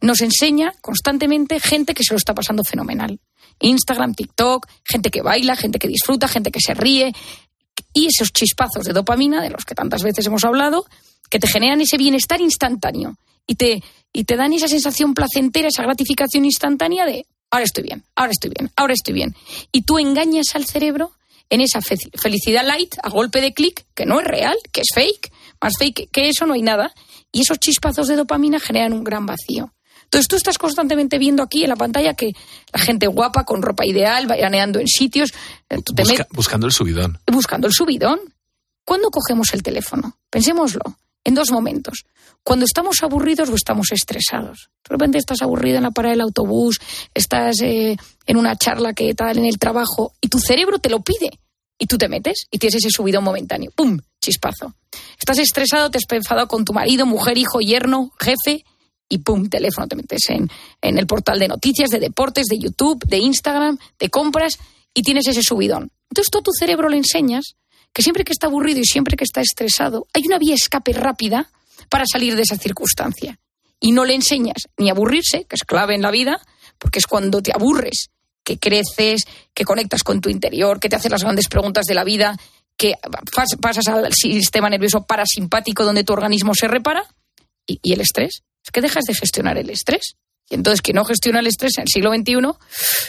nos 0.00 0.20
enseña 0.20 0.74
constantemente 0.80 1.60
gente 1.60 1.94
que 1.94 2.02
se 2.02 2.12
lo 2.12 2.18
está 2.18 2.34
pasando 2.34 2.64
fenomenal. 2.64 3.20
Instagram, 3.60 4.14
TikTok, 4.14 4.66
gente 4.84 5.10
que 5.10 5.22
baila, 5.22 5.54
gente 5.56 5.78
que 5.78 5.88
disfruta, 5.88 6.26
gente 6.28 6.50
que 6.50 6.60
se 6.60 6.74
ríe. 6.74 7.12
Y 7.92 8.06
esos 8.06 8.32
chispazos 8.32 8.84
de 8.84 8.92
dopamina, 8.92 9.40
de 9.40 9.50
los 9.50 9.64
que 9.64 9.74
tantas 9.74 10.02
veces 10.02 10.26
hemos 10.26 10.44
hablado, 10.44 10.84
que 11.30 11.38
te 11.38 11.46
generan 11.46 11.80
ese 11.80 11.96
bienestar 11.96 12.40
instantáneo 12.40 13.16
y 13.46 13.54
te, 13.54 13.82
y 14.12 14.24
te 14.24 14.36
dan 14.36 14.52
esa 14.52 14.66
sensación 14.68 15.14
placentera, 15.14 15.68
esa 15.68 15.82
gratificación 15.82 16.44
instantánea 16.44 17.06
de 17.06 17.26
ahora 17.50 17.64
estoy 17.64 17.84
bien, 17.84 18.04
ahora 18.16 18.32
estoy 18.32 18.50
bien, 18.50 18.70
ahora 18.76 18.94
estoy 18.94 19.14
bien. 19.14 19.34
Y 19.72 19.82
tú 19.82 19.98
engañas 19.98 20.54
al 20.54 20.66
cerebro 20.66 21.12
en 21.50 21.60
esa 21.60 21.80
fe- 21.80 21.96
felicidad 22.20 22.66
light 22.66 22.94
a 23.02 23.08
golpe 23.08 23.40
de 23.40 23.54
clic, 23.54 23.86
que 23.94 24.04
no 24.04 24.20
es 24.20 24.26
real, 24.26 24.56
que 24.72 24.80
es 24.82 24.88
fake, 24.94 25.32
más 25.60 25.74
fake 25.78 26.08
que 26.10 26.28
eso 26.28 26.46
no 26.46 26.54
hay 26.54 26.62
nada, 26.62 26.92
y 27.32 27.42
esos 27.42 27.58
chispazos 27.58 28.08
de 28.08 28.16
dopamina 28.16 28.58
generan 28.60 28.92
un 28.92 29.04
gran 29.04 29.26
vacío. 29.26 29.72
Entonces 30.04 30.26
tú 30.28 30.36
estás 30.36 30.56
constantemente 30.56 31.18
viendo 31.18 31.42
aquí 31.42 31.64
en 31.64 31.68
la 31.68 31.76
pantalla 31.76 32.14
que 32.14 32.32
la 32.72 32.80
gente 32.80 33.06
guapa, 33.08 33.44
con 33.44 33.60
ropa 33.60 33.84
ideal, 33.84 34.26
veraneando 34.26 34.78
en 34.80 34.86
sitios, 34.88 35.32
eh, 35.68 35.82
tú 35.82 35.92
te 35.92 36.02
Busca- 36.02 36.24
met- 36.24 36.28
buscando 36.34 36.66
el 36.66 36.72
subidón. 36.72 37.18
buscando 37.30 37.66
el 37.66 37.74
subidón. 37.74 38.18
¿Cuándo 38.84 39.10
cogemos 39.10 39.52
el 39.52 39.62
teléfono? 39.62 40.16
Pensémoslo, 40.30 40.96
en 41.24 41.34
dos 41.34 41.50
momentos. 41.50 42.04
Cuando 42.42 42.64
estamos 42.64 43.02
aburridos 43.02 43.50
o 43.50 43.54
estamos 43.54 43.92
estresados. 43.92 44.70
De 44.88 44.94
repente 44.94 45.18
estás 45.18 45.42
aburrido 45.42 45.76
en 45.76 45.82
la 45.82 45.90
parada 45.90 46.12
del 46.12 46.22
autobús, 46.22 46.78
estás 47.12 47.60
eh, 47.60 47.96
en 48.26 48.36
una 48.38 48.56
charla 48.56 48.94
que 48.94 49.12
tal 49.14 49.36
en 49.36 49.44
el 49.44 49.58
trabajo 49.58 50.14
y 50.22 50.28
tu 50.28 50.38
cerebro 50.38 50.78
te 50.78 50.88
lo 50.88 51.00
pide. 51.00 51.38
Y 51.78 51.86
tú 51.86 51.96
te 51.96 52.08
metes 52.08 52.46
y 52.50 52.58
tienes 52.58 52.76
ese 52.76 52.90
subidón 52.90 53.24
momentáneo. 53.24 53.70
¡Pum! 53.74 53.98
Chispazo. 54.20 54.74
Estás 55.18 55.38
estresado, 55.38 55.90
te 55.90 55.98
has 55.98 56.04
enfadado 56.10 56.48
con 56.48 56.64
tu 56.64 56.72
marido, 56.72 57.06
mujer, 57.06 57.38
hijo, 57.38 57.60
yerno, 57.60 58.10
jefe 58.18 58.64
y 59.08 59.18
¡pum! 59.18 59.48
Teléfono. 59.48 59.86
Te 59.86 59.96
metes 59.96 60.28
en, 60.28 60.50
en 60.82 60.98
el 60.98 61.06
portal 61.06 61.38
de 61.38 61.48
noticias, 61.48 61.90
de 61.90 62.00
deportes, 62.00 62.46
de 62.46 62.58
YouTube, 62.58 63.04
de 63.04 63.18
Instagram, 63.18 63.78
de 63.98 64.10
compras 64.10 64.58
y 64.92 65.02
tienes 65.02 65.28
ese 65.28 65.42
subidón. 65.42 65.92
Entonces 66.10 66.30
a 66.36 66.42
tu 66.42 66.50
cerebro 66.52 66.88
le 66.88 66.96
enseñas 66.96 67.54
que 67.92 68.02
siempre 68.02 68.24
que 68.24 68.32
está 68.32 68.46
aburrido 68.46 68.80
y 68.80 68.84
siempre 68.84 69.16
que 69.16 69.24
está 69.24 69.40
estresado, 69.40 70.06
hay 70.12 70.22
una 70.26 70.38
vía 70.38 70.54
escape 70.54 70.92
rápida 70.92 71.50
para 71.88 72.04
salir 72.10 72.36
de 72.36 72.42
esa 72.42 72.56
circunstancia. 72.56 73.38
Y 73.80 73.92
no 73.92 74.04
le 74.04 74.14
enseñas 74.14 74.68
ni 74.76 74.90
aburrirse, 74.90 75.44
que 75.44 75.54
es 75.54 75.62
clave 75.62 75.94
en 75.94 76.02
la 76.02 76.10
vida, 76.10 76.40
porque 76.78 76.98
es 76.98 77.06
cuando 77.06 77.42
te 77.42 77.52
aburres 77.52 78.10
que 78.48 78.58
creces, 78.58 79.24
que 79.52 79.66
conectas 79.66 80.02
con 80.02 80.22
tu 80.22 80.30
interior, 80.30 80.80
que 80.80 80.88
te 80.88 80.96
haces 80.96 81.10
las 81.10 81.22
grandes 81.22 81.48
preguntas 81.48 81.84
de 81.84 81.94
la 81.94 82.02
vida, 82.02 82.34
que 82.78 82.94
pasas 83.60 83.88
al 83.88 84.10
sistema 84.14 84.70
nervioso 84.70 85.04
parasimpático 85.04 85.84
donde 85.84 86.02
tu 86.02 86.14
organismo 86.14 86.54
se 86.54 86.66
repara. 86.66 87.04
¿Y, 87.66 87.92
el 87.92 88.00
estrés? 88.00 88.40
Es 88.64 88.70
que 88.72 88.80
dejas 88.80 89.04
de 89.04 89.12
gestionar 89.12 89.58
el 89.58 89.68
estrés. 89.68 90.14
Y 90.48 90.54
entonces, 90.54 90.80
quien 90.80 90.94
no 90.94 91.04
gestiona 91.04 91.40
el 91.40 91.46
estrés 91.46 91.76
en 91.76 91.82
el 91.82 91.88
siglo 91.88 92.10
XXI 92.10 92.56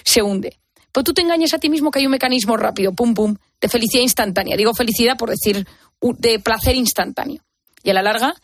se 0.03 0.21
hunde. 0.21 0.59
Pues 0.91 1.05
tú 1.05 1.13
te 1.13 1.21
engañas 1.21 1.53
a 1.53 1.59
ti 1.59 1.69
mismo 1.69 1.89
que 1.89 1.99
hay 1.99 2.05
un 2.05 2.11
mecanismo 2.11 2.57
rápido, 2.57 2.91
pum, 2.91 3.13
pum, 3.13 3.37
de 3.61 3.69
felicidad 3.69 4.03
instantánea. 4.03 4.57
Digo 4.57 4.73
felicidad 4.73 5.17
por 5.17 5.29
decir 5.29 5.65
de 6.01 6.39
placer 6.39 6.75
instantáneo. 6.75 7.41
Y 7.81 7.91
a 7.91 7.93
la 7.93 8.01
larga 8.01 8.35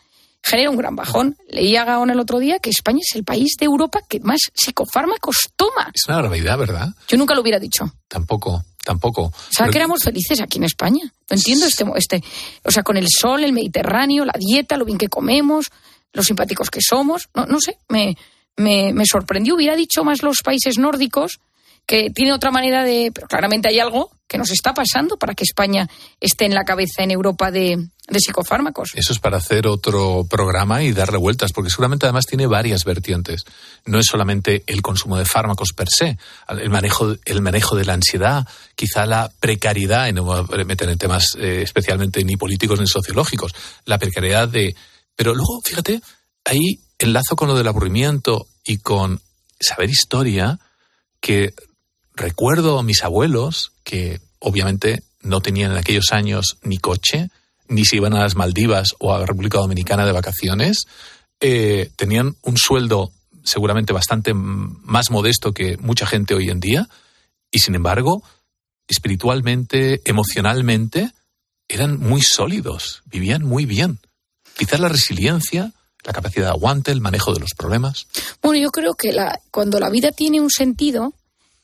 genera 0.46 0.70
un 0.70 0.76
gran 0.76 0.94
bajón. 0.94 1.36
Leía 1.48 1.84
Gaón 1.84 2.10
el 2.10 2.20
otro 2.20 2.38
día 2.38 2.60
que 2.60 2.70
España 2.70 3.00
es 3.02 3.16
el 3.16 3.24
país 3.24 3.56
de 3.58 3.66
Europa 3.66 4.00
que 4.08 4.20
más 4.20 4.40
psicofármacos 4.54 5.50
toma. 5.56 5.90
Es 5.92 6.06
una 6.06 6.18
barbaridad, 6.22 6.56
¿verdad? 6.56 6.88
Yo 7.08 7.16
nunca 7.16 7.34
lo 7.34 7.40
hubiera 7.40 7.58
dicho. 7.58 7.92
Tampoco, 8.06 8.64
tampoco. 8.84 9.32
¿Sabes 9.50 9.72
que 9.72 9.78
éramos 9.78 10.04
felices 10.04 10.40
aquí 10.40 10.58
en 10.58 10.64
España? 10.64 11.02
No 11.04 11.36
entiendo 11.36 11.66
este, 11.66 11.84
este. 11.96 12.22
O 12.62 12.70
sea, 12.70 12.84
con 12.84 12.96
el 12.96 13.08
sol, 13.08 13.42
el 13.42 13.52
Mediterráneo, 13.52 14.24
la 14.24 14.34
dieta, 14.38 14.76
lo 14.76 14.84
bien 14.84 14.98
que 14.98 15.08
comemos, 15.08 15.66
los 16.12 16.26
simpáticos 16.26 16.70
que 16.70 16.80
somos. 16.80 17.28
No, 17.34 17.46
no 17.46 17.60
sé, 17.60 17.78
me, 17.88 18.16
me, 18.56 18.92
me 18.92 19.04
sorprendió. 19.04 19.56
Hubiera 19.56 19.74
dicho 19.74 20.04
más 20.04 20.22
los 20.22 20.38
países 20.44 20.78
nórdicos 20.78 21.40
que 21.86 22.10
tiene 22.10 22.32
otra 22.32 22.52
manera 22.52 22.84
de. 22.84 23.10
Pero 23.12 23.26
claramente 23.26 23.68
hay 23.68 23.80
algo 23.80 24.12
que 24.28 24.38
nos 24.38 24.50
está 24.50 24.74
pasando 24.74 25.16
para 25.16 25.34
que 25.34 25.42
España 25.42 25.88
esté 26.20 26.46
en 26.46 26.54
la 26.54 26.64
cabeza 26.64 27.02
en 27.02 27.10
Europa 27.10 27.50
de, 27.50 27.88
de 28.06 28.20
psicofármacos. 28.20 28.92
Eso 28.94 29.12
es 29.12 29.18
para 29.18 29.38
hacer 29.38 29.66
otro 29.66 30.24
programa 30.28 30.82
y 30.82 30.92
darle 30.92 31.18
vueltas, 31.18 31.52
porque 31.52 31.70
seguramente 31.70 32.06
además 32.06 32.26
tiene 32.26 32.46
varias 32.46 32.84
vertientes. 32.84 33.44
No 33.84 33.98
es 33.98 34.06
solamente 34.06 34.62
el 34.66 34.80
consumo 34.80 35.16
de 35.16 35.24
fármacos 35.24 35.72
per 35.72 35.88
se, 35.88 36.18
el 36.48 36.70
manejo, 36.70 37.16
el 37.24 37.42
manejo 37.42 37.74
de 37.74 37.84
la 37.84 37.94
ansiedad, 37.94 38.46
quizá 38.74 39.06
la 39.06 39.30
precariedad, 39.40 40.06
y 40.08 40.12
no 40.12 40.24
voy 40.24 40.38
a 40.38 40.64
meter 40.64 40.88
en 40.88 40.98
temas 40.98 41.36
eh, 41.38 41.62
especialmente 41.62 42.22
ni 42.24 42.36
políticos 42.36 42.80
ni 42.80 42.86
sociológicos, 42.86 43.52
la 43.84 43.98
precariedad 43.98 44.48
de. 44.48 44.76
Pero 45.16 45.34
luego, 45.34 45.60
fíjate, 45.64 46.00
ahí 46.44 46.80
enlazo 46.98 47.34
con 47.34 47.48
lo 47.48 47.56
del 47.56 47.68
aburrimiento 47.68 48.46
y 48.64 48.78
con 48.78 49.20
saber 49.58 49.90
historia, 49.90 50.60
que 51.20 51.54
recuerdo 52.14 52.78
a 52.78 52.82
mis 52.82 53.02
abuelos 53.02 53.72
que 53.82 54.20
obviamente 54.38 55.02
no 55.22 55.40
tenían 55.40 55.72
en 55.72 55.78
aquellos 55.78 56.12
años 56.12 56.58
ni 56.62 56.78
coche, 56.78 57.30
ni 57.68 57.84
se 57.84 57.96
iban 57.96 58.14
a 58.14 58.20
las 58.20 58.36
Maldivas 58.36 58.94
o 58.98 59.14
a 59.14 59.20
la 59.20 59.26
República 59.26 59.58
Dominicana 59.58 60.06
de 60.06 60.12
vacaciones, 60.12 60.86
eh, 61.40 61.90
tenían 61.96 62.36
un 62.42 62.56
sueldo 62.56 63.12
seguramente 63.44 63.92
bastante 63.92 64.34
más 64.34 65.10
modesto 65.10 65.52
que 65.52 65.76
mucha 65.78 66.06
gente 66.06 66.34
hoy 66.34 66.50
en 66.50 66.60
día, 66.60 66.88
y 67.50 67.60
sin 67.60 67.74
embargo, 67.74 68.22
espiritualmente, 68.88 70.02
emocionalmente, 70.04 71.12
eran 71.68 71.98
muy 71.98 72.22
sólidos, 72.22 73.02
vivían 73.06 73.44
muy 73.44 73.66
bien. 73.66 73.98
Quizás 74.56 74.80
la 74.80 74.88
resiliencia, 74.88 75.72
la 76.04 76.12
capacidad 76.12 76.46
de 76.46 76.50
aguante, 76.50 76.92
el 76.92 77.00
manejo 77.00 77.34
de 77.34 77.40
los 77.40 77.50
problemas. 77.56 78.06
Bueno, 78.42 78.60
yo 78.60 78.70
creo 78.70 78.94
que 78.94 79.12
la, 79.12 79.40
cuando 79.50 79.80
la 79.80 79.90
vida 79.90 80.12
tiene 80.12 80.40
un 80.40 80.50
sentido, 80.50 81.12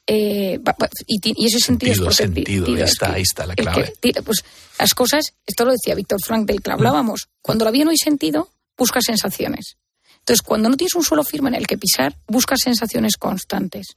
eh, 0.06 0.58
y, 1.06 1.46
ese 1.46 1.60
sentido, 1.60 1.94
sentido 1.94 2.08
es 2.10 2.16
sentido, 2.16 2.66
ahí 2.66 2.82
está, 2.82 3.12
ahí 3.12 3.22
está 3.22 3.46
la 3.46 3.54
clave. 3.54 3.92
pues 4.24 4.44
las 4.78 4.94
cosas, 4.94 5.34
esto 5.46 5.64
lo 5.64 5.72
decía 5.72 5.94
Víctor 5.94 6.18
Frank 6.24 6.46
del 6.46 6.60
que 6.60 6.70
mm. 6.70 6.74
hablábamos, 6.74 7.28
cuando 7.40 7.64
la 7.64 7.70
vida 7.70 7.84
no 7.84 7.90
hay 7.90 7.98
sentido, 7.98 8.48
busca 8.76 9.00
sensaciones. 9.00 9.76
Entonces, 10.18 10.42
cuando 10.42 10.68
no 10.68 10.76
tienes 10.76 10.94
un 10.94 11.02
suelo 11.02 11.24
firme 11.24 11.48
en 11.48 11.56
el 11.56 11.66
que 11.66 11.76
pisar, 11.76 12.16
buscas 12.28 12.60
sensaciones 12.62 13.16
constantes, 13.16 13.88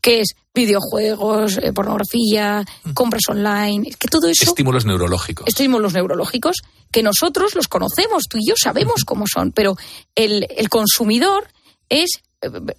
que 0.00 0.20
es 0.20 0.34
videojuegos, 0.54 1.58
eh, 1.58 1.74
pornografía, 1.74 2.64
mm. 2.84 2.92
compras 2.92 3.22
online, 3.28 3.90
que 3.98 4.08
todo 4.08 4.28
eso... 4.28 4.44
Estímulos 4.44 4.86
neurológicos. 4.86 5.46
Estímulos 5.46 5.92
neurológicos 5.92 6.56
que 6.90 7.02
nosotros 7.02 7.54
los 7.54 7.68
conocemos, 7.68 8.24
tú 8.30 8.38
y 8.38 8.48
yo 8.48 8.54
sabemos 8.56 9.04
cómo 9.04 9.26
son, 9.26 9.52
pero 9.52 9.76
el, 10.14 10.46
el 10.56 10.68
consumidor 10.70 11.48
es 11.90 12.22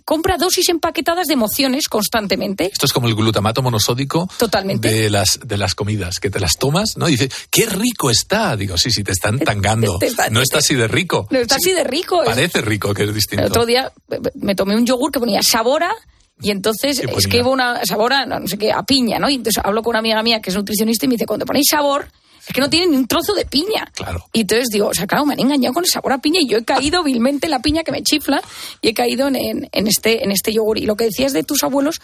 compra 0.03 0.37
dosis 0.37 0.69
empaquetadas 0.69 1.27
de 1.27 1.33
emociones 1.33 1.87
constantemente. 1.87 2.69
Esto 2.71 2.85
es 2.85 2.93
como 2.93 3.07
el 3.07 3.15
glutamato 3.15 3.61
monosódico 3.61 4.29
Totalmente. 4.37 4.89
de 4.89 5.09
las 5.09 5.39
de 5.43 5.57
las 5.57 5.75
comidas, 5.75 6.19
que 6.19 6.29
te 6.29 6.39
las 6.39 6.57
tomas, 6.57 6.97
¿no? 6.97 7.07
Y 7.07 7.13
dices, 7.13 7.29
qué 7.49 7.65
rico 7.65 8.09
está. 8.09 8.55
Digo, 8.55 8.77
sí, 8.77 8.91
sí, 8.91 9.03
te 9.03 9.11
están 9.11 9.39
tangando. 9.39 9.99
no 10.31 10.41
está 10.41 10.59
así 10.59 10.75
de 10.75 10.87
rico. 10.87 11.27
No 11.29 11.39
está 11.39 11.55
así 11.55 11.73
de 11.73 11.83
rico. 11.83 12.21
Parece 12.23 12.61
rico, 12.61 12.93
que 12.93 13.03
es 13.03 13.13
distinto. 13.13 13.45
El 13.45 13.51
otro 13.51 13.65
día 13.65 13.91
me 14.35 14.55
tomé 14.55 14.75
un 14.75 14.85
yogur 14.85 15.11
que 15.11 15.19
ponía 15.19 15.41
sabora 15.43 15.93
y 16.41 16.51
entonces 16.51 16.99
es 16.99 17.27
que 17.27 17.41
una 17.41 17.85
sabora, 17.85 18.25
no 18.25 18.47
sé 18.47 18.57
qué, 18.57 18.71
a 18.71 18.83
piña, 18.83 19.19
¿no? 19.19 19.29
Y 19.29 19.35
entonces 19.35 19.61
hablo 19.63 19.81
con 19.81 19.91
una 19.91 19.99
amiga 19.99 20.21
mía 20.21 20.41
que 20.41 20.49
es 20.49 20.55
nutricionista 20.55 21.05
y 21.05 21.09
me 21.09 21.13
dice, 21.15 21.25
cuando 21.25 21.45
ponéis 21.45 21.67
sabor, 21.69 22.07
es 22.47 22.53
que 22.53 22.61
no 22.61 22.69
tiene 22.69 22.87
ni 22.87 22.97
un 22.97 23.07
trozo 23.07 23.33
de 23.33 23.45
piña. 23.45 23.91
Claro. 23.93 24.25
Y 24.31 24.41
entonces 24.41 24.67
digo, 24.71 24.87
o 24.87 24.93
sea, 24.93 25.07
claro, 25.07 25.25
me 25.25 25.33
han 25.33 25.39
engañado 25.39 25.73
con 25.73 25.83
el 25.83 25.89
sabor 25.89 26.13
a 26.13 26.19
piña 26.19 26.39
y 26.41 26.47
yo 26.47 26.59
he 26.59 26.63
caído 26.63 27.03
vilmente 27.03 27.47
en 27.47 27.51
la 27.51 27.59
piña 27.59 27.83
que 27.83 27.91
me 27.91 28.03
chifla 28.03 28.41
y 28.81 28.89
he 28.89 28.93
caído 28.93 29.27
en, 29.27 29.67
este, 29.71 30.23
en 30.23 30.31
este 30.31 30.53
yogur. 30.53 30.77
Y 30.77 30.85
lo 30.85 30.95
que 30.95 31.05
decías 31.05 31.33
de 31.33 31.43
tus 31.43 31.63
abuelos, 31.63 32.01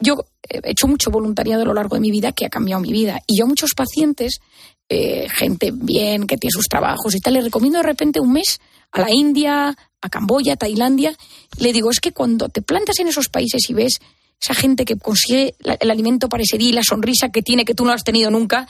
yo 0.00 0.16
he 0.48 0.70
hecho 0.70 0.88
mucho 0.88 1.10
voluntariado 1.10 1.62
a 1.62 1.66
lo 1.66 1.74
largo 1.74 1.94
de 1.94 2.00
mi 2.00 2.10
vida 2.10 2.32
que 2.32 2.46
ha 2.46 2.50
cambiado 2.50 2.82
mi 2.82 2.92
vida. 2.92 3.20
Y 3.26 3.38
yo 3.38 3.44
a 3.44 3.48
muchos 3.48 3.74
pacientes, 3.74 4.40
eh, 4.88 5.28
gente 5.30 5.70
bien, 5.72 6.26
que 6.26 6.36
tiene 6.36 6.52
sus 6.52 6.66
trabajos 6.66 7.14
y 7.14 7.20
tal, 7.20 7.34
le 7.34 7.42
recomiendo 7.42 7.78
de 7.78 7.84
repente 7.84 8.18
un 8.18 8.32
mes 8.32 8.60
a 8.90 9.00
la 9.00 9.12
India, 9.12 9.76
a 10.00 10.08
Camboya, 10.08 10.54
a 10.54 10.56
Tailandia. 10.56 11.16
Le 11.58 11.72
digo, 11.72 11.90
es 11.90 12.00
que 12.00 12.12
cuando 12.12 12.48
te 12.48 12.60
plantas 12.60 12.98
en 12.98 13.06
esos 13.06 13.28
países 13.28 13.62
y 13.70 13.74
ves 13.74 14.00
esa 14.40 14.54
gente 14.54 14.84
que 14.84 14.96
consigue 14.96 15.54
el 15.80 15.90
alimento 15.90 16.28
para 16.28 16.42
ese 16.42 16.58
día 16.58 16.70
y 16.70 16.72
la 16.72 16.82
sonrisa 16.82 17.30
que 17.30 17.42
tiene 17.42 17.64
que 17.64 17.74
tú 17.74 17.84
no 17.84 17.92
has 17.92 18.04
tenido 18.04 18.30
nunca, 18.30 18.68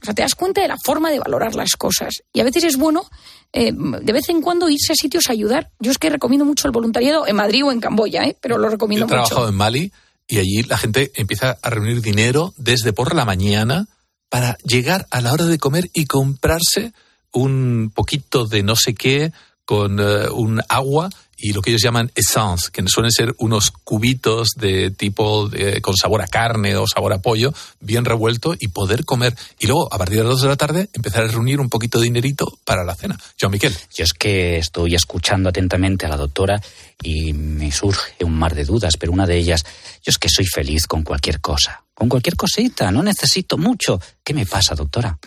o 0.00 0.04
sea, 0.04 0.14
te 0.14 0.22
das 0.22 0.34
cuenta 0.34 0.60
de 0.60 0.68
la 0.68 0.76
forma 0.76 1.10
de 1.10 1.18
valorar 1.18 1.54
las 1.54 1.76
cosas. 1.76 2.22
Y 2.32 2.40
a 2.40 2.44
veces 2.44 2.64
es 2.64 2.76
bueno, 2.76 3.08
eh, 3.52 3.72
de 3.72 4.12
vez 4.12 4.28
en 4.28 4.40
cuando, 4.40 4.68
irse 4.68 4.92
a 4.92 4.96
sitios 4.96 5.28
a 5.28 5.32
ayudar. 5.32 5.70
Yo 5.80 5.90
es 5.90 5.98
que 5.98 6.10
recomiendo 6.10 6.44
mucho 6.44 6.68
el 6.68 6.72
voluntariado 6.72 7.26
en 7.26 7.36
Madrid 7.36 7.64
o 7.64 7.72
en 7.72 7.80
Camboya, 7.80 8.24
¿eh? 8.24 8.36
pero 8.40 8.58
lo 8.58 8.68
recomiendo 8.68 9.06
mucho. 9.06 9.16
He 9.16 9.18
trabajado 9.18 9.48
en 9.48 9.54
Mali 9.54 9.92
y 10.28 10.38
allí 10.38 10.62
la 10.62 10.78
gente 10.78 11.10
empieza 11.14 11.58
a 11.62 11.70
reunir 11.70 12.02
dinero 12.02 12.54
desde 12.56 12.92
por 12.92 13.14
la 13.14 13.24
mañana 13.24 13.88
para 14.28 14.58
llegar 14.58 15.06
a 15.10 15.20
la 15.20 15.32
hora 15.32 15.46
de 15.46 15.58
comer 15.58 15.90
y 15.94 16.04
comprarse 16.04 16.92
un 17.32 17.90
poquito 17.94 18.46
de 18.46 18.62
no 18.62 18.76
sé 18.76 18.94
qué 18.94 19.32
con 19.64 20.00
eh, 20.00 20.28
un 20.30 20.60
agua 20.68 21.10
y 21.38 21.52
lo 21.52 21.62
que 21.62 21.70
ellos 21.70 21.82
llaman 21.82 22.10
essence, 22.14 22.70
que 22.72 22.86
suelen 22.88 23.12
ser 23.12 23.34
unos 23.38 23.70
cubitos 23.70 24.48
de 24.56 24.90
tipo 24.90 25.48
con 25.80 25.96
sabor 25.96 26.22
a 26.22 26.26
carne 26.26 26.76
o 26.76 26.86
sabor 26.86 27.12
a 27.12 27.22
pollo, 27.22 27.54
bien 27.80 28.04
revuelto 28.04 28.54
y 28.58 28.68
poder 28.68 29.04
comer. 29.04 29.34
Y 29.58 29.66
luego, 29.66 29.92
a 29.92 29.98
partir 29.98 30.18
de 30.18 30.24
las 30.24 30.32
dos 30.32 30.42
de 30.42 30.48
la 30.48 30.56
tarde, 30.56 30.88
empezar 30.92 31.24
a 31.24 31.28
reunir 31.28 31.60
un 31.60 31.68
poquito 31.68 31.98
de 31.98 32.04
dinerito 32.04 32.58
para 32.64 32.84
la 32.84 32.94
cena. 32.94 33.18
Joan 33.40 33.52
Miquel. 33.52 33.76
Yo 33.94 34.04
es 34.04 34.12
que 34.12 34.58
estoy 34.58 34.94
escuchando 34.94 35.48
atentamente 35.48 36.06
a 36.06 36.08
la 36.08 36.16
doctora 36.16 36.60
y 37.02 37.32
me 37.32 37.70
surge 37.70 38.24
un 38.24 38.34
mar 38.36 38.54
de 38.54 38.64
dudas, 38.64 38.96
pero 38.98 39.12
una 39.12 39.26
de 39.26 39.36
ellas, 39.36 39.64
yo 40.02 40.10
es 40.10 40.18
que 40.18 40.28
soy 40.28 40.46
feliz 40.46 40.86
con 40.86 41.02
cualquier 41.02 41.40
cosa, 41.40 41.84
con 41.94 42.08
cualquier 42.08 42.36
cosita, 42.36 42.90
no 42.90 43.02
necesito 43.02 43.58
mucho. 43.58 44.00
¿Qué 44.22 44.34
me 44.34 44.46
pasa, 44.46 44.74
doctora? 44.74 45.18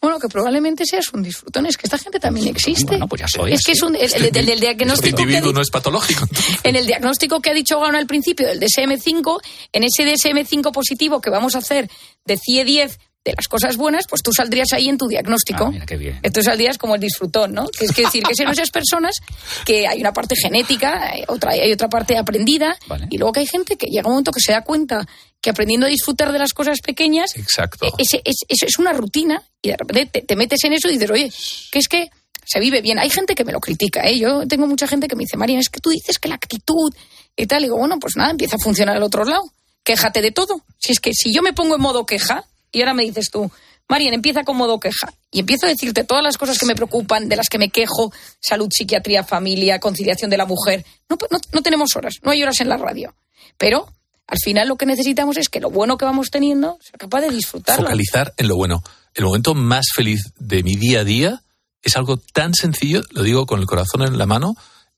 Bueno, 0.00 0.18
que 0.18 0.28
probablemente 0.28 0.84
seas 0.84 1.06
un 1.12 1.22
disfrutón. 1.22 1.66
Es 1.66 1.76
que 1.76 1.86
esta 1.86 1.98
gente 1.98 2.18
también 2.18 2.48
existe. 2.48 2.84
Bueno, 2.84 3.08
pues 3.08 3.20
ya 3.22 3.28
soy. 3.28 3.52
Es 3.52 3.64
que 3.64 3.72
es 3.72 3.82
un, 3.82 3.94
el, 3.96 4.36
el, 4.36 4.60
diagnóstico. 4.60 5.08
Este 5.08 5.22
individuo 5.22 5.52
no 5.52 5.60
es 5.60 5.70
patológico. 5.70 6.26
En 6.62 6.76
el 6.76 6.86
diagnóstico 6.86 7.40
que 7.40 7.50
ha 7.50 7.54
dicho 7.54 7.80
Gano 7.80 7.98
al 7.98 8.06
principio 8.06 8.46
del 8.46 8.60
DSM5, 8.60 9.40
en 9.72 9.84
ese 9.84 10.04
DSM5 10.04 10.72
positivo 10.72 11.20
que 11.20 11.30
vamos 11.30 11.54
a 11.54 11.58
hacer 11.58 11.90
de 12.24 12.38
CIE 12.38 12.64
10 12.64 12.98
de 13.24 13.34
las 13.36 13.46
cosas 13.46 13.76
buenas, 13.76 14.06
pues 14.08 14.22
tú 14.22 14.32
saldrías 14.32 14.68
ahí 14.72 14.88
en 14.88 14.98
tu 14.98 15.06
diagnóstico. 15.06 15.66
Ah, 15.66 15.70
mira 15.70 15.86
qué 15.86 15.96
bien. 15.96 16.20
Tú 16.32 16.42
saldrías 16.42 16.76
como 16.76 16.96
el 16.96 17.00
disfrutón, 17.00 17.52
¿no? 17.52 17.68
Que 17.68 17.84
es 17.84 17.92
que 17.92 18.02
decir 18.02 18.22
que 18.24 18.34
son 18.34 18.48
esas 18.52 18.70
personas 18.70 19.16
que 19.64 19.86
hay 19.86 20.00
una 20.00 20.12
parte 20.12 20.34
genética, 20.36 21.10
hay 21.12 21.22
otra, 21.28 21.52
hay 21.52 21.72
otra 21.72 21.88
parte 21.88 22.16
aprendida, 22.16 22.76
y 23.10 23.18
luego 23.18 23.32
que 23.32 23.40
hay 23.40 23.46
gente 23.46 23.76
que 23.76 23.86
llega 23.86 24.08
un 24.08 24.14
momento 24.14 24.32
que 24.32 24.40
se 24.40 24.52
da 24.52 24.62
cuenta 24.62 25.06
que 25.40 25.50
aprendiendo 25.50 25.86
a 25.86 25.88
disfrutar 25.88 26.32
de 26.32 26.38
las 26.38 26.52
cosas 26.52 26.80
pequeñas, 26.80 27.36
Exacto. 27.36 27.94
Es, 27.98 28.08
es, 28.24 28.44
es, 28.48 28.78
una 28.78 28.92
rutina, 28.92 29.42
y 29.60 29.70
de 29.70 29.76
repente 29.76 30.22
te, 30.22 30.36
metes 30.36 30.62
en 30.64 30.72
eso 30.72 30.88
y 30.88 30.92
dices, 30.92 31.10
oye, 31.10 31.32
que 31.70 31.78
es 31.78 31.88
que 31.88 32.10
se 32.44 32.60
vive 32.60 32.80
bien. 32.80 32.98
Hay 32.98 33.10
gente 33.10 33.34
que 33.34 33.44
me 33.44 33.52
lo 33.52 33.60
critica, 33.60 34.02
¿eh? 34.08 34.18
Yo 34.18 34.46
tengo 34.48 34.66
mucha 34.66 34.86
gente 34.86 35.06
que 35.06 35.14
me 35.14 35.20
dice, 35.20 35.36
María, 35.36 35.58
es 35.58 35.68
que 35.68 35.80
tú 35.80 35.90
dices 35.90 36.18
que 36.18 36.28
la 36.28 36.34
actitud 36.34 36.92
y 37.36 37.46
tal. 37.46 37.62
Y 37.62 37.66
digo, 37.66 37.78
bueno, 37.78 37.98
pues 38.00 38.16
nada, 38.16 38.30
empieza 38.30 38.56
a 38.56 38.58
funcionar 38.58 38.96
al 38.96 39.02
otro 39.02 39.24
lado. 39.24 39.42
Quéjate 39.84 40.22
de 40.22 40.32
todo. 40.32 40.62
Si 40.78 40.92
es 40.92 41.00
que 41.00 41.12
si 41.12 41.32
yo 41.32 41.42
me 41.42 41.52
pongo 41.52 41.76
en 41.76 41.80
modo 41.80 42.04
queja, 42.04 42.44
y 42.72 42.80
ahora 42.80 42.94
me 42.94 43.04
dices 43.04 43.30
tú, 43.30 43.50
Marian, 43.88 44.14
empieza 44.14 44.42
con 44.44 44.56
modo 44.56 44.80
queja. 44.80 45.12
Y 45.30 45.40
empiezo 45.40 45.66
a 45.66 45.68
decirte 45.68 46.04
todas 46.04 46.24
las 46.24 46.38
cosas 46.38 46.58
que 46.58 46.66
me 46.66 46.74
preocupan, 46.74 47.28
de 47.28 47.36
las 47.36 47.48
que 47.48 47.58
me 47.58 47.68
quejo, 47.68 48.12
salud, 48.40 48.68
psiquiatría, 48.70 49.22
familia, 49.22 49.78
conciliación 49.80 50.30
de 50.30 50.38
la 50.38 50.46
mujer. 50.46 50.84
No, 51.08 51.62
tenemos 51.62 51.94
horas, 51.94 52.14
no 52.22 52.30
hay 52.30 52.42
horas 52.42 52.60
en 52.60 52.68
la 52.68 52.78
radio. 52.78 53.14
Pero 53.58 53.86
al 54.26 54.38
final 54.42 54.68
lo 54.68 54.76
que 54.76 54.86
necesitamos 54.86 55.36
es 55.36 55.48
que 55.48 55.60
lo 55.60 55.70
bueno 55.70 55.98
que 55.98 56.06
vamos 56.06 56.30
teniendo 56.30 56.78
sea 56.80 56.98
capaz 56.98 57.20
de 57.20 57.30
disfrutarlo. 57.30 57.84
Focalizar 57.84 58.32
en 58.38 58.48
lo 58.48 58.56
bueno. 58.56 58.82
El 59.14 59.26
momento 59.26 59.54
más 59.54 59.86
feliz 59.94 60.32
de 60.38 60.62
mi 60.62 60.76
día 60.76 61.00
a 61.00 61.04
día 61.04 61.42
es 61.82 61.96
algo 61.96 62.16
tan 62.16 62.54
sencillo, 62.54 63.02
lo 63.10 63.22
digo 63.22 63.44
con 63.44 63.60
el 63.60 63.66
corazón 63.66 64.02
en 64.02 64.16
la 64.16 64.24
mano, 64.24 64.54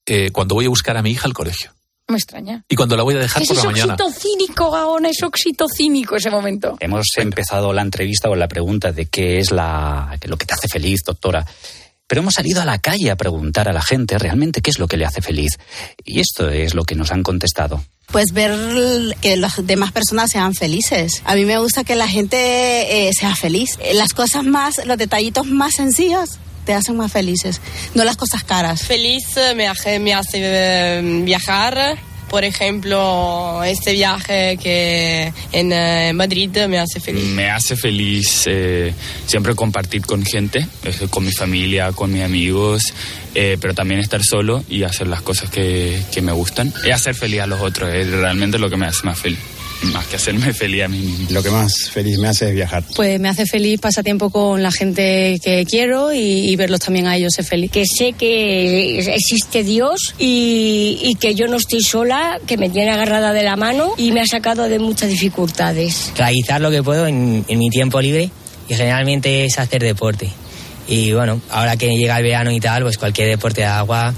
eh, 0.07 0.31
cuando 0.31 0.55
voy 0.55 0.67
a 0.67 0.69
buscar 0.69 0.97
a 0.97 1.03
mi 1.03 1.11
hija 1.11 1.27
al 1.27 1.33
colegio. 1.33 1.73
Me 2.07 2.19
extraña. 2.19 2.65
Y 2.69 2.77
cuando 2.77 2.97
la 2.97 3.03
voy 3.03 3.15
a 3.15 3.19
dejar 3.19 3.43
Es 3.43 3.49
por 3.49 3.57
la 3.57 3.65
mañana. 3.65 3.95
oxitocínico, 3.95 4.71
Gaona, 4.71 5.09
es 5.09 5.23
oxitocínico 5.23 6.17
ese 6.17 6.31
momento. 6.31 6.77
Hemos 6.81 7.07
empezado 7.17 7.73
la 7.73 7.81
entrevista 7.83 8.29
con 8.29 8.39
la 8.39 8.49
pregunta 8.49 8.93
de 8.93 9.07
qué 9.07 9.39
es 9.39 9.51
la, 9.51 10.15
qué 10.21 10.27
es 10.27 10.31
lo 10.31 10.37
que 10.37 10.45
te 10.45 10.53
hace 10.55 10.69
feliz, 10.69 11.03
doctora. 11.05 11.47
Pero 12.07 12.21
hemos 12.21 12.35
salido 12.35 12.61
a 12.61 12.67
la 12.67 12.79
calle 12.79 13.11
a 13.11 13.17
preguntar 13.17 13.69
a 13.69 13.73
la 13.73 13.81
gente 13.81 14.19
realmente 14.19 14.61
qué 14.61 14.71
es 14.71 14.79
lo 14.79 14.87
que 14.87 14.99
le 14.99 15.07
hace 15.07 15.23
feliz. 15.23 15.53
Y 16.05 16.21
esto 16.21 16.51
es 16.51 16.75
lo 16.75 16.85
que 16.85 16.95
nos 16.95 17.11
han 17.11 17.23
contestado. 17.23 17.83
Pues 18.13 18.33
ver 18.33 18.53
que 19.23 19.39
las 19.39 19.67
demás 19.67 19.91
personas 19.93 20.31
sean 20.31 20.53
felices. 20.55 21.23
A 21.25 21.35
mí 21.35 21.47
me 21.47 21.57
gusta 21.59 21.85
que 21.85 21.97
la 21.97 22.07
gente 22.07 23.09
eh, 23.09 23.11
sea 23.19 23.35
feliz. 23.35 23.79
Las 23.95 24.13
cosas 24.13 24.45
más, 24.45 24.85
los 24.85 24.99
detallitos 24.99 25.47
más 25.47 25.75
sencillos 25.77 26.39
te 26.65 26.73
hacen 26.73 26.97
más 26.97 27.13
felices, 27.13 27.61
no 27.95 28.05
las 28.05 28.17
cosas 28.17 28.45
caras. 28.45 28.83
Feliz 28.83 29.37
eh, 29.37 29.55
me 29.55 29.67
hace, 29.67 29.99
me 29.99 30.15
hace 30.15 30.39
eh, 30.41 31.01
viajar. 31.25 31.99
Por 32.31 32.43
ejemplo, 32.43 33.63
este 33.63 33.93
viaje 33.93 34.59
que 34.61 35.33
en 35.53 35.73
eh, 35.73 36.13
Madrid 36.15 36.51
me 36.69 36.79
hace 36.79 36.99
feliz. 36.99 37.23
Me 37.27 37.49
hace 37.49 37.77
feliz 37.77 38.45
eh, 38.47 38.93
siempre 39.27 39.55
compartir 39.55 40.05
con 40.05 40.25
gente, 40.25 40.67
con 41.11 41.25
mi 41.25 41.31
familia, 41.31 41.93
con 41.93 42.13
mis 42.13 42.23
amigos, 42.25 42.83
eh, 43.37 43.57
pero 43.61 43.73
también 43.75 44.01
estar 44.01 44.25
solo 44.25 44.65
y 44.69 44.83
hacer 44.83 45.07
las 45.07 45.23
cosas 45.23 45.51
que, 45.51 46.03
que 46.13 46.23
me 46.23 46.33
gustan. 46.33 46.73
Y 46.85 46.91
hacer 46.91 47.15
feliz 47.15 47.41
a 47.41 47.47
los 47.47 47.61
otros 47.61 47.95
es 47.95 48.11
realmente 48.11 48.59
lo 48.59 48.69
que 48.69 48.79
me 48.79 48.87
hace 48.87 49.05
más 49.05 49.19
feliz, 49.19 49.39
más 49.93 50.07
que 50.07 50.17
hacerme 50.17 50.53
feliz 50.53 50.85
a 50.85 50.89
mí 50.89 50.99
mismo. 50.99 51.27
Lo 51.31 51.43
que 51.43 51.51
más 51.51 51.73
feliz 51.91 52.19
me 52.19 52.29
hace 52.29 52.49
es 52.49 52.55
viajar. 52.55 52.85
Pues 52.95 53.21
me 53.21 53.29
hace 53.29 53.47
feliz 53.47 53.81
pasar 53.81 54.05
tiempo 54.05 54.31
con 54.31 54.63
la 54.63 54.71
gente 54.71 55.39
que 55.43 55.65
quiero 55.65 56.13
y, 56.13 56.19
y 56.19 56.57
verlos 56.57 56.81
también 56.81 57.07
a 57.07 57.17
ellos 57.17 57.35
ser 57.35 57.45
feliz. 57.45 57.71
Que 57.71 57.85
sé 57.87 58.13
que 58.13 58.99
existe 58.99 59.63
Dios 59.65 60.15
y, 60.19 60.99
y 61.03 61.15
que 61.17 61.35
yo 61.35 61.47
no 61.47 61.57
estoy 61.57 61.83
sola, 61.83 62.39
que 62.47 62.57
me 62.57 62.71
tiene 62.71 62.91
agarrada 62.91 63.33
de 63.33 63.43
la 63.43 63.57
mano 63.57 63.93
y 63.97 64.13
me 64.13 64.21
ha 64.21 64.27
sacado 64.27 64.69
de 64.69 64.79
muchas 64.79 65.09
dificultades. 65.09 66.13
Realizar 66.17 66.61
lo 66.61 66.71
que 66.71 66.83
puedo 66.83 67.07
en, 67.07 67.45
en 67.49 67.59
mi 67.59 67.71
tiempo 67.71 68.01
libre 68.01 68.31
y 68.69 68.75
generalmente 68.75 69.45
es 69.45 69.59
hacer 69.59 69.83
deporte. 69.83 70.31
Y 70.87 71.13
bueno, 71.13 71.41
ahora 71.51 71.77
que 71.77 71.89
llega 71.97 72.17
el 72.19 72.25
verano 72.25 72.51
y 72.51 72.61
tal, 72.61 72.83
pues 72.83 72.99
cualquier 72.99 73.29
deporte 73.29 73.63
de 73.63 73.67
agua 73.67 74.15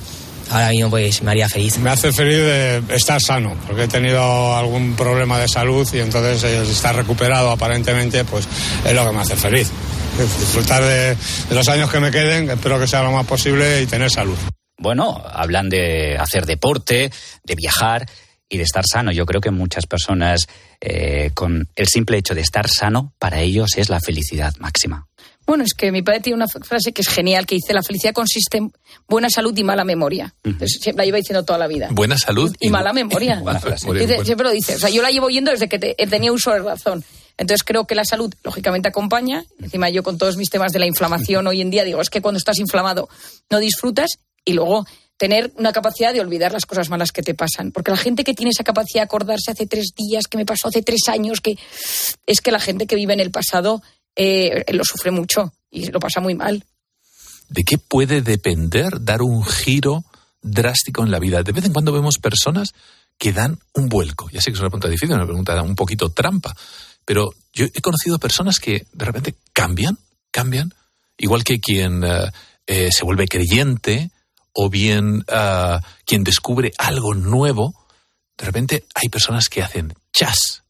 ahora 0.51 0.71
mismo 0.71 0.91
pues 0.91 1.23
me 1.23 1.31
haría 1.31 1.49
feliz. 1.49 1.79
Me 1.79 1.91
hace 1.91 2.13
feliz 2.13 2.39
de 2.39 2.83
estar 2.91 3.21
sano, 3.21 3.57
porque 3.67 3.85
he 3.85 3.89
tenido 3.89 4.57
algún 4.57 4.95
problema 4.95 5.39
de 5.39 5.49
salud 5.49 5.87
y 5.93 5.99
entonces 5.99 6.45
eh, 6.45 6.63
estar 6.63 6.95
recuperado 6.95 7.51
aparentemente, 7.51 8.25
pues 8.25 8.49
es 8.85 8.95
lo 8.95 9.07
que 9.07 9.13
me 9.13 9.21
hace 9.21 9.37
feliz. 9.37 9.71
Disfrutar 10.19 10.83
de, 10.83 11.15
de 11.49 11.55
los 11.55 11.69
años 11.69 11.91
que 11.91 12.01
me 12.01 12.11
queden, 12.11 12.49
espero 12.51 12.81
que 12.81 12.87
sea 12.87 13.03
lo 13.03 13.13
más 13.13 13.27
posible 13.27 13.83
y 13.83 13.87
tener 13.87 14.11
salud. 14.11 14.37
Bueno, 14.79 15.23
hablan 15.33 15.69
de 15.69 16.17
hacer 16.19 16.47
deporte, 16.47 17.11
de 17.45 17.55
viajar 17.55 18.07
y 18.49 18.59
de 18.59 18.65
estar 18.65 18.85
sano. 18.87 19.13
Yo 19.13 19.27
creo 19.27 19.41
que 19.41 19.51
muchas 19.51 19.87
personas, 19.87 20.47
eh, 20.81 21.31
con 21.35 21.69
el 21.75 21.87
simple 21.89 22.19
hecho 22.19 22.35
de 22.35 22.43
estar 22.43 22.69
sano, 22.69 23.15
para 23.19 23.41
ellos 23.41 23.71
es 23.77 23.89
la 23.89 24.01
felicidad 24.01 24.55
máxima. 24.59 25.07
Bueno, 25.47 25.63
es 25.65 25.75
que 25.75 25.93
mi 25.93 26.03
padre 26.03 26.21
tiene 26.21 26.37
una 26.37 26.49
frase 26.49 26.93
que 26.93 27.03
es 27.03 27.09
genial, 27.09 27.47
que 27.47 27.55
dice, 27.55 27.73
la 27.73 27.83
felicidad 27.83 28.13
consiste 28.13 28.59
en 28.59 28.73
buena 29.09 29.31
salud 29.31 29.57
y 29.57 29.63
mala 29.63 29.85
memoria. 29.85 30.35
Entonces, 30.43 30.79
siempre 30.83 31.03
la 31.03 31.07
lleva 31.07 31.19
diciendo 31.19 31.45
toda 31.45 31.59
la 31.59 31.69
vida. 31.69 31.89
Buena 31.93 32.19
salud 32.19 32.55
Y 32.61 32.69
mala 32.71 32.93
memoria. 32.93 33.41
Buena 33.43 33.61
frase. 33.61 33.93
Dice- 33.93 34.25
siempre 34.25 34.45
lo 34.45 34.51
dice. 34.53 34.75
O 34.75 34.79
sea, 34.79 34.91
yo 34.91 35.03
la 35.03 35.11
llevo 35.11 35.27
oyendo 35.27 35.51
desde 35.53 35.69
que 35.69 35.79
te- 35.79 35.95
tenía 36.09 36.33
uso 36.33 36.51
de 36.53 36.59
razón. 36.59 37.05
Entonces 37.39 37.63
creo 37.65 37.87
que 37.87 37.95
la 37.95 38.05
salud, 38.05 38.33
lógicamente, 38.43 38.89
acompaña. 38.89 39.45
Encima 39.61 39.89
yo 39.91 40.03
con 40.03 40.19
todos 40.19 40.37
mis 40.37 40.51
temas 40.51 40.73
de 40.73 40.79
la 40.79 40.87
inflamación 40.87 41.47
hoy 41.47 41.61
en 41.61 41.71
día, 41.71 41.85
digo, 41.85 42.01
es 42.01 42.11
que 42.11 42.21
cuando 42.23 42.39
estás 42.39 42.59
inflamado 42.59 43.09
no 43.51 43.59
disfrutas 43.61 44.19
y 44.45 44.55
luego 44.55 44.87
tener 45.19 45.51
una 45.57 45.73
capacidad 45.73 46.13
de 46.13 46.21
olvidar 46.21 46.53
las 46.53 46.67
cosas 46.67 46.91
malas 46.91 47.13
que 47.13 47.23
te 47.23 47.35
pasan. 47.35 47.73
Porque 47.73 47.91
la 47.91 47.97
gente 47.97 48.23
que 48.25 48.35
tiene 48.35 48.51
esa 48.51 48.65
capacidad 48.65 49.01
de 49.01 49.05
acordarse 49.05 49.51
hace 49.51 49.67
tres 49.67 49.93
días, 49.97 50.25
que 50.29 50.37
me 50.39 50.45
pasó 50.45 50.69
hace 50.69 50.83
tres 50.83 51.03
años, 51.09 51.41
que 51.41 51.57
es 52.27 52.41
que 52.43 52.51
la 52.51 52.61
gente 52.61 52.87
que 52.87 52.97
vive 52.97 53.15
en 53.15 53.21
el 53.21 53.31
pasado 53.31 53.83
eh, 54.17 54.65
lo 54.73 54.85
sufre 54.85 55.11
mucho 55.11 55.53
y 55.71 55.87
lo 55.91 56.01
pasa 56.01 56.21
muy 56.21 56.35
mal. 56.35 56.65
¿De 57.49 57.63
qué 57.63 57.79
puede 57.79 58.23
depender 58.23 59.01
dar 59.01 59.23
un 59.23 59.45
giro 59.45 60.05
drástico 60.43 61.05
en 61.05 61.11
la 61.11 61.21
vida? 61.21 61.43
De 61.43 61.53
vez 61.53 61.65
en 61.65 61.73
cuando 61.73 61.93
vemos 61.93 62.19
personas 62.19 62.73
que 63.19 63.33
dan 63.33 63.59
un 63.75 63.89
vuelco. 63.89 64.29
Ya 64.31 64.41
sé 64.41 64.51
que 64.51 64.55
es 64.55 64.61
una 64.61 64.71
pregunta 64.71 64.89
difícil, 64.89 65.15
una 65.15 65.27
pregunta 65.27 65.61
un 65.63 65.75
poquito 65.75 66.11
trampa, 66.11 66.55
pero 67.05 67.31
yo 67.53 67.67
he 67.67 67.81
conocido 67.81 68.19
personas 68.19 68.59
que 68.59 68.87
de 68.93 69.05
repente 69.05 69.35
cambian, 69.53 69.99
cambian, 70.31 70.75
igual 71.17 71.45
que 71.45 71.61
quien 71.61 72.05
eh, 72.05 72.31
eh, 72.67 72.91
se 72.91 73.05
vuelve 73.05 73.29
creyente 73.29 74.11
o 74.53 74.69
bien 74.69 75.25
ah, 75.29 75.81
quien 76.05 76.25
descubre 76.25 76.73
algo 76.79 77.15
nuevo, 77.15 77.87
de 78.37 78.45
repente 78.45 78.87
hay 78.95 79.09
personas 79.09 79.49
que 79.49 79.63
hacen 79.63 79.95
chas 80.13 80.63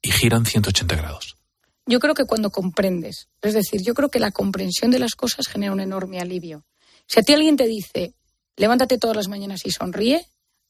y 0.00 0.10
giran 0.10 0.46
180 0.46 0.94
grados. 0.94 1.35
Yo 1.86 2.00
creo 2.00 2.14
que 2.14 2.24
cuando 2.24 2.50
comprendes, 2.50 3.28
es 3.42 3.54
decir, 3.54 3.82
yo 3.82 3.94
creo 3.94 4.08
que 4.08 4.18
la 4.18 4.32
comprensión 4.32 4.90
de 4.90 4.98
las 4.98 5.14
cosas 5.14 5.46
genera 5.46 5.72
un 5.72 5.80
enorme 5.80 6.20
alivio. 6.20 6.64
Si 7.06 7.20
a 7.20 7.22
ti 7.22 7.32
alguien 7.32 7.56
te 7.56 7.66
dice, 7.66 8.14
levántate 8.56 8.98
todas 8.98 9.16
las 9.16 9.28
mañanas 9.28 9.60
y 9.64 9.70
sonríe, 9.70 10.26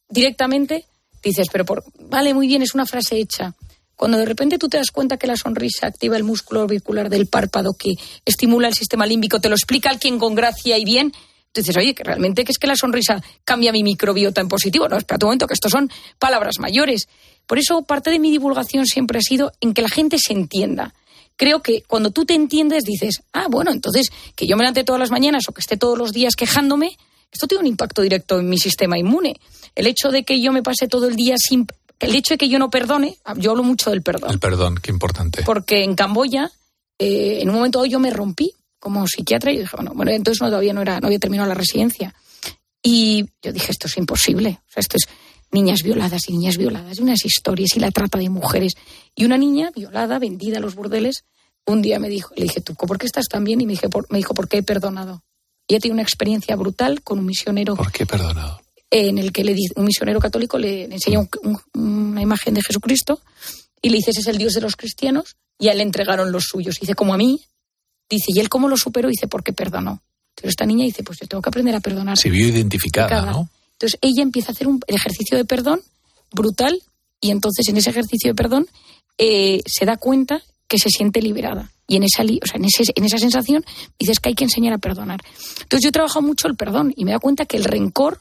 directamente 0.08 0.84
dices, 1.22 1.48
pero 1.50 1.64
por, 1.64 1.84
vale, 1.98 2.34
muy 2.34 2.46
bien, 2.46 2.62
es 2.62 2.74
una 2.74 2.86
frase 2.86 3.16
hecha. 3.18 3.54
Cuando 3.94 4.18
de 4.18 4.26
repente 4.26 4.58
tú 4.58 4.68
te 4.68 4.76
das 4.76 4.90
cuenta 4.90 5.16
que 5.16 5.26
la 5.26 5.36
sonrisa 5.36 5.86
activa 5.86 6.16
el 6.16 6.24
músculo 6.24 6.62
orbicular 6.62 7.08
del 7.08 7.26
párpado 7.26 7.72
que 7.78 7.94
estimula 8.24 8.68
el 8.68 8.74
sistema 8.74 9.06
límbico, 9.06 9.40
te 9.40 9.48
lo 9.48 9.54
explica 9.54 9.88
alguien 9.88 10.18
con 10.18 10.34
gracia 10.34 10.76
y 10.76 10.84
bien, 10.84 11.12
tú 11.52 11.62
dices, 11.62 11.76
oye, 11.78 11.94
que 11.94 12.04
realmente 12.04 12.44
que 12.44 12.52
es 12.52 12.58
que 12.58 12.66
la 12.66 12.76
sonrisa 12.76 13.22
cambia 13.44 13.72
mi 13.72 13.82
microbiota 13.82 14.42
en 14.42 14.48
positivo. 14.48 14.88
No, 14.88 14.98
espera 14.98 15.18
un 15.22 15.28
momento, 15.28 15.46
que 15.46 15.54
estos 15.54 15.72
son 15.72 15.90
palabras 16.18 16.58
mayores. 16.58 17.08
Por 17.46 17.58
eso 17.58 17.82
parte 17.82 18.10
de 18.10 18.18
mi 18.18 18.30
divulgación 18.30 18.86
siempre 18.86 19.18
ha 19.18 19.22
sido 19.22 19.52
en 19.60 19.72
que 19.72 19.80
la 19.80 19.88
gente 19.88 20.18
se 20.18 20.34
entienda. 20.34 20.92
Creo 21.36 21.62
que 21.62 21.82
cuando 21.82 22.10
tú 22.10 22.24
te 22.24 22.34
entiendes 22.34 22.84
dices, 22.84 23.22
ah, 23.32 23.46
bueno, 23.50 23.70
entonces 23.70 24.10
que 24.34 24.46
yo 24.46 24.56
me 24.56 24.62
levante 24.62 24.84
todas 24.84 25.00
las 25.00 25.10
mañanas 25.10 25.44
o 25.48 25.52
que 25.52 25.60
esté 25.60 25.76
todos 25.76 25.98
los 25.98 26.12
días 26.12 26.34
quejándome, 26.34 26.96
esto 27.30 27.46
tiene 27.46 27.60
un 27.60 27.66
impacto 27.66 28.02
directo 28.02 28.38
en 28.38 28.48
mi 28.48 28.58
sistema 28.58 28.98
inmune. 28.98 29.36
El 29.74 29.86
hecho 29.86 30.10
de 30.10 30.24
que 30.24 30.40
yo 30.40 30.52
me 30.52 30.62
pase 30.62 30.88
todo 30.88 31.08
el 31.08 31.16
día 31.16 31.34
sin... 31.38 31.66
El 31.98 32.14
hecho 32.14 32.34
de 32.34 32.38
que 32.38 32.48
yo 32.48 32.58
no 32.58 32.70
perdone, 32.70 33.18
yo 33.36 33.52
hablo 33.52 33.62
mucho 33.62 33.90
del 33.90 34.02
perdón. 34.02 34.30
El 34.30 34.38
perdón, 34.38 34.78
qué 34.82 34.90
importante. 34.90 35.42
Porque 35.44 35.82
en 35.82 35.94
Camboya, 35.94 36.50
eh, 36.98 37.38
en 37.40 37.48
un 37.48 37.56
momento 37.56 37.78
dado 37.78 37.86
yo 37.86 37.98
me 37.98 38.10
rompí 38.10 38.52
como 38.78 39.06
psiquiatra 39.06 39.50
y 39.52 39.58
dije, 39.58 39.76
bueno, 39.76 39.92
bueno 39.94 40.12
entonces 40.12 40.40
no, 40.40 40.48
todavía 40.48 40.72
no, 40.72 40.82
era, 40.82 41.00
no 41.00 41.06
había 41.06 41.18
terminado 41.18 41.48
la 41.48 41.54
residencia. 41.54 42.14
Y 42.82 43.24
yo 43.42 43.52
dije, 43.52 43.72
esto 43.72 43.86
es 43.88 43.96
imposible. 43.96 44.60
O 44.68 44.72
sea, 44.72 44.80
esto 44.80 44.96
es 44.96 45.08
niñas 45.52 45.82
violadas 45.82 46.28
y 46.28 46.32
niñas 46.32 46.56
violadas 46.56 46.98
y 46.98 47.02
unas 47.02 47.24
historias 47.24 47.76
y 47.76 47.80
la 47.80 47.90
trata 47.90 48.18
de 48.18 48.28
mujeres. 48.28 48.74
Y 49.14 49.24
una 49.24 49.38
niña 49.38 49.70
violada, 49.74 50.18
vendida 50.18 50.58
a 50.58 50.60
los 50.60 50.74
burdeles, 50.74 51.24
un 51.66 51.82
día 51.82 51.98
me 51.98 52.08
dijo, 52.08 52.32
le 52.36 52.44
dije, 52.44 52.60
¿tú 52.60 52.74
por 52.74 52.98
qué 52.98 53.06
estás 53.06 53.26
tan 53.28 53.44
bien? 53.44 53.60
Y 53.60 53.66
me, 53.66 53.72
dije, 53.72 53.88
por, 53.88 54.06
me 54.10 54.18
dijo, 54.18 54.34
¿por 54.34 54.48
qué 54.48 54.58
he 54.58 54.62
perdonado? 54.62 55.22
Y 55.68 55.74
ella 55.74 55.80
tiene 55.80 55.94
una 55.94 56.02
experiencia 56.02 56.54
brutal 56.56 57.02
con 57.02 57.18
un 57.18 57.26
misionero 57.26 57.74
¿Por 57.74 57.90
qué 57.90 58.04
he 58.04 58.06
perdonado? 58.06 58.60
en 58.90 59.18
el 59.18 59.32
que 59.32 59.42
le 59.42 59.56
un 59.74 59.84
misionero 59.84 60.20
católico 60.20 60.58
le, 60.58 60.84
enseña 60.84 61.18
un- 61.18 61.28
un- 61.42 62.10
una 62.10 62.22
imagen 62.22 62.54
de 62.54 62.62
Jesucristo 62.62 63.20
y 63.82 63.88
le 63.90 63.96
dice, 63.96 64.12
ese 64.12 64.20
es 64.20 64.26
el 64.28 64.38
Dios 64.38 64.52
de 64.54 64.60
los 64.60 64.76
cristianos, 64.76 65.36
y 65.58 65.68
a 65.68 65.72
él 65.72 65.78
le 65.78 65.82
entregaron 65.84 66.30
los 66.30 66.44
suyos. 66.44 66.76
Y 66.76 66.80
dice, 66.82 66.94
como 66.94 67.14
a 67.14 67.16
mí, 67.16 67.40
dice, 68.08 68.26
¿y 68.28 68.38
él 68.38 68.48
cómo 68.48 68.68
lo 68.68 68.76
superó? 68.76 69.08
Dice, 69.08 69.26
porque 69.26 69.52
perdonó. 69.52 70.00
Pero 70.36 70.48
esta 70.50 70.66
niña 70.66 70.84
dice, 70.84 71.02
pues 71.02 71.18
yo 71.20 71.26
tengo 71.26 71.42
que 71.42 71.48
aprender 71.48 71.74
a 71.74 71.80
perdonar. 71.80 72.16
Se 72.16 72.30
vio 72.30 72.46
identificada, 72.46 73.08
Identificada. 73.08 73.32
¿no? 73.32 73.48
Entonces 73.78 73.98
ella 74.02 74.22
empieza 74.22 74.48
a 74.50 74.52
hacer 74.52 74.68
un 74.68 74.80
ejercicio 74.86 75.36
de 75.36 75.44
perdón 75.44 75.80
brutal 76.32 76.80
y 77.20 77.30
entonces 77.30 77.68
en 77.68 77.76
ese 77.76 77.90
ejercicio 77.90 78.30
de 78.30 78.34
perdón 78.34 78.66
eh, 79.18 79.62
se 79.66 79.84
da 79.84 79.96
cuenta 79.96 80.42
que 80.68 80.78
se 80.78 80.88
siente 80.90 81.22
liberada. 81.22 81.70
Y 81.86 81.96
en 81.96 82.02
esa, 82.02 82.22
o 82.22 82.26
sea, 82.46 82.56
en, 82.56 82.64
ese- 82.64 82.92
en 82.94 83.04
esa 83.04 83.18
sensación 83.18 83.64
dices 83.98 84.18
que 84.18 84.30
hay 84.30 84.34
que 84.34 84.44
enseñar 84.44 84.72
a 84.72 84.78
perdonar. 84.78 85.20
Entonces 85.60 85.82
yo 85.84 85.88
he 85.90 85.92
trabajado 85.92 86.22
mucho 86.26 86.48
el 86.48 86.56
perdón 86.56 86.92
y 86.96 87.04
me 87.04 87.12
dado 87.12 87.20
cuenta 87.20 87.46
que 87.46 87.56
el 87.56 87.64
rencor, 87.64 88.20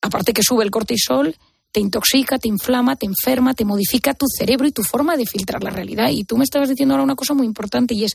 aparte 0.00 0.32
que 0.32 0.42
sube 0.42 0.64
el 0.64 0.70
cortisol, 0.70 1.36
te 1.72 1.80
intoxica, 1.80 2.38
te 2.38 2.48
inflama, 2.48 2.96
te 2.96 3.06
enferma, 3.06 3.54
te 3.54 3.64
modifica 3.64 4.14
tu 4.14 4.26
cerebro 4.28 4.66
y 4.66 4.72
tu 4.72 4.82
forma 4.82 5.16
de 5.16 5.26
filtrar 5.26 5.62
la 5.62 5.70
realidad. 5.70 6.08
Y 6.10 6.24
tú 6.24 6.36
me 6.38 6.44
estabas 6.44 6.68
diciendo 6.68 6.94
ahora 6.94 7.04
una 7.04 7.14
cosa 7.16 7.34
muy 7.34 7.46
importante 7.46 7.94
y 7.94 8.04
es, 8.04 8.12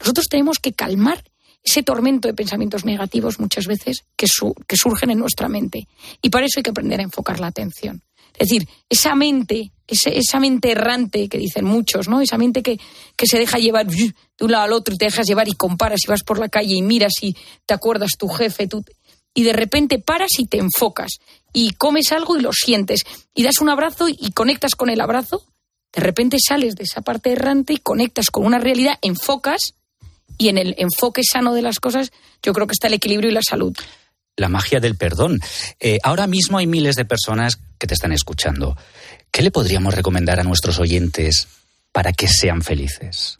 nosotros 0.00 0.26
tenemos 0.28 0.58
que 0.58 0.72
calmar 0.72 1.24
ese 1.62 1.82
tormento 1.82 2.28
de 2.28 2.34
pensamientos 2.34 2.84
negativos 2.84 3.40
muchas 3.40 3.66
veces 3.66 4.04
que, 4.16 4.26
su- 4.28 4.54
que 4.66 4.76
surgen 4.76 5.10
en 5.10 5.18
nuestra 5.18 5.48
mente. 5.48 5.88
Y 6.22 6.30
para 6.30 6.46
eso 6.46 6.58
hay 6.60 6.62
que 6.62 6.70
aprender 6.70 7.00
a 7.00 7.04
enfocar 7.04 7.40
la 7.40 7.48
atención. 7.48 8.02
Es 8.38 8.48
decir, 8.48 8.68
esa 8.90 9.14
mente, 9.14 9.72
esa 9.88 10.40
mente 10.40 10.70
errante 10.70 11.28
que 11.28 11.38
dicen 11.38 11.64
muchos, 11.64 12.06
¿no? 12.06 12.20
Esa 12.20 12.36
mente 12.36 12.62
que, 12.62 12.78
que 13.16 13.26
se 13.26 13.38
deja 13.38 13.58
llevar 13.58 13.86
de 13.86 14.12
un 14.40 14.50
lado 14.52 14.64
al 14.64 14.72
otro 14.74 14.94
y 14.94 14.98
te 14.98 15.06
dejas 15.06 15.26
llevar 15.26 15.48
y 15.48 15.52
comparas 15.52 16.00
y 16.04 16.08
vas 16.08 16.22
por 16.22 16.38
la 16.38 16.48
calle 16.50 16.74
y 16.74 16.82
miras 16.82 17.14
y 17.22 17.34
te 17.64 17.72
acuerdas 17.72 18.10
tu 18.18 18.28
jefe, 18.28 18.66
tú, 18.68 18.84
y 19.32 19.42
de 19.42 19.54
repente 19.54 19.98
paras 19.98 20.38
y 20.38 20.46
te 20.46 20.58
enfocas 20.58 21.12
y 21.52 21.70
comes 21.72 22.12
algo 22.12 22.36
y 22.36 22.42
lo 22.42 22.52
sientes 22.52 23.04
y 23.34 23.42
das 23.42 23.58
un 23.62 23.70
abrazo 23.70 24.06
y 24.08 24.32
conectas 24.32 24.74
con 24.74 24.90
el 24.90 25.00
abrazo, 25.00 25.42
de 25.94 26.02
repente 26.02 26.36
sales 26.38 26.74
de 26.74 26.84
esa 26.84 27.00
parte 27.00 27.32
errante 27.32 27.72
y 27.72 27.78
conectas 27.78 28.26
con 28.30 28.44
una 28.44 28.58
realidad, 28.58 28.98
enfocas 29.00 29.72
y 30.38 30.48
en 30.48 30.58
el 30.58 30.74
enfoque 30.78 31.22
sano 31.24 31.54
de 31.54 31.62
las 31.62 31.78
cosas 31.80 32.10
yo 32.42 32.52
creo 32.52 32.66
que 32.66 32.72
está 32.72 32.86
el 32.88 32.94
equilibrio 32.94 33.30
y 33.30 33.34
la 33.34 33.42
salud. 33.42 33.76
la 34.38 34.48
magia 34.50 34.80
del 34.80 34.96
perdón. 34.96 35.40
Eh, 35.80 35.98
ahora 36.02 36.26
mismo 36.26 36.58
hay 36.58 36.66
miles 36.66 36.94
de 36.96 37.04
personas 37.06 37.58
que 37.78 37.86
te 37.86 37.94
están 37.94 38.12
escuchando. 38.12 38.76
¿Qué 39.30 39.40
le 39.42 39.50
podríamos 39.50 39.94
recomendar 39.94 40.38
a 40.40 40.44
nuestros 40.44 40.78
oyentes 40.78 41.48
para 41.92 42.12
que 42.12 42.28
sean 42.28 42.60
felices? 42.62 43.36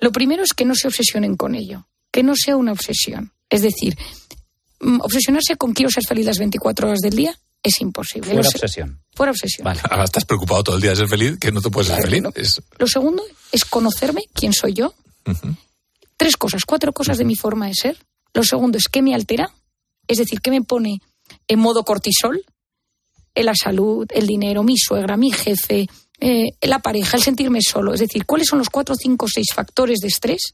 Lo 0.00 0.10
primero 0.10 0.42
es 0.42 0.52
que 0.54 0.64
no 0.64 0.74
se 0.74 0.88
obsesionen 0.88 1.36
con 1.36 1.54
ello, 1.54 1.86
que 2.10 2.22
no 2.24 2.34
sea 2.34 2.56
una 2.56 2.72
obsesión. 2.72 3.32
Es 3.48 3.62
decir, 3.62 3.96
mm, 4.80 5.00
obsesionarse 5.00 5.56
con 5.56 5.72
quiero 5.74 5.90
ser 5.90 6.04
feliz 6.04 6.26
las 6.26 6.38
24 6.38 6.88
horas 6.88 7.00
del 7.00 7.14
día 7.14 7.38
es 7.62 7.80
imposible. 7.80 8.32
Fuera 8.32 8.48
obsesión. 8.48 9.00
Fuera 9.14 9.30
obsesión. 9.32 9.68
Ahora 9.90 10.04
estás 10.04 10.24
preocupado 10.24 10.64
todo 10.64 10.76
el 10.76 10.82
día 10.82 10.90
de 10.90 10.96
ser 10.96 11.08
feliz, 11.08 11.38
que 11.38 11.52
no 11.52 11.60
te 11.60 11.70
puedes 11.70 11.88
ser 11.92 12.02
feliz. 12.02 12.22
Es- 12.34 12.60
Lo 12.78 12.86
segundo 12.88 13.22
es 13.52 13.64
conocerme, 13.64 14.22
quién 14.32 14.52
soy 14.52 14.72
yo. 14.72 14.94
Tres 16.20 16.36
cosas, 16.36 16.66
cuatro 16.66 16.92
cosas 16.92 17.16
de 17.16 17.24
mi 17.24 17.34
forma 17.34 17.66
de 17.68 17.72
ser. 17.72 17.96
Lo 18.34 18.44
segundo 18.44 18.76
es 18.76 18.88
qué 18.92 19.00
me 19.00 19.14
altera, 19.14 19.50
es 20.06 20.18
decir, 20.18 20.42
qué 20.42 20.50
me 20.50 20.60
pone 20.60 21.00
en 21.48 21.58
modo 21.58 21.82
cortisol, 21.82 22.44
en 23.34 23.46
la 23.46 23.54
salud, 23.54 24.06
el 24.10 24.26
dinero, 24.26 24.62
mi 24.62 24.76
suegra, 24.76 25.16
mi 25.16 25.32
jefe, 25.32 25.88
eh, 26.20 26.48
la 26.60 26.80
pareja, 26.80 27.16
el 27.16 27.22
sentirme 27.22 27.60
solo. 27.62 27.94
Es 27.94 28.00
decir, 28.00 28.26
cuáles 28.26 28.48
son 28.48 28.58
los 28.58 28.68
cuatro, 28.68 28.96
cinco, 28.96 29.28
seis 29.32 29.46
factores 29.54 30.00
de 30.00 30.08
estrés 30.08 30.52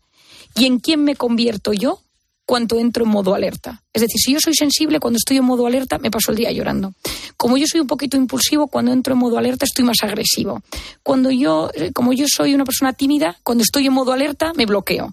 y 0.54 0.66
en 0.66 0.78
quién 0.78 1.02
me 1.02 1.16
convierto 1.16 1.72
yo 1.72 1.98
cuando 2.44 2.78
entro 2.78 3.02
en 3.02 3.10
modo 3.10 3.34
alerta. 3.34 3.82
Es 3.92 4.02
decir, 4.02 4.20
si 4.20 4.34
yo 4.34 4.38
soy 4.38 4.54
sensible, 4.54 5.00
cuando 5.00 5.16
estoy 5.16 5.38
en 5.38 5.46
modo 5.46 5.66
alerta, 5.66 5.98
me 5.98 6.12
paso 6.12 6.30
el 6.30 6.36
día 6.36 6.52
llorando. 6.52 6.94
Como 7.36 7.56
yo 7.56 7.64
soy 7.66 7.80
un 7.80 7.88
poquito 7.88 8.16
impulsivo, 8.16 8.68
cuando 8.68 8.92
entro 8.92 9.14
en 9.14 9.18
modo 9.18 9.36
alerta 9.36 9.64
estoy 9.64 9.84
más 9.84 9.98
agresivo. 10.02 10.62
Cuando 11.02 11.32
yo, 11.32 11.70
eh, 11.74 11.90
como 11.92 12.12
yo 12.12 12.26
soy 12.28 12.54
una 12.54 12.64
persona 12.64 12.92
tímida, 12.92 13.36
cuando 13.42 13.64
estoy 13.64 13.88
en 13.88 13.94
modo 13.94 14.12
alerta 14.12 14.52
me 14.54 14.64
bloqueo. 14.64 15.12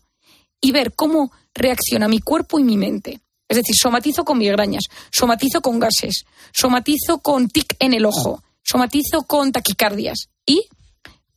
Y 0.64 0.72
ver 0.72 0.94
cómo 0.96 1.32
reacciona 1.54 2.08
mi 2.08 2.20
cuerpo 2.20 2.58
y 2.58 2.64
mi 2.64 2.78
mente. 2.78 3.20
Es 3.48 3.58
decir, 3.58 3.76
somatizo 3.76 4.24
con 4.24 4.38
migrañas, 4.38 4.86
somatizo 5.12 5.62
con 5.62 5.78
gases, 5.78 6.24
somatizo 6.52 7.20
con 7.20 7.50
tic 7.50 7.76
en 7.80 7.94
el 7.94 8.06
ojo, 8.06 8.42
somatizo 8.64 9.24
con 9.28 9.52
taquicardias 9.52 10.30
y 10.46 10.68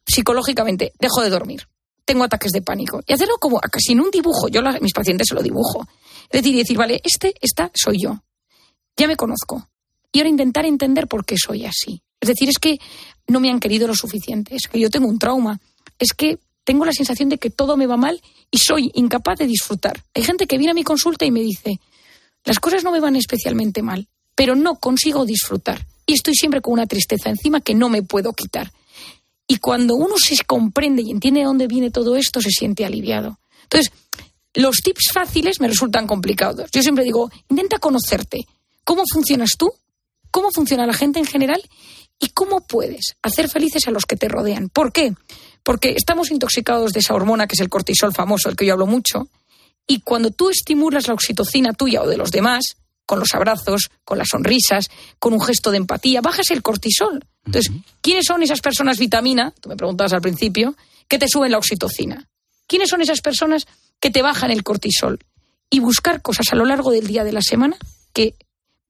psicológicamente 0.07 0.93
dejo 0.99 1.23
de 1.23 1.31
dormir. 1.31 1.69
Tengo 2.05 2.25
ataques 2.25 2.53
de 2.53 2.63
pánico. 2.63 3.03
Y 3.07 3.13
hacerlo 3.13 3.35
como 3.41 3.59
casi 3.59 3.93
en 3.93 4.01
un 4.01 4.11
dibujo. 4.11 4.49
Yo 4.49 4.67
a 4.67 4.79
mis 4.81 4.93
pacientes 4.93 5.27
se 5.29 5.35
lo 5.35 5.43
dibujo. 5.43 5.87
Es 6.31 6.41
decir, 6.41 6.55
y 6.55 6.59
decir, 6.59 6.79
vale, 6.79 7.01
este, 7.05 7.35
esta 7.41 7.71
soy 7.75 8.01
yo. 8.01 8.23
Ya 8.97 9.09
me 9.09 9.17
conozco. 9.17 9.69
Y 10.13 10.21
ahora 10.21 10.31
intentar 10.31 10.65
entender 10.65 11.09
por 11.09 11.25
qué 11.25 11.37
soy 11.37 11.67
así. 11.67 12.01
Es 12.21 12.29
decir, 12.29 12.49
es 12.49 12.59
que 12.59 12.79
no 13.27 13.41
me 13.41 13.51
han 13.51 13.61
querido 13.61 13.89
lo 13.89 13.95
suficiente. 13.95 14.55
Es 14.55 14.69
que 14.69 14.79
yo 14.79 14.89
tengo 14.89 15.09
un 15.09 15.19
trauma. 15.19 15.61
Es 15.99 16.13
que 16.13 16.39
tengo 16.67 16.85
la 16.85 16.93
sensación 16.93 17.29
de 17.29 17.39
que 17.39 17.49
todo 17.49 17.77
me 17.77 17.87
va 17.87 17.97
mal 17.97 18.21
y 18.51 18.59
soy 18.59 18.91
incapaz 18.95 19.39
de 19.39 19.47
disfrutar. 19.47 20.03
Hay 20.15 20.25
gente 20.25 20.49
que 20.49 20.59
viene 20.59 20.73
a 20.73 20.75
mi 20.75 20.83
consulta 20.83 21.25
y 21.25 21.31
me 21.31 21.41
dice, 21.41 21.79
las 22.45 22.59
cosas 22.59 22.83
no 22.83 22.91
me 22.91 22.99
van 22.99 23.15
especialmente 23.15 23.83
mal, 23.83 24.09
pero 24.35 24.57
no 24.57 24.75
consigo 24.75 25.25
disfrutar. 25.25 25.87
Y 26.07 26.15
estoy 26.15 26.35
siempre 26.35 26.61
con 26.61 26.73
una 26.73 26.89
tristeza 26.89 27.31
encima 27.31 27.61
que 27.61 27.77
no 27.77 27.89
me 27.89 28.03
puedo 28.03 28.33
quitar. 28.33 28.73
Y 29.47 29.59
cuando 29.59 29.95
uno 29.95 30.17
se 30.19 30.37
comprende 30.45 31.03
y 31.03 31.13
entiende 31.13 31.41
de 31.41 31.47
dónde 31.47 31.69
viene 31.69 31.93
todo 31.93 32.17
esto, 32.17 32.41
se 32.41 32.51
siente 32.51 32.85
aliviado. 32.85 33.39
Entonces, 33.63 33.93
los 34.53 34.79
tips 34.79 35.13
fáciles 35.15 35.61
me 35.61 35.69
resultan 35.69 36.09
complicados. 36.09 36.69
Yo 36.73 36.83
siempre 36.83 37.05
digo, 37.05 37.31
intenta 37.49 37.79
conocerte. 37.79 38.45
¿Cómo 38.83 39.05
funcionas 39.09 39.51
tú? 39.57 39.73
¿Cómo 40.33 40.51
funciona 40.51 40.85
la 40.85 40.95
gente 40.95 41.21
en 41.21 41.27
general? 41.27 41.63
¿Y 42.19 42.31
cómo 42.31 42.67
puedes 42.67 43.15
hacer 43.23 43.49
felices 43.49 43.87
a 43.87 43.93
los 43.93 44.05
que 44.05 44.17
te 44.17 44.29
rodean? 44.29 44.69
¿Por 44.69 44.93
qué? 44.93 45.15
Porque 45.67 45.95
estamos 45.97 46.31
intoxicados 46.31 46.93
de 46.93 47.01
esa 47.01 47.13
hormona 47.13 47.49
que 47.49 47.55
es 47.55 47.61
el 47.61 47.69
cortisol 47.69 48.15
famoso, 48.15 48.49
del 48.49 48.55
que 48.55 48.67
yo 48.67 48.75
hablo 48.75 48.87
mucho, 48.87 49.27
y 49.85 49.99
cuando 49.99 50.31
tú 50.31 50.49
estimulas 50.49 51.09
la 51.09 51.15
oxitocina 51.15 51.73
tuya 51.73 52.03
o 52.03 52.07
de 52.07 52.17
los 52.17 52.31
demás, 52.31 52.77
con 53.05 53.19
los 53.19 53.35
abrazos, 53.35 53.91
con 54.05 54.17
las 54.17 54.29
sonrisas, 54.29 54.89
con 55.19 55.33
un 55.33 55.41
gesto 55.41 55.73
de 55.73 55.79
empatía, 55.79 56.21
bajas 56.21 56.53
el 56.53 56.63
cortisol. 56.63 57.27
Entonces, 57.45 57.73
¿quiénes 58.01 58.27
son 58.27 58.45
esas 58.45 58.61
personas 58.61 58.97
vitamina? 58.99 59.53
Tú 59.61 59.69
me 59.69 59.75
preguntabas 59.75 60.13
al 60.13 60.21
principio, 60.21 60.77
que 61.09 61.19
te 61.19 61.27
suben 61.27 61.51
la 61.51 61.59
oxitocina. 61.59 62.29
¿Quiénes 62.69 62.89
son 62.89 63.03
esas 63.03 63.21
personas 63.21 63.67
que 63.99 64.13
te 64.13 64.23
bajan 64.23 64.53
el 64.53 64.63
cortisol? 64.63 65.19
Y 65.69 65.81
buscar 65.81 66.23
cosas 66.23 66.53
a 66.53 66.55
lo 66.55 66.65
largo 66.65 66.93
del 66.93 67.09
día 67.09 67.25
de 67.25 67.33
la 67.33 67.43
semana 67.43 67.77
que 68.13 68.37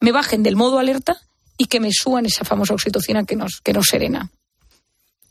me 0.00 0.12
bajen 0.12 0.42
del 0.42 0.56
modo 0.56 0.78
alerta 0.78 1.22
y 1.56 1.68
que 1.68 1.80
me 1.80 1.88
suban 1.90 2.26
esa 2.26 2.44
famosa 2.44 2.74
oxitocina 2.74 3.24
que 3.24 3.34
nos, 3.34 3.62
que 3.64 3.72
nos 3.72 3.86
serena. 3.86 4.30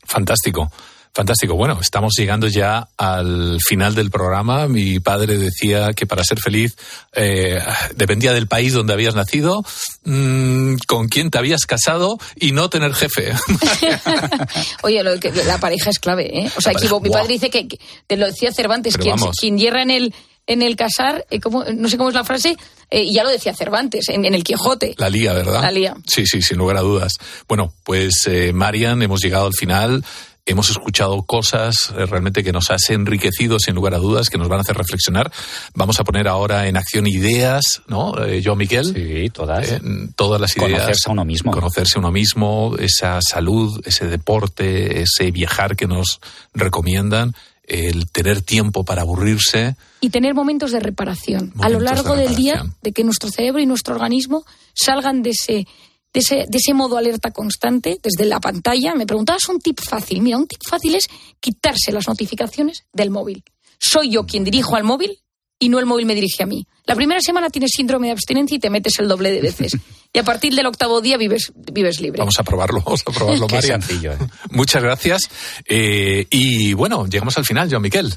Fantástico. 0.03 0.71
Fantástico. 1.15 1.55
Bueno, 1.55 1.79
estamos 1.81 2.11
llegando 2.17 2.47
ya 2.47 2.89
al 2.97 3.57
final 3.65 3.95
del 3.95 4.11
programa. 4.11 4.67
Mi 4.67 4.99
padre 4.99 5.37
decía 5.37 5.93
que 5.93 6.05
para 6.05 6.25
ser 6.25 6.39
feliz 6.39 6.75
eh, 7.13 7.57
dependía 7.95 8.33
del 8.33 8.47
país 8.49 8.73
donde 8.73 8.91
habías 8.91 9.15
nacido, 9.15 9.63
mm, 10.03 10.75
con 10.87 11.07
quién 11.07 11.31
te 11.31 11.37
habías 11.37 11.65
casado 11.65 12.17
y 12.35 12.51
no 12.51 12.69
tener 12.69 12.93
jefe. 12.93 13.31
Oye, 14.83 15.03
lo 15.03 15.17
que, 15.19 15.31
la 15.31 15.57
pareja 15.57 15.89
es 15.89 15.99
clave, 15.99 16.37
¿eh? 16.37 16.51
O 16.57 16.61
sea, 16.61 16.73
equivo- 16.73 16.99
mi 16.99 17.09
padre 17.09 17.29
dice 17.29 17.49
que, 17.49 17.67
te 18.07 18.17
lo 18.17 18.25
decía 18.25 18.51
Cervantes, 18.51 18.97
quien, 18.97 19.15
quien 19.39 19.57
hierra 19.57 19.81
en 19.83 19.91
el, 19.91 20.13
en 20.47 20.61
el 20.61 20.75
casar, 20.75 21.25
eh, 21.29 21.39
¿cómo- 21.39 21.63
no 21.63 21.87
sé 21.89 21.97
cómo 21.97 22.09
es 22.09 22.15
la 22.15 22.23
frase, 22.25 22.57
eh, 22.89 23.03
y 23.03 23.13
ya 23.13 23.23
lo 23.23 23.29
decía 23.29 23.53
Cervantes, 23.55 24.09
en, 24.09 24.25
en 24.25 24.35
el 24.35 24.43
Quijote. 24.43 24.95
La 24.97 25.09
lía, 25.09 25.31
¿verdad? 25.33 25.61
La 25.61 25.71
lía. 25.71 25.95
Sí, 26.07 26.25
sí, 26.25 26.41
sin 26.41 26.57
lugar 26.57 26.77
a 26.77 26.81
dudas. 26.81 27.13
Bueno, 27.47 27.73
pues 27.85 28.23
eh, 28.27 28.51
Marian, 28.53 29.01
hemos 29.01 29.21
llegado 29.21 29.47
al 29.47 29.53
final. 29.53 30.03
Hemos 30.47 30.69
escuchado 30.69 31.23
cosas 31.23 31.91
eh, 31.97 32.05
realmente 32.05 32.43
que 32.43 32.51
nos 32.51 32.69
has 32.69 32.91
enriquecido 32.91 33.57
sin 33.57 33.73
lugar 33.73 33.95
a 33.95 33.97
dudas, 33.97 34.29
que 34.29 34.37
nos 34.37 34.47
van 34.47 34.59
a 34.59 34.61
hacer 34.61 34.77
reflexionar. 34.77 35.31
Vamos 35.73 35.99
a 35.99 36.03
poner 36.03 36.27
ahora 36.27 36.67
en 36.67 36.77
acción 36.77 37.07
ideas, 37.07 37.81
¿no? 37.87 38.23
Eh, 38.23 38.41
yo, 38.43 38.55
Miquel. 38.55 38.85
Sí, 38.85 39.31
todas. 39.31 39.71
Eh, 39.71 39.81
todas 40.15 40.39
las 40.39 40.55
ideas. 40.55 40.73
Conocerse 40.73 41.09
a 41.09 41.13
uno 41.13 41.25
mismo. 41.25 41.51
Conocerse 41.51 41.97
a 41.97 41.99
uno 41.99 42.11
mismo, 42.11 42.75
esa 42.77 43.21
salud, 43.27 43.81
ese 43.85 44.05
deporte, 44.05 45.01
ese 45.01 45.31
viajar 45.31 45.75
que 45.75 45.87
nos 45.87 46.19
recomiendan, 46.53 47.33
el 47.65 48.07
tener 48.11 48.43
tiempo 48.43 48.85
para 48.85 49.01
aburrirse. 49.01 49.75
Y 49.99 50.11
tener 50.11 50.35
momentos 50.35 50.71
de 50.71 50.79
reparación 50.79 51.53
a 51.59 51.69
lo 51.69 51.79
de 51.79 51.85
largo 51.85 52.15
del 52.15 52.35
día, 52.35 52.63
de 52.83 52.91
que 52.91 53.03
nuestro 53.03 53.31
cerebro 53.31 53.59
y 53.61 53.65
nuestro 53.65 53.95
organismo 53.95 54.45
salgan 54.75 55.23
de 55.23 55.31
ese, 55.31 55.67
de 56.15 56.21
ese, 56.21 56.35
de 56.47 56.57
ese 56.57 56.73
modo 56.73 56.95
alerta 56.97 57.31
constante 57.31 57.99
desde 58.01 58.23
la 58.25 58.39
pantalla. 58.39 58.95
Me 58.95 59.05
preguntabas 59.05 59.49
un 59.49 59.59
tip 59.59 59.79
fácil. 59.81 60.21
Mira, 60.21 60.37
un 60.37 60.47
tip 60.47 60.61
fácil 60.65 60.95
es 60.95 61.09
quitarse 61.41 61.91
las 61.91 62.07
notificaciones 62.07 62.85
del 62.93 63.11
móvil. 63.11 63.43
Soy 63.77 64.11
yo 64.11 64.25
quien 64.25 64.45
dirijo 64.45 64.77
al 64.77 64.85
móvil 64.85 65.19
y 65.59 65.67
no 65.67 65.77
el 65.77 65.85
móvil 65.85 66.05
me 66.05 66.15
dirige 66.15 66.43
a 66.43 66.45
mí. 66.45 66.65
La 66.85 66.95
primera 66.95 67.19
semana 67.19 67.49
tienes 67.49 67.71
síndrome 67.75 68.07
de 68.07 68.13
abstinencia 68.13 68.55
y 68.55 68.59
te 68.59 68.69
metes 68.69 68.97
el 68.99 69.07
doble 69.09 69.31
de 69.31 69.41
veces. 69.41 69.77
Y 70.15 70.17
a 70.19 70.23
partir 70.23 70.55
del 70.55 70.65
octavo 70.65 71.01
día 71.01 71.17
vives, 71.17 71.51
vives 71.53 71.99
libre. 71.99 72.19
Vamos 72.19 72.39
a 72.39 72.43
probarlo, 72.45 72.79
vamos 72.81 73.03
a 73.05 73.11
probarlo, 73.11 73.47
Qué 73.49 73.55
Marian. 73.55 73.81
sencillo, 73.81 74.13
¿eh? 74.13 74.17
Muchas 74.51 74.81
gracias. 74.81 75.29
Eh, 75.65 76.25
y 76.29 76.71
bueno, 76.71 77.05
llegamos 77.05 77.37
al 77.37 77.43
final, 77.43 77.67
Joan 77.69 77.81
Miquel. 77.81 78.13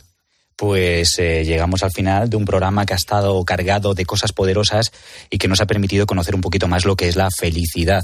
Pues 0.58 1.16
eh, 1.20 1.44
llegamos 1.44 1.84
al 1.84 1.92
final 1.92 2.28
de 2.28 2.36
un 2.36 2.44
programa 2.44 2.84
que 2.84 2.92
ha 2.92 2.96
estado 2.96 3.44
cargado 3.44 3.94
de 3.94 4.04
cosas 4.04 4.32
poderosas 4.32 4.90
y 5.30 5.38
que 5.38 5.46
nos 5.46 5.60
ha 5.60 5.66
permitido 5.66 6.04
conocer 6.04 6.34
un 6.34 6.40
poquito 6.40 6.66
más 6.66 6.84
lo 6.84 6.96
que 6.96 7.06
es 7.06 7.14
la 7.14 7.28
felicidad. 7.30 8.02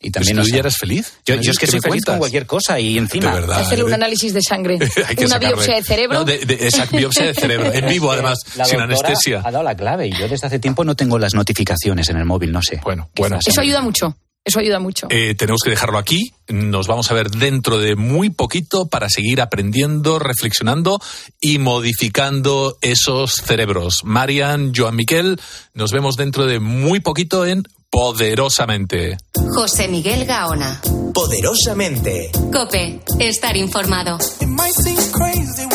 Y 0.00 0.10
también 0.10 0.36
¿Tú 0.36 0.40
nos 0.40 0.48
ya 0.50 0.60
eres 0.60 0.78
feliz? 0.78 1.12
Yo, 1.26 1.36
¿Qué 1.36 1.42
yo 1.42 1.50
es 1.52 1.58
que 1.58 1.66
soy 1.66 1.80
feliz 1.80 1.90
cuentas? 1.90 2.12
con 2.14 2.18
cualquier 2.20 2.46
cosa 2.46 2.80
y 2.80 2.96
encima. 2.96 3.34
De 3.34 3.40
verdad. 3.42 3.60
Hacerle 3.60 3.84
un 3.84 3.92
análisis 3.92 4.32
de 4.32 4.40
sangre, 4.40 4.78
Hay 5.08 5.14
que 5.14 5.26
una 5.26 5.34
sacarle- 5.36 5.48
biopsia 5.56 5.74
de 5.74 5.82
cerebro. 5.82 6.18
No, 6.20 6.24
de, 6.24 6.38
de- 6.38 6.66
esa 6.68 6.86
biopsia 6.86 7.26
de 7.26 7.34
cerebro, 7.34 7.70
en 7.70 7.86
vivo 7.86 8.10
además, 8.12 8.38
La 8.56 8.64
sin 8.64 8.80
anestesia. 8.80 9.42
Ha 9.44 9.50
dado 9.50 9.62
la 9.62 9.76
clave 9.76 10.06
y 10.06 10.12
yo 10.12 10.26
desde 10.26 10.46
hace 10.46 10.58
tiempo 10.58 10.84
no 10.84 10.96
tengo 10.96 11.18
las 11.18 11.34
notificaciones 11.34 12.08
en 12.08 12.16
el 12.16 12.24
móvil, 12.24 12.50
no 12.50 12.62
sé. 12.62 12.80
Bueno, 12.82 13.10
bueno. 13.14 13.38
Eso 13.44 13.60
ayuda 13.60 13.82
mucho. 13.82 14.16
Eso 14.44 14.58
ayuda 14.58 14.78
mucho. 14.78 15.06
Eh, 15.10 15.34
tenemos 15.34 15.60
que 15.62 15.70
dejarlo 15.70 15.98
aquí. 15.98 16.32
Nos 16.48 16.86
vamos 16.86 17.10
a 17.10 17.14
ver 17.14 17.30
dentro 17.30 17.78
de 17.78 17.94
muy 17.94 18.30
poquito 18.30 18.86
para 18.86 19.08
seguir 19.08 19.40
aprendiendo, 19.40 20.18
reflexionando 20.18 20.98
y 21.40 21.58
modificando 21.58 22.78
esos 22.80 23.34
cerebros. 23.34 24.02
Marian, 24.04 24.72
Joan 24.74 24.96
Miquel, 24.96 25.40
nos 25.74 25.92
vemos 25.92 26.16
dentro 26.16 26.46
de 26.46 26.58
muy 26.58 27.00
poquito 27.00 27.44
en 27.44 27.64
Poderosamente. 27.90 29.18
José 29.52 29.88
Miguel 29.88 30.24
Gaona. 30.24 30.80
Poderosamente. 31.12 32.30
Cope, 32.52 33.00
estar 33.18 33.56
informado. 33.56 34.16
It 34.40 34.46
might 34.46 34.74
seem 34.74 34.96
crazy 35.10 35.69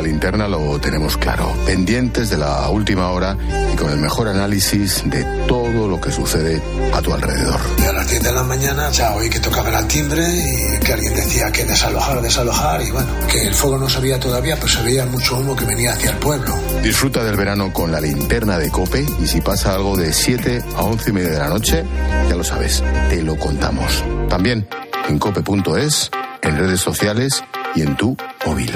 la 0.00 0.06
linterna 0.06 0.48
lo 0.48 0.78
tenemos 0.80 1.18
claro, 1.18 1.54
pendientes 1.66 2.30
de 2.30 2.38
la 2.38 2.70
última 2.70 3.10
hora 3.10 3.36
y 3.70 3.76
con 3.76 3.90
el 3.90 3.98
mejor 3.98 4.28
análisis 4.28 5.02
de 5.04 5.22
todo 5.46 5.88
lo 5.88 6.00
que 6.00 6.10
sucede 6.10 6.62
a 6.94 7.02
tu 7.02 7.12
alrededor. 7.12 7.60
Y 7.78 7.82
a 7.82 7.92
las 7.92 8.08
10 8.08 8.22
de 8.22 8.32
la 8.32 8.42
mañana 8.42 8.90
ya 8.90 9.14
oí 9.14 9.28
que 9.28 9.40
tocaba 9.40 9.78
el 9.78 9.86
timbre 9.88 10.24
y 10.26 10.78
que 10.78 10.94
alguien 10.94 11.14
decía 11.14 11.52
que 11.52 11.66
desalojar, 11.66 12.22
desalojar 12.22 12.80
y 12.80 12.90
bueno, 12.90 13.08
que 13.30 13.46
el 13.46 13.54
fuego 13.54 13.76
no 13.76 13.90
se 13.90 14.00
veía 14.00 14.18
todavía, 14.18 14.54
pero 14.56 14.68
se 14.68 14.82
veía 14.82 15.04
mucho 15.04 15.38
humo 15.38 15.54
que 15.54 15.66
venía 15.66 15.92
hacia 15.92 16.12
el 16.12 16.16
pueblo. 16.16 16.54
Disfruta 16.82 17.22
del 17.22 17.36
verano 17.36 17.70
con 17.70 17.92
la 17.92 18.00
linterna 18.00 18.56
de 18.56 18.70
Cope 18.70 19.04
y 19.22 19.26
si 19.26 19.42
pasa 19.42 19.74
algo 19.74 19.98
de 19.98 20.14
7 20.14 20.64
a 20.76 20.82
11 20.82 21.10
y 21.10 21.12
media 21.12 21.30
de 21.32 21.38
la 21.40 21.48
noche, 21.50 21.84
ya 22.26 22.36
lo 22.36 22.44
sabes, 22.44 22.82
te 23.10 23.22
lo 23.22 23.36
contamos. 23.36 24.02
También 24.30 24.66
en 25.10 25.18
cope.es, 25.18 26.10
en 26.40 26.56
redes 26.56 26.80
sociales 26.80 27.44
y 27.74 27.82
en 27.82 27.96
tu 27.98 28.16
móvil. 28.46 28.72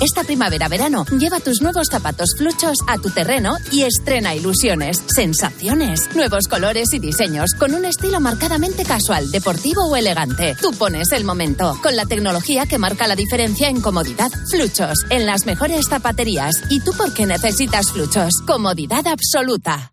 Esta 0.00 0.22
primavera-verano, 0.22 1.04
lleva 1.18 1.40
tus 1.40 1.60
nuevos 1.60 1.88
zapatos 1.90 2.34
fluchos 2.36 2.76
a 2.86 2.98
tu 2.98 3.10
terreno 3.10 3.56
y 3.72 3.82
estrena 3.82 4.34
ilusiones, 4.34 5.02
sensaciones, 5.14 6.08
nuevos 6.14 6.46
colores 6.46 6.92
y 6.92 6.98
diseños 6.98 7.50
con 7.58 7.74
un 7.74 7.84
estilo 7.84 8.20
marcadamente 8.20 8.84
casual, 8.84 9.30
deportivo 9.30 9.86
o 9.86 9.96
elegante. 9.96 10.56
Tú 10.60 10.70
pones 10.72 11.10
el 11.12 11.24
momento 11.24 11.76
con 11.82 11.96
la 11.96 12.06
tecnología 12.06 12.66
que 12.66 12.78
marca 12.78 13.08
la 13.08 13.16
diferencia 13.16 13.68
en 13.68 13.80
comodidad. 13.80 14.30
Fluchos, 14.50 14.98
en 15.10 15.26
las 15.26 15.46
mejores 15.46 15.86
zapaterías. 15.88 16.62
¿Y 16.70 16.80
tú 16.80 16.92
por 16.92 17.12
qué 17.12 17.26
necesitas 17.26 17.90
fluchos? 17.90 18.34
Comodidad 18.46 19.06
absoluta. 19.06 19.92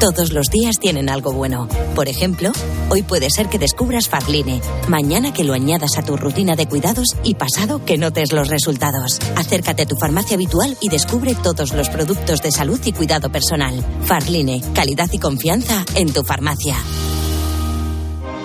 Todos 0.00 0.30
los 0.34 0.48
días 0.48 0.76
tienen 0.78 1.08
algo 1.08 1.32
bueno. 1.32 1.68
Por 1.94 2.08
ejemplo, 2.08 2.52
hoy 2.90 3.02
puede 3.02 3.30
ser 3.30 3.48
que 3.48 3.58
descubras 3.58 4.10
Farline, 4.10 4.60
mañana 4.88 5.32
que 5.32 5.42
lo 5.42 5.54
añadas 5.54 5.96
a 5.96 6.02
tu 6.02 6.18
rutina 6.18 6.54
de 6.54 6.66
cuidados 6.66 7.16
y 7.24 7.34
pasado 7.34 7.82
que 7.82 7.96
notes 7.96 8.32
los 8.32 8.48
resultados. 8.48 9.18
Acércate 9.36 9.84
a 9.84 9.86
tu 9.86 9.96
farmacia 9.96 10.34
habitual 10.34 10.76
y 10.82 10.90
descubre 10.90 11.34
todos 11.34 11.72
los 11.72 11.88
productos 11.88 12.42
de 12.42 12.52
salud 12.52 12.78
y 12.84 12.92
cuidado 12.92 13.32
personal. 13.32 13.82
Farline, 14.04 14.60
calidad 14.74 15.08
y 15.12 15.18
confianza 15.18 15.82
en 15.94 16.12
tu 16.12 16.22
farmacia. 16.22 16.76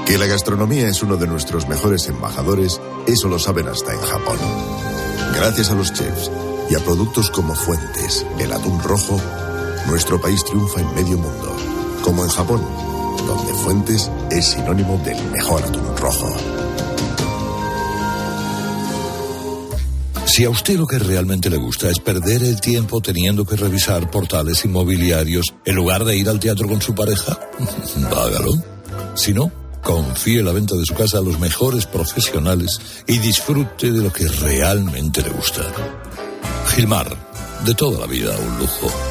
Que 0.05 0.17
la 0.17 0.27
gastronomía 0.27 0.87
es 0.87 1.03
uno 1.03 1.17
de 1.17 1.27
nuestros 1.27 1.67
mejores 1.67 2.07
embajadores, 2.07 2.79
eso 3.07 3.27
lo 3.27 3.39
saben 3.39 3.67
hasta 3.67 3.93
en 3.93 3.99
Japón. 3.99 4.37
Gracias 5.35 5.69
a 5.69 5.75
los 5.75 5.91
chefs 5.91 6.31
y 6.69 6.75
a 6.75 6.79
productos 6.79 7.29
como 7.29 7.55
Fuentes, 7.55 8.25
el 8.39 8.53
atún 8.53 8.81
rojo, 8.81 9.19
nuestro 9.87 10.19
país 10.21 10.43
triunfa 10.43 10.81
en 10.81 10.93
medio 10.95 11.17
mundo, 11.17 11.55
como 12.03 12.23
en 12.23 12.29
Japón, 12.29 12.61
donde 13.27 13.53
Fuentes 13.53 14.09
es 14.29 14.45
sinónimo 14.45 14.97
del 15.03 15.23
mejor 15.31 15.63
atún 15.63 15.95
rojo. 15.97 16.35
Si 20.25 20.45
a 20.45 20.49
usted 20.49 20.77
lo 20.77 20.87
que 20.87 20.97
realmente 20.97 21.49
le 21.49 21.57
gusta 21.57 21.89
es 21.89 21.99
perder 21.99 22.41
el 22.43 22.61
tiempo 22.61 23.01
teniendo 23.01 23.43
que 23.45 23.57
revisar 23.57 24.09
portales 24.09 24.63
inmobiliarios 24.63 25.53
en 25.65 25.75
lugar 25.75 26.05
de 26.05 26.15
ir 26.15 26.29
al 26.29 26.39
teatro 26.39 26.69
con 26.69 26.81
su 26.81 26.95
pareja, 26.95 27.37
hágalo. 28.15 28.53
Si 29.13 29.33
no, 29.33 29.51
confíe 29.83 30.41
la 30.41 30.53
venta 30.53 30.75
de 30.75 30.85
su 30.85 30.93
casa 30.93 31.17
a 31.17 31.21
los 31.21 31.37
mejores 31.37 31.85
profesionales 31.85 32.79
y 33.07 33.17
disfrute 33.17 33.91
de 33.91 34.03
lo 34.03 34.13
que 34.13 34.27
realmente 34.27 35.21
le 35.21 35.31
gusta. 35.31 35.63
Gilmar, 36.67 37.13
de 37.65 37.73
toda 37.73 37.99
la 37.99 38.07
vida 38.07 38.33
un 38.37 38.57
lujo. 38.57 39.10